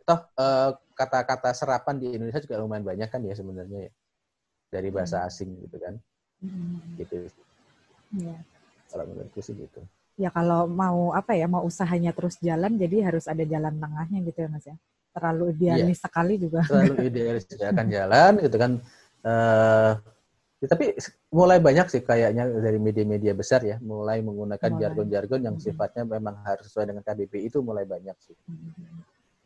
[0.03, 3.91] Toh uh, kata-kata serapan di Indonesia juga lumayan banyak kan ya sebenarnya ya
[4.71, 5.95] dari bahasa asing gitu kan.
[6.97, 7.29] Gitu.
[8.17, 8.37] Ya.
[8.91, 9.81] Kalau menurutku sih gitu.
[10.19, 14.39] Ya kalau mau apa ya mau usahanya terus jalan jadi harus ada jalan tengahnya gitu
[14.45, 14.75] ya Mas ya.
[15.11, 16.03] Terlalu idealis ya.
[16.07, 16.61] sekali juga.
[16.67, 18.71] Terlalu idealis akan jalan gitu kan.
[19.21, 19.93] Uh,
[20.61, 20.93] Ya, tapi
[21.33, 26.69] mulai banyak sih kayaknya dari media-media besar ya, mulai menggunakan jargon-jargon yang sifatnya memang harus
[26.69, 28.37] sesuai dengan KBP itu mulai banyak sih.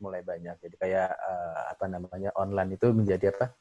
[0.03, 0.59] Mulai banyak.
[0.59, 3.55] Jadi kayak uh, apa namanya online itu menjadi apa?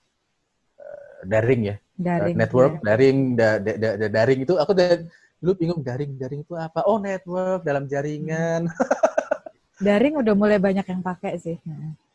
[1.25, 1.77] Daring ya.
[1.95, 2.35] Daring.
[2.37, 2.83] Network, ya.
[2.93, 5.03] daring, da, da, da, da, daring itu aku da,
[5.39, 6.85] dulu bingung daring, daring itu apa?
[6.87, 8.71] Oh, network dalam jaringan.
[9.87, 11.57] daring udah mulai banyak yang pakai sih.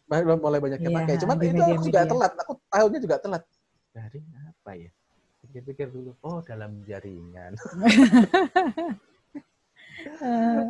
[0.09, 1.13] Mulai banyak yang ya, pakai.
[1.21, 2.31] Cuman itu aku juga telat.
[2.43, 3.43] Aku tahunya juga telat.
[3.93, 4.91] Daring apa ya?
[5.49, 7.57] pikir-pikir dulu oh dalam jaringan
[10.21, 10.63] uh,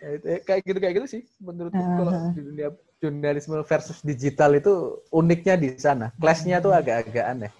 [0.46, 2.68] kayak gitu kayak gitu sih menurutku uh, kalau di dunia
[3.00, 7.52] jurnalisme versus digital itu uniknya di sana clashnya tuh agak-agak aneh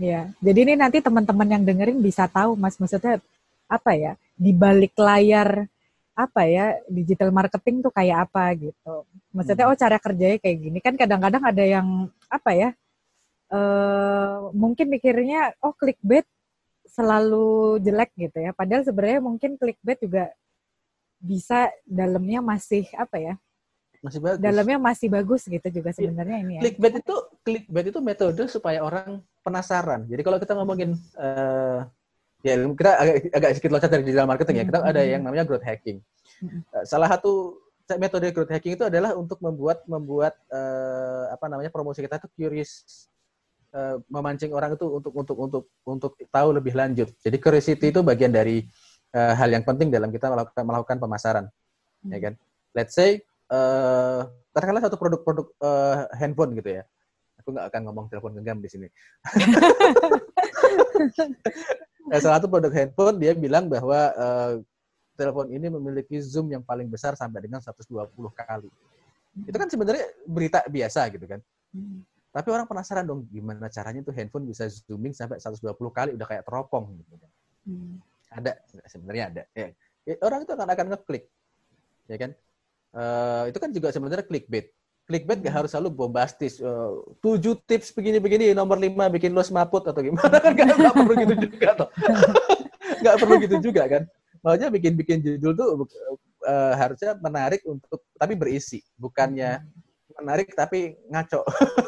[0.00, 3.22] ya jadi ini nanti teman-teman yang dengerin bisa tahu mas maksudnya
[3.70, 5.66] apa ya di balik layar
[6.12, 10.94] apa ya digital marketing tuh kayak apa gitu maksudnya oh cara kerjanya kayak gini kan
[10.98, 12.68] kadang-kadang ada yang apa ya
[13.52, 16.24] uh, mungkin mikirnya oh clickbait
[16.92, 18.52] selalu jelek gitu ya.
[18.52, 20.28] Padahal sebenarnya mungkin clickbait juga
[21.22, 23.34] bisa dalamnya masih apa ya?
[24.02, 24.42] Masih bagus.
[24.42, 25.96] Dalamnya masih bagus gitu juga iya.
[26.02, 26.62] sebenarnya ini ya.
[26.66, 27.16] Clickbait itu
[27.46, 30.10] clickbait itu metode supaya orang penasaran.
[30.10, 31.86] Jadi kalau kita ngomongin uh,
[32.42, 34.64] ya kita agak, agak sedikit loncat dari digital marketing ya.
[34.66, 35.12] Kita ada mm-hmm.
[35.14, 36.02] yang namanya growth hacking.
[36.42, 37.62] Uh, salah satu
[37.94, 43.06] metode growth hacking itu adalah untuk membuat membuat uh, apa namanya promosi kita itu curious
[43.70, 47.06] uh, memancing orang itu untuk untuk untuk untuk tahu lebih lanjut.
[47.22, 48.66] Jadi curiosity itu bagian dari
[49.14, 51.44] uh, hal yang penting dalam kita melakukan melakukan pemasaran,
[52.02, 52.10] hmm.
[52.10, 52.34] ya kan?
[52.74, 53.22] Let's say
[53.52, 54.20] uh,
[54.56, 56.82] katakanlah satu produk-produk uh, handphone gitu ya.
[57.44, 58.88] Aku nggak akan ngomong telepon genggam di sini.
[62.08, 64.62] nah, salah satu produk handphone dia bilang bahwa uh,
[65.18, 68.70] telepon ini memiliki zoom yang paling besar sampai dengan 120 kali.
[69.48, 71.40] Itu kan sebenarnya berita biasa gitu kan.
[71.72, 72.04] Hmm.
[72.32, 76.44] Tapi orang penasaran dong gimana caranya tuh handphone bisa zooming sampai 120 kali udah kayak
[76.48, 77.30] teropong gitu kan.
[77.68, 77.94] Hmm.
[78.32, 78.52] Ada
[78.88, 79.42] sebenarnya ada.
[79.52, 79.66] Ya,
[80.08, 81.24] ya, orang itu akan akan ngeklik.
[82.08, 82.32] Ya kan?
[82.92, 84.68] Uh, itu kan juga sebenarnya clickbait.
[85.08, 86.60] Clickbait gak harus selalu bombastis.
[86.60, 91.14] Uh, tujuh tips begini-begini, nomor lima bikin lo semaput atau gimana kan gak, gak perlu
[91.16, 91.88] gitu juga toh.
[93.04, 94.02] gak perlu gitu juga kan.
[94.44, 95.68] Makanya bikin-bikin judul tuh
[96.44, 99.64] uh, harusnya menarik untuk tapi berisi, bukannya
[100.20, 101.40] menarik tapi ngaco.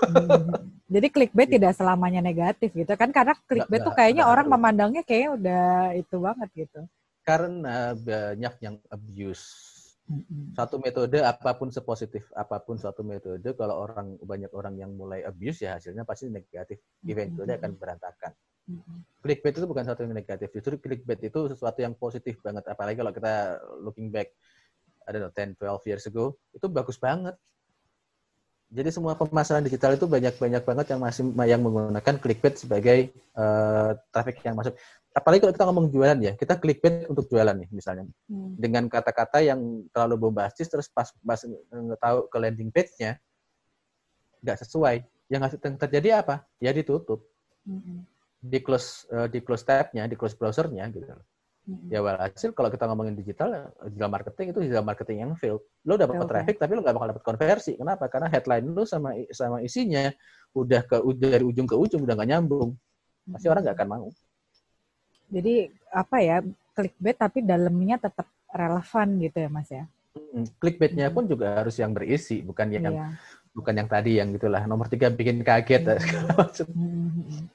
[0.08, 0.72] Hmm.
[0.88, 5.66] Jadi clickbait tidak selamanya negatif gitu kan karena clickbait tuh kayaknya orang memandangnya kayaknya udah
[5.98, 6.80] itu banget gitu.
[7.24, 9.73] Karena banyak yang abuse
[10.52, 15.24] Satu metode apa pun sepositif apa pun suatu metode kalau orang banyak orang yang mulai
[15.24, 16.76] abuse ya hasilnya pasti negatif.
[17.08, 18.32] Eventually akan berantakan.
[19.24, 20.52] Clickbait itu bukan sesuatu yang negatif.
[20.52, 22.68] Justru clickbait itu sesuatu yang positif banget.
[22.68, 24.32] Apalagi kalau kita looking back,
[25.08, 27.36] ada 10, 12 years ago, itu bagus banget.
[28.74, 34.42] Jadi semua pemasaran digital itu banyak-banyak banget yang masih yang menggunakan clickbait sebagai uh, traffic
[34.42, 34.74] yang masuk
[35.14, 38.04] apalagi kalau kita ngomong jualan ya, kita clickbait untuk jualan nih misalnya.
[38.26, 38.58] Hmm.
[38.58, 41.38] Dengan kata-kata yang terlalu bombastis terus pas pas
[42.02, 43.22] tahu ke landing page-nya
[44.42, 45.06] nggak sesuai.
[45.30, 46.42] Yang terjadi apa?
[46.58, 47.22] Ya ditutup.
[47.62, 48.02] Hmm.
[48.42, 51.14] Di close uh, di close tab-nya, di close browser-nya gitu.
[51.64, 51.88] Hmm.
[51.88, 55.64] Ya walhasil kalau kita ngomongin digital, digital marketing itu digital marketing yang fail.
[55.88, 56.28] Lo dapat okay.
[56.28, 57.72] traffic tapi lo nggak bakal dapat konversi.
[57.80, 58.04] Kenapa?
[58.12, 60.12] Karena headline lo sama sama isinya
[60.52, 62.76] udah ke dari ujung ke ujung udah nggak nyambung.
[63.32, 63.52] Pasti hmm.
[63.56, 64.06] orang nggak akan mau.
[65.32, 65.54] Jadi
[65.88, 66.36] apa ya
[66.76, 69.84] clickbait tapi dalamnya tetap relevan gitu ya mas ya?
[70.14, 73.08] Hmm, clickbaitnya pun juga harus yang berisi, bukan yang iya.
[73.50, 75.82] bukan yang tadi yang gitulah nomor tiga bikin kaget.
[76.70, 77.48] Hmm.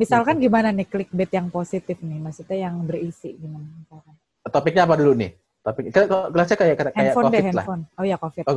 [0.00, 0.48] Misalkan gitu.
[0.48, 3.68] gimana nih clickbait yang positif nih, maksudnya yang berisi gimana?
[3.82, 4.14] Misalkan.
[4.48, 5.30] Topiknya apa dulu nih?
[5.62, 7.64] Topik kalau kelasnya kayak kayak handphone COVID deh, lah.
[7.64, 7.82] Handphone.
[7.94, 8.44] Oh ya COVID.
[8.50, 8.54] Oh,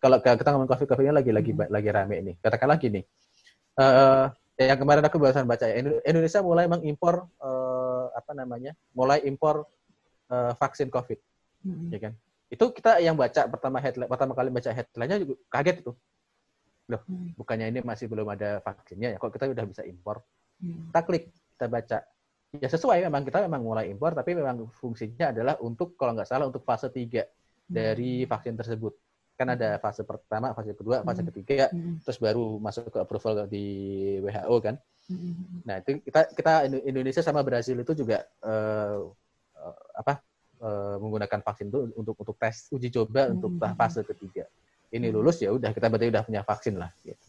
[0.00, 1.68] kalau, kalau kita ngomong COVID, COVID-nya lagi lagi hmm.
[1.68, 2.32] lagi rame ini.
[2.40, 3.04] Katakan lagi nih.
[3.76, 9.64] Uh, yang kemarin aku barusan baca ya, Indonesia mulai mengimpor uh, apa namanya, mulai impor
[10.28, 11.16] uh, vaksin COVID,
[11.64, 11.88] hmm.
[11.92, 12.12] ya kan?
[12.52, 15.92] Itu kita yang baca pertama headline, pertama kali baca headline-nya juga kaget itu.
[16.92, 17.40] Loh, hmm.
[17.40, 19.18] bukannya ini masih belum ada vaksinnya ya?
[19.20, 20.20] Kok kita udah bisa impor?
[20.60, 20.92] Hmm.
[20.92, 21.24] Kita klik,
[21.56, 21.98] kita baca.
[22.50, 26.46] Ya sesuai memang kita memang mulai impor, tapi memang fungsinya adalah untuk kalau nggak salah
[26.50, 27.26] untuk fase 3 hmm.
[27.70, 28.94] dari vaksin tersebut
[29.40, 31.28] kan ada fase pertama, fase kedua, fase hmm.
[31.32, 32.04] ketiga, hmm.
[32.04, 33.64] terus baru masuk ke approval di
[34.20, 34.76] WHO kan.
[35.08, 35.64] Hmm.
[35.64, 36.52] Nah itu kita kita
[36.84, 39.08] Indonesia sama Brasil itu juga uh,
[39.56, 40.20] uh, apa
[40.60, 44.44] uh, menggunakan vaksin itu untuk untuk tes uji coba untuk fase ketiga.
[44.92, 46.92] Ini lulus ya udah kita berarti udah punya vaksin lah.
[47.00, 47.24] Gitu.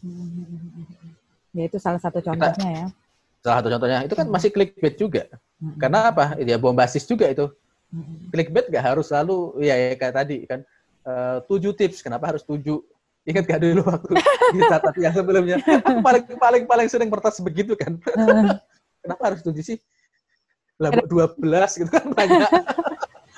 [1.55, 2.85] Ya itu salah satu contohnya kita, ya.
[3.41, 5.23] Salah satu contohnya itu kan masih clickbait juga.
[5.81, 6.37] Karena apa?
[6.41, 7.49] Ya bombastis juga itu.
[8.29, 10.59] Clickbait gak harus selalu ya, ya kayak tadi kan
[11.03, 12.05] uh, tujuh tips.
[12.05, 12.85] Kenapa harus tujuh?
[13.25, 14.13] Ingat gak dulu waktu
[14.53, 15.57] di catat yang sebelumnya?
[16.05, 17.97] paling paling paling sering pertas begitu kan.
[19.01, 19.77] Kenapa harus tujuh sih?
[20.77, 22.49] Lah dua belas gitu kan banyak.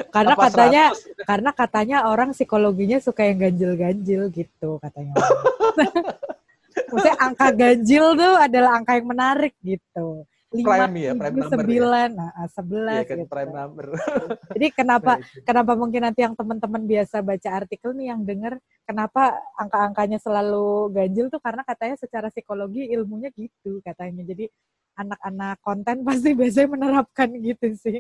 [0.09, 1.29] karena katanya 100?
[1.29, 5.15] karena katanya orang psikologinya suka yang ganjil-ganjil gitu katanya.
[6.91, 12.09] Maksudnya angka ganjil tuh adalah angka yang menarik gitu lima prime ya, prime number sembilan,
[12.13, 12.17] ya.
[12.21, 13.03] nah, sebelas.
[13.09, 13.29] Kan gitu.
[13.29, 13.85] prime number.
[14.55, 20.21] Jadi kenapa kenapa mungkin nanti yang teman-teman biasa baca artikel nih yang dengar kenapa angka-angkanya
[20.21, 24.21] selalu ganjil tuh karena katanya secara psikologi ilmunya gitu katanya.
[24.21, 24.45] Jadi
[24.93, 27.99] anak-anak konten pasti biasanya menerapkan gitu sih.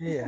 [0.00, 0.26] Iya.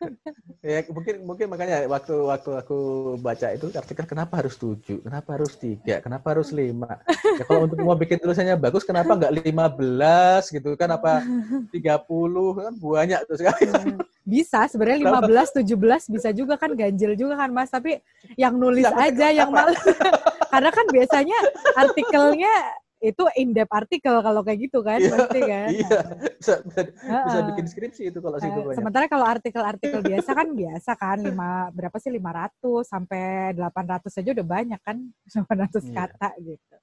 [0.62, 2.78] ya mungkin mungkin makanya waktu waktu aku
[3.18, 7.02] baca itu artikel kenapa harus tujuh, kenapa harus tiga, kenapa harus lima.
[7.36, 10.94] Ya kalau untuk mau bikin tulisannya bagus, kenapa nggak lima belas gitu kan?
[10.94, 11.26] Apa
[11.74, 13.66] tiga puluh kan banyak tuh sekali.
[13.66, 13.98] Hmm.
[14.22, 17.74] Bisa sebenarnya lima belas, tujuh belas bisa juga kan ganjil juga kan mas.
[17.74, 17.98] Tapi
[18.38, 19.82] yang nulis aja yang malas.
[20.54, 21.38] Karena kan biasanya
[21.78, 22.54] artikelnya
[23.00, 25.68] itu in depth artikel kalau kayak gitu kan iya, pasti kan?
[25.80, 26.00] iya.
[26.36, 30.48] Bisa bisa, uh, bisa bikin skripsi itu kalau segitu uh, sementara kalau artikel-artikel biasa kan
[30.52, 35.00] biasa kan lima berapa sih 500 sampai 800 saja udah banyak kan
[35.32, 35.92] 800 iya.
[35.96, 36.76] kata gitu.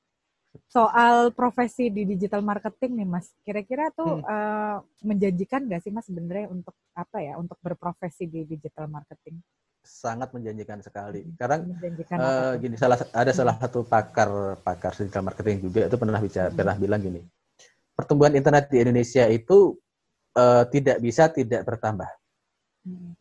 [0.68, 4.26] Soal profesi di digital marketing nih mas kira-kira tuh hmm.
[4.26, 9.38] uh, menjanjikan gak sih mas sebenarnya untuk apa ya untuk berprofesi di digital marketing
[9.88, 11.24] sangat menjanjikan sekali.
[11.40, 11.64] Karena
[12.20, 16.58] uh, gini salah ada salah satu pakar pakar digital marketing juga itu pernah bicara hmm.
[16.60, 17.24] pernah bilang gini.
[17.96, 19.80] Pertumbuhan internet di Indonesia itu
[20.36, 22.10] uh, tidak bisa tidak bertambah.
[22.86, 23.16] Hmm.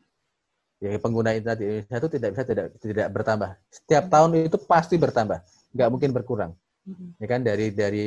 [0.77, 3.51] Ya, pengguna internet di Indonesia itu tidak bisa tidak tidak bertambah.
[3.71, 4.13] Setiap hmm.
[4.13, 5.39] tahun itu pasti bertambah,
[5.73, 6.53] nggak mungkin berkurang.
[6.85, 7.15] Hmm.
[7.17, 8.07] Ya kan dari dari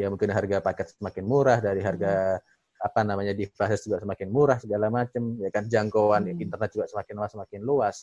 [0.00, 4.58] ya mungkin harga paket semakin murah, dari harga hmm apa namanya devices juga semakin murah
[4.60, 6.44] segala macam ya kan jangkauan hmm.
[6.44, 7.96] internet juga semakin lama semakin luas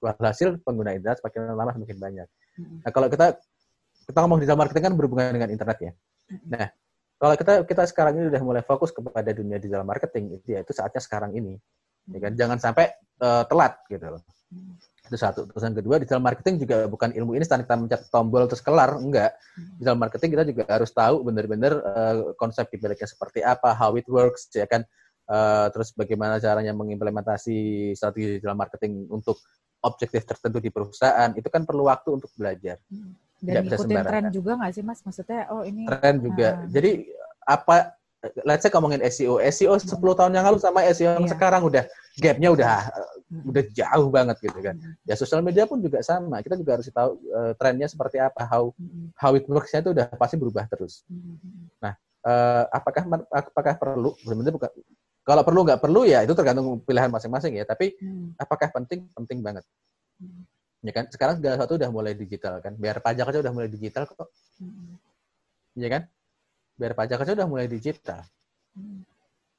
[0.00, 2.76] hasil pengguna internet semakin lama semakin banyak hmm.
[2.86, 3.26] nah kalau kita
[4.06, 5.92] kita ngomong digital marketing kan berhubungan dengan internet ya
[6.30, 6.46] hmm.
[6.46, 6.66] nah
[7.20, 10.72] kalau kita kita sekarang ini sudah mulai fokus kepada dunia digital marketing itu ya itu
[10.72, 11.58] saatnya sekarang ini
[12.08, 12.90] ya kan jangan sampai
[13.20, 14.22] uh, telat gitu loh
[14.54, 14.74] hmm.
[15.10, 15.42] Itu satu.
[15.50, 19.34] Terus yang kedua, digital marketing juga bukan ilmu instan kita mencet tombol terus kelar, enggak.
[19.58, 19.74] Hmm.
[19.82, 24.06] Digital marketing kita juga harus tahu benar-benar uh, konsep di baliknya seperti apa, how it
[24.06, 24.86] works, ya kan.
[25.26, 29.42] Uh, terus bagaimana caranya mengimplementasi strategi digital marketing untuk
[29.82, 32.78] objektif tertentu di perusahaan, itu kan perlu waktu untuk belajar.
[32.86, 33.18] Hmm.
[33.42, 35.02] Dan ikutin tren juga nggak sih mas?
[35.02, 36.62] Maksudnya, oh ini tren juga.
[36.62, 36.90] Uh, Jadi
[37.50, 37.98] apa
[38.44, 41.32] let's say ngomongin SEO, SEO 10 tahun yang lalu sama SEO yang Iya.
[41.32, 41.84] sekarang udah
[42.20, 42.72] gapnya udah
[43.30, 43.46] Mm.
[43.46, 44.74] udah jauh banget gitu kan.
[45.06, 46.42] Ya sosial media pun juga sama.
[46.42, 49.14] Kita juga harus tahu eh, trennya seperti apa, how Mm.
[49.16, 51.06] how it works-nya itu udah pasti berubah terus.
[51.08, 51.78] Mm.
[52.20, 54.12] Eh, apakah apakah perlu?
[54.20, 54.70] Sebenarnya bukan
[55.24, 57.64] kalau perlu nggak perlu ya itu tergantung pilihan masing-masing ya.
[57.64, 57.96] Tapi
[58.36, 59.08] apakah penting?
[59.16, 59.64] Penting banget.
[60.84, 61.08] Ya kan?
[61.08, 62.76] Sekarang segala sesuatu udah mulai digital kan.
[62.76, 64.28] Biar pajak aja udah mulai digital kok.
[65.78, 66.02] Ya kan?
[66.80, 68.24] Biar pajak aja udah mulai digital.
[68.72, 69.04] Mm.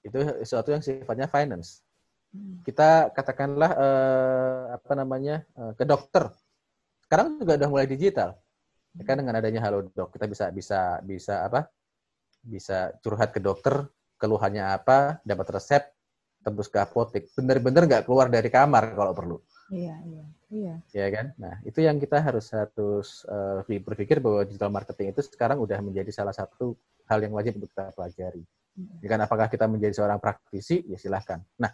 [0.02, 1.86] Itu sesuatu yang sifatnya finance.
[2.34, 2.66] Mm.
[2.66, 5.46] Kita katakanlah eh, apa namanya?
[5.46, 6.34] eh, ke dokter.
[7.06, 8.34] Sekarang juga udah mulai digital.
[8.98, 11.70] Ya kan dengan adanya Halodoc kita bisa bisa bisa apa?
[12.42, 13.86] Bisa curhat ke dokter,
[14.18, 15.86] keluhannya apa, dapat resep,
[16.42, 17.30] tembus ke apotek.
[17.38, 19.38] Bener-bener nggak keluar dari kamar kalau perlu.
[19.72, 20.76] Iya, iya, iya.
[20.92, 21.32] ya kan?
[21.40, 26.12] Nah, itu yang kita harus harus uh, berpikir bahwa digital marketing itu sekarang udah menjadi
[26.12, 26.76] salah satu
[27.08, 28.44] hal yang wajib untuk kita pelajari.
[29.04, 30.82] Ya kan, apakah kita menjadi seorang praktisi?
[30.88, 31.44] Ya silahkan.
[31.60, 31.70] Nah,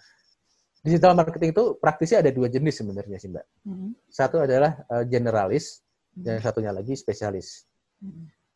[0.82, 3.46] digital marketing itu praktisi ada dua jenis sebenarnya sih, Mbak.
[3.70, 3.90] Mm.
[4.10, 5.86] Satu adalah uh, generalis,
[6.18, 6.44] dan Mm.
[6.44, 7.70] satunya lagi spesialis.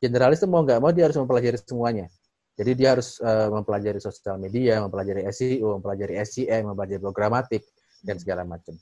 [0.01, 2.09] Generalis itu mau nggak mau dia harus mempelajari semuanya.
[2.57, 7.61] Jadi dia harus uh, mempelajari sosial media, mempelajari SEO, mempelajari SEM, mempelajari programatik,
[8.01, 8.73] dan segala macam.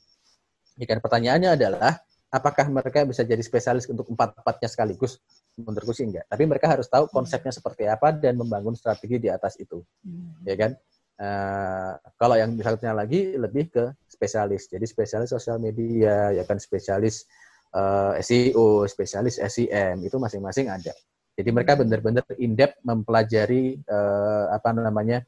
[0.80, 2.00] Ya kan, pertanyaannya adalah
[2.32, 5.20] apakah mereka bisa jadi spesialis untuk empat-empatnya sekaligus?
[5.62, 6.24] Menurutku sih enggak.
[6.26, 10.46] Tapi mereka harus tahu konsepnya seperti apa dan membangun strategi di atas itu, Mm.
[10.48, 10.72] ya kan?
[11.20, 14.72] Eh, kalau yang misalnya lagi lebih ke spesialis.
[14.72, 17.28] Jadi spesialis sosial media, ya kan spesialis
[17.70, 20.96] eh, SEO, spesialis SEM itu masing-masing ada.
[21.36, 25.20] Jadi mereka benar-benar in-depth mempelajari eh, apa namanya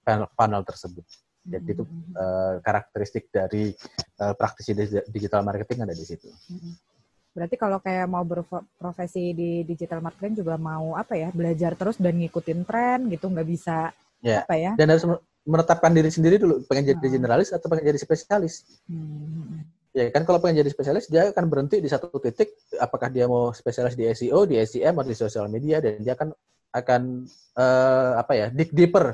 [0.00, 1.04] funnel, funnel tersebut.
[1.44, 1.84] Jadi itu
[2.16, 3.68] eh, karakteristik dari
[4.16, 6.32] eh, praktisi di- digital marketing ada di situ.
[7.34, 12.14] Berarti kalau kayak mau berprofesi di digital marketing juga mau apa ya belajar terus dan
[12.14, 13.90] ngikutin tren gitu nggak bisa
[14.24, 14.40] Ya.
[14.40, 14.72] apa ya?
[14.78, 15.04] Dan harus
[15.44, 17.14] menetapkan diri sendiri dulu pengen jadi Hmm.
[17.20, 18.64] generalis atau pengen jadi spesialis.
[18.88, 19.60] Hmm.
[19.92, 23.52] Ya kan kalau pengen jadi spesialis dia akan berhenti di satu titik apakah dia mau
[23.52, 26.32] spesialis di SEO, di SEM atau di sosial media dan dia akan
[26.72, 27.02] akan
[27.54, 29.12] eh, apa ya dig deeper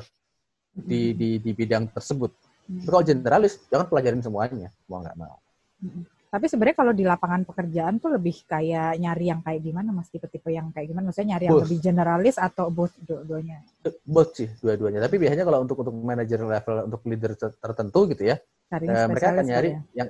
[0.70, 2.30] di di di bidang tersebut.
[2.70, 2.84] Hmm.
[2.84, 5.36] Tapi kalau generalis jangan pelajarin semuanya, mau nggak mau.
[5.82, 6.04] Mm-mm.
[6.30, 10.46] Tapi sebenarnya kalau di lapangan pekerjaan tuh lebih kayak nyari yang kayak gimana mas tipe-tipe
[10.54, 11.10] yang kayak gimana?
[11.10, 11.64] Maksudnya nyari yang Both.
[11.66, 13.66] lebih generalis atau both dua-duanya?
[14.06, 15.02] Both sih dua-duanya.
[15.02, 18.38] Tapi biasanya kalau untuk untuk manager level untuk leader ter- tertentu gitu ya,
[18.70, 19.98] Cari eh, mereka akan nyari kali ya?
[19.98, 20.08] yang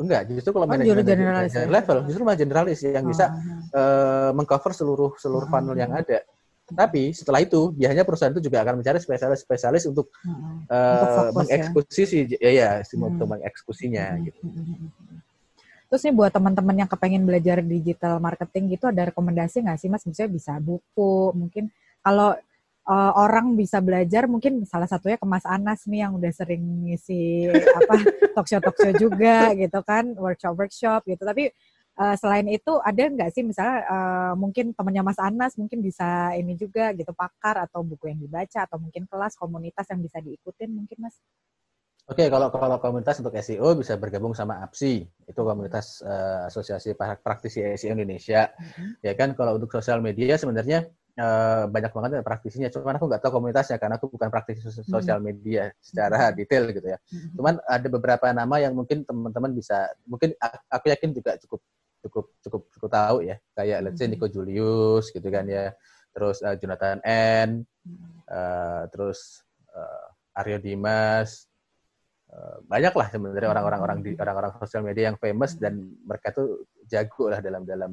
[0.00, 1.74] enggak justru kalau Oh, manajer manajer- generalis manajer ya?
[1.76, 5.52] level justru malah generalis yang bisa Oh, eh, mengcover seluruh seluruh Hmm.
[5.52, 6.24] funnel yang ada.
[6.72, 10.56] Tapi setelah itu biasanya perusahaan itu juga akan mencari spesialis-spesialis untuk hmm, hmm.
[10.64, 11.36] eh, Untuk fokus ya.
[11.36, 13.12] mengeksekusi si ya ya si- Hmm.
[13.12, 14.40] untuk mengeksekusinya Hmm, gitu.
[14.48, 15.01] hmm, hmm, hmm.
[15.92, 20.08] Terus nih buat teman-teman yang kepengen belajar digital marketing gitu ada rekomendasi nggak sih mas?
[20.08, 21.68] Misalnya bisa buku, mungkin
[22.00, 22.32] kalau
[22.88, 27.44] uh, orang bisa belajar mungkin salah satunya ke Mas Anas nih yang udah sering ngisi
[27.52, 27.92] apa
[28.34, 31.22] talk show talk show juga gitu kan workshop workshop gitu.
[31.28, 31.52] Tapi
[32.00, 36.56] uh, selain itu ada nggak sih misalnya uh, mungkin temannya Mas Anas mungkin bisa ini
[36.56, 40.98] juga gitu pakar atau buku yang dibaca atau mungkin kelas komunitas yang bisa diikutin mungkin
[41.04, 41.20] Mas?
[42.12, 47.16] Oke, kalau kalau komunitas untuk SEO bisa bergabung sama APSI, itu komunitas eh, Asosiasi Pra-
[47.16, 48.52] Praktisi SEO Indonesia.
[49.00, 52.68] Ya kan, kalau untuk sosial media sebenarnya eh, banyak banget ya praktisinya.
[52.68, 54.92] Cuman aku nggak tahu komunitasnya karena aku bukan praktisi sos- Hmm.
[55.00, 56.98] sosial media secara detail gitu ya.
[57.08, 57.32] Hmm.
[57.36, 60.36] Cuman ada beberapa nama yang mungkin teman-teman bisa, mungkin
[60.68, 61.60] aku yakin juga cukup
[62.02, 63.36] cukup cukup cukup tahu ya.
[63.56, 64.12] Kayak let's say Hmm.
[64.20, 65.72] Nico Julius gitu kan ya.
[66.12, 67.48] Terus eh, Jonathan N,
[68.28, 69.40] eh, terus
[69.72, 71.44] eh, Aryo Dimas,
[72.64, 77.28] banyak lah sebenarnya orang-orang orang di orang-orang sosial media yang famous dan mereka tuh jago
[77.28, 77.92] lah dalam dalam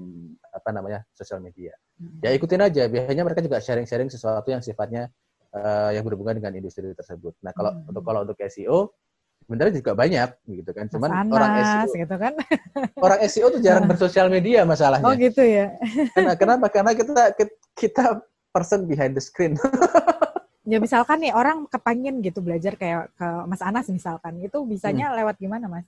[0.56, 1.76] apa namanya sosial media.
[2.24, 2.88] Ya ikutin aja.
[2.88, 5.12] Biasanya mereka juga sharing-sharing sesuatu yang sifatnya
[5.52, 7.36] eh, yang berhubungan dengan industri tersebut.
[7.44, 7.90] Nah kalau Hmm.
[7.92, 8.96] untuk kalau untuk SEO
[9.44, 10.86] sebenarnya juga banyak gitu kan.
[10.88, 12.34] Mas Cuman orang Anas SEO gitu kan?
[13.06, 15.04] orang SEO tuh jarang bersosial media masalahnya.
[15.04, 15.76] Oh gitu ya.
[16.16, 16.66] Karena kenapa?
[16.72, 17.36] Karena kita
[17.76, 18.24] kita
[18.56, 19.60] person behind the screen.
[20.70, 24.70] Ya misalkan nih orang kepengen gitu belajar kayak ke Mas Anas misalkan, itu Hmm.
[24.70, 25.88] bisanya lewat gimana Mas?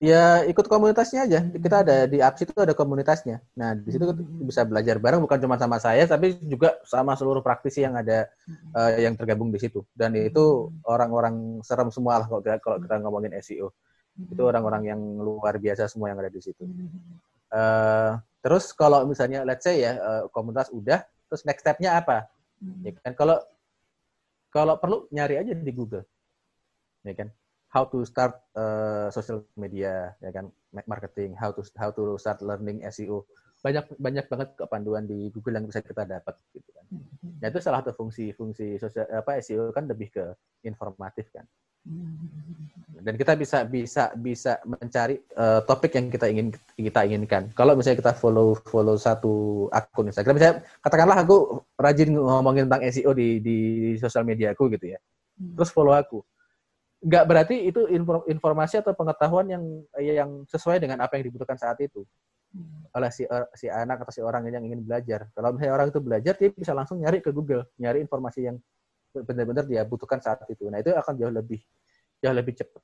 [0.00, 1.40] ya ikut komunitasnya aja.
[1.44, 3.36] Kita ada di apps itu ada komunitasnya.
[3.52, 4.48] Nah di situ Hmm.
[4.48, 8.24] bisa belajar bareng bukan cuma sama saya, tapi juga sama seluruh praktisi yang ada
[8.72, 9.84] eh, yang tergabung di situ.
[9.92, 13.68] Dan itu orang-orang serem semua lah kalau kita, kalau kita ngomongin SEO.
[14.32, 16.64] Itu orang-orang yang luar biasa semua yang ada di situ.
[17.52, 22.24] Eh, terus kalau misalnya let's say ya eh, komunitas udah, terus next step-nya apa?
[22.60, 23.36] Ya kan kalau
[24.50, 26.04] kalau perlu nyari aja di Google.
[27.06, 27.28] Ya kan?
[27.70, 30.50] How to start uh, social media, ya kan?
[30.86, 33.26] Marketing, how to how to start learning SEO
[33.60, 36.84] banyak banyak banget kepanduan di Google yang bisa kita dapat gitu kan.
[37.40, 40.24] Nah itu salah satu fungsi fungsi sosial apa SEO kan lebih ke
[40.64, 41.44] informatif kan.
[43.00, 47.48] Dan kita bisa bisa bisa mencari uh, topik yang kita ingin kita inginkan.
[47.56, 53.16] Kalau misalnya kita follow follow satu akun Instagram, misalnya katakanlah aku rajin ngomongin tentang SEO
[53.16, 53.58] di di
[53.96, 55.00] sosial media aku gitu ya.
[55.56, 56.20] Terus follow aku.
[57.00, 57.88] Nggak berarti itu
[58.28, 59.64] informasi atau pengetahuan yang
[59.96, 62.04] yang sesuai dengan apa yang dibutuhkan saat itu
[62.90, 63.22] oleh si
[63.54, 65.30] si anak atau si orang yang ingin belajar.
[65.32, 68.58] Kalau misalnya orang itu belajar, dia bisa langsung nyari ke Google, nyari informasi yang
[69.14, 70.70] benar-benar dia butuhkan saat itu.
[70.70, 71.60] Nah itu akan jauh lebih
[72.22, 72.82] jauh lebih cepat.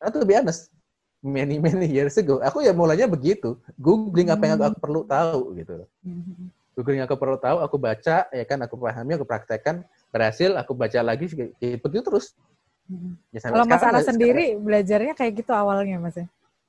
[0.00, 0.72] Nah, itu lebih honest.
[1.24, 5.82] Many many years ago, aku ya mulanya begitu, googling apa yang aku, perlu tahu gitu.
[6.76, 10.76] Googling yang aku perlu tahu, aku baca, ya kan, aku pahami, aku praktekkan, berhasil, aku
[10.76, 11.26] baca lagi,
[11.58, 12.36] ya, begitu terus.
[13.34, 16.26] Ya, Kalau Mas Ana sendiri sekarang, belajarnya kayak gitu awalnya, Mas ya?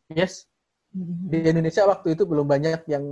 [0.10, 0.48] Yes,
[0.96, 3.06] di Indonesia waktu itu belum banyak yang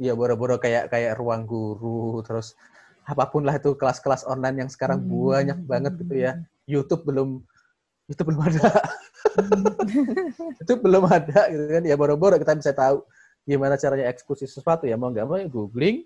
[0.00, 2.58] ya boro-boro kayak kayak ruang guru terus
[3.04, 5.12] apa pun lah itu kelas-kelas online yang sekarang hmm.
[5.30, 6.32] banyak banget gitu ya.
[6.64, 7.44] YouTube belum
[8.08, 8.68] itu belum ada.
[10.62, 11.82] Itu belum ada gitu kan.
[11.84, 13.04] Ya boro-boro kita bisa tahu
[13.48, 14.84] gimana caranya eksekusi sesuatu.
[14.84, 16.04] Ya mau nggak mau ya googling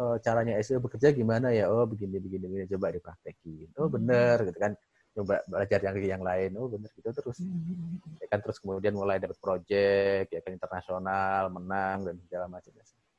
[0.00, 1.68] oh, caranya SEO bekerja gimana ya.
[1.68, 2.64] Oh begini begini begini.
[2.72, 3.68] Coba dipraktekin.
[3.76, 4.72] Oh bener gitu kan.
[5.14, 6.50] Coba belajar yang yang lain.
[6.56, 7.38] Oh bener gitu terus.
[7.40, 8.00] Hmm.
[8.20, 12.72] ya kan terus kemudian mulai dapat project ya kan internasional menang dan segala macam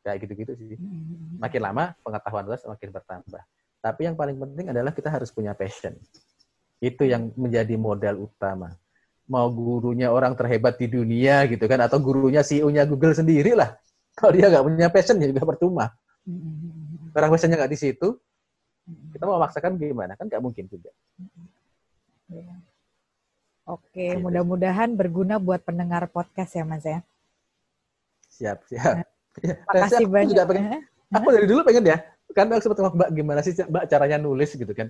[0.06, 1.42] kayak gitu-gitu sih hmm.
[1.42, 3.42] makin lama pengetahuan kita semakin bertambah
[3.82, 5.98] tapi yang paling penting adalah kita harus punya passion
[6.78, 8.78] itu yang menjadi modal utama
[9.26, 13.74] mau gurunya orang terhebat di dunia gitu kan atau gurunya CEO-nya Google sendiri lah
[14.14, 15.90] kalau dia nggak punya passion ya juga percuma
[16.30, 17.18] hmm.
[17.18, 18.08] orang passionnya nggak di situ
[18.86, 20.94] kita mau memaksakan gimana kan nggak mungkin juga
[22.30, 22.56] Iya.
[23.66, 24.22] Oke, gitu.
[24.22, 27.02] mudah-mudahan berguna buat pendengar podcast ya, Mas ya.
[28.30, 28.94] Siap, siap.
[29.02, 29.08] Nah,
[29.68, 30.36] makasih banyak.
[30.36, 31.98] Juga pengen, aku dari dulu pengen ya,
[32.34, 34.90] kan aku sempat Mbak gimana sih Mbak caranya nulis gitu kan.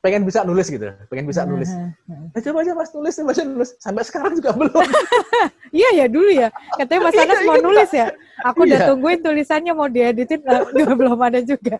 [0.00, 1.68] Pengen bisa nulis gitu, pengen bisa nulis.
[2.08, 3.70] Nah, coba aja Mas nulis, Mas nulis.
[3.76, 4.80] Sampai sekarang juga belum.
[5.76, 6.48] iya ya dulu ya,
[6.80, 7.64] katanya Mas Anas iya, mau iya.
[7.68, 8.06] nulis ya.
[8.48, 10.40] Aku udah tungguin tulisannya mau dieditin,
[10.72, 11.76] belum ada juga.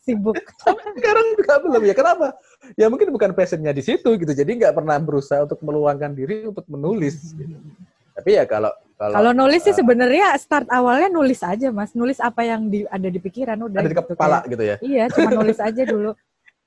[0.00, 0.40] Sibuk.
[0.96, 2.32] Sekarang juga belum ya, kenapa?
[2.78, 6.64] ya mungkin bukan passionnya di situ gitu jadi nggak pernah berusaha untuk meluangkan diri untuk
[6.70, 7.56] menulis gitu.
[8.14, 11.92] tapi ya kalau kalau kalau nulis sih uh, sebenarnya start awalnya nulis aja mas.
[11.92, 14.76] Nulis apa yang di, ada di pikiran udah ada di gitu, kepala kayak, gitu ya?
[14.80, 16.12] Iya cuma nulis aja dulu.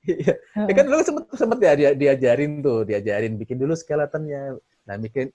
[0.06, 0.38] Iya.
[0.54, 4.54] Ya kan dulu sempet sempet ya dia diajarin tuh diajarin bikin dulu skeletonnya.
[4.86, 5.34] Nah bikin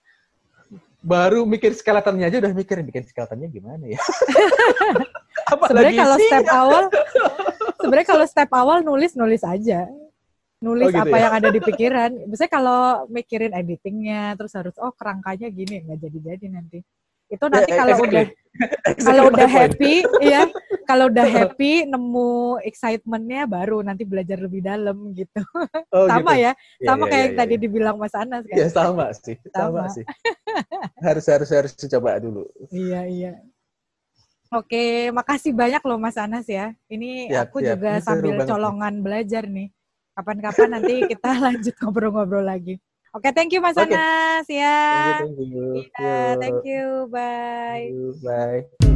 [1.03, 3.99] baru mikir skeletonnya aja udah mikirin bikin skeletonnya gimana ya?
[5.67, 6.83] Sebenarnya kalau step awal
[7.81, 9.89] sebenarnya kalau step awal nulis nulis aja
[10.61, 11.21] nulis oh, gitu apa ya?
[11.25, 12.11] yang ada di pikiran.
[12.29, 16.79] Biasanya kalau mikirin editingnya, terus harus oh kerangkanya gini, nggak jadi-jadi nanti.
[17.31, 18.25] Itu ya, nanti kalau udah
[19.01, 20.41] kalau udah happy, ya
[20.83, 25.41] kalau udah happy nemu excitementnya baru nanti belajar lebih dalam gitu.
[25.89, 26.45] Oh, sama gitu.
[26.45, 27.61] ya, iya, sama ya, kayak ya, yang ya, tadi ya.
[27.65, 28.57] dibilang Mas Anas kan.
[28.59, 30.05] Iya sama sih, sama, sama sih.
[31.01, 32.45] harus harus harus coba dulu.
[32.69, 33.33] Iya iya.
[34.51, 36.75] Oke, makasih banyak loh Mas Anas ya.
[36.91, 37.79] Ini siap, aku siap.
[37.79, 39.71] juga Ini sambil colongan belajar nih.
[40.15, 42.77] Kapan-kapan nanti kita lanjut ngobrol-ngobrol lagi.
[43.11, 43.91] Oke, okay, thank you Mas okay.
[43.91, 44.79] Anas ya.
[44.87, 45.67] Thank you, thank you.
[45.99, 46.85] Yeah, thank you.
[47.11, 47.67] Bye.
[47.67, 48.91] Thank you, bye.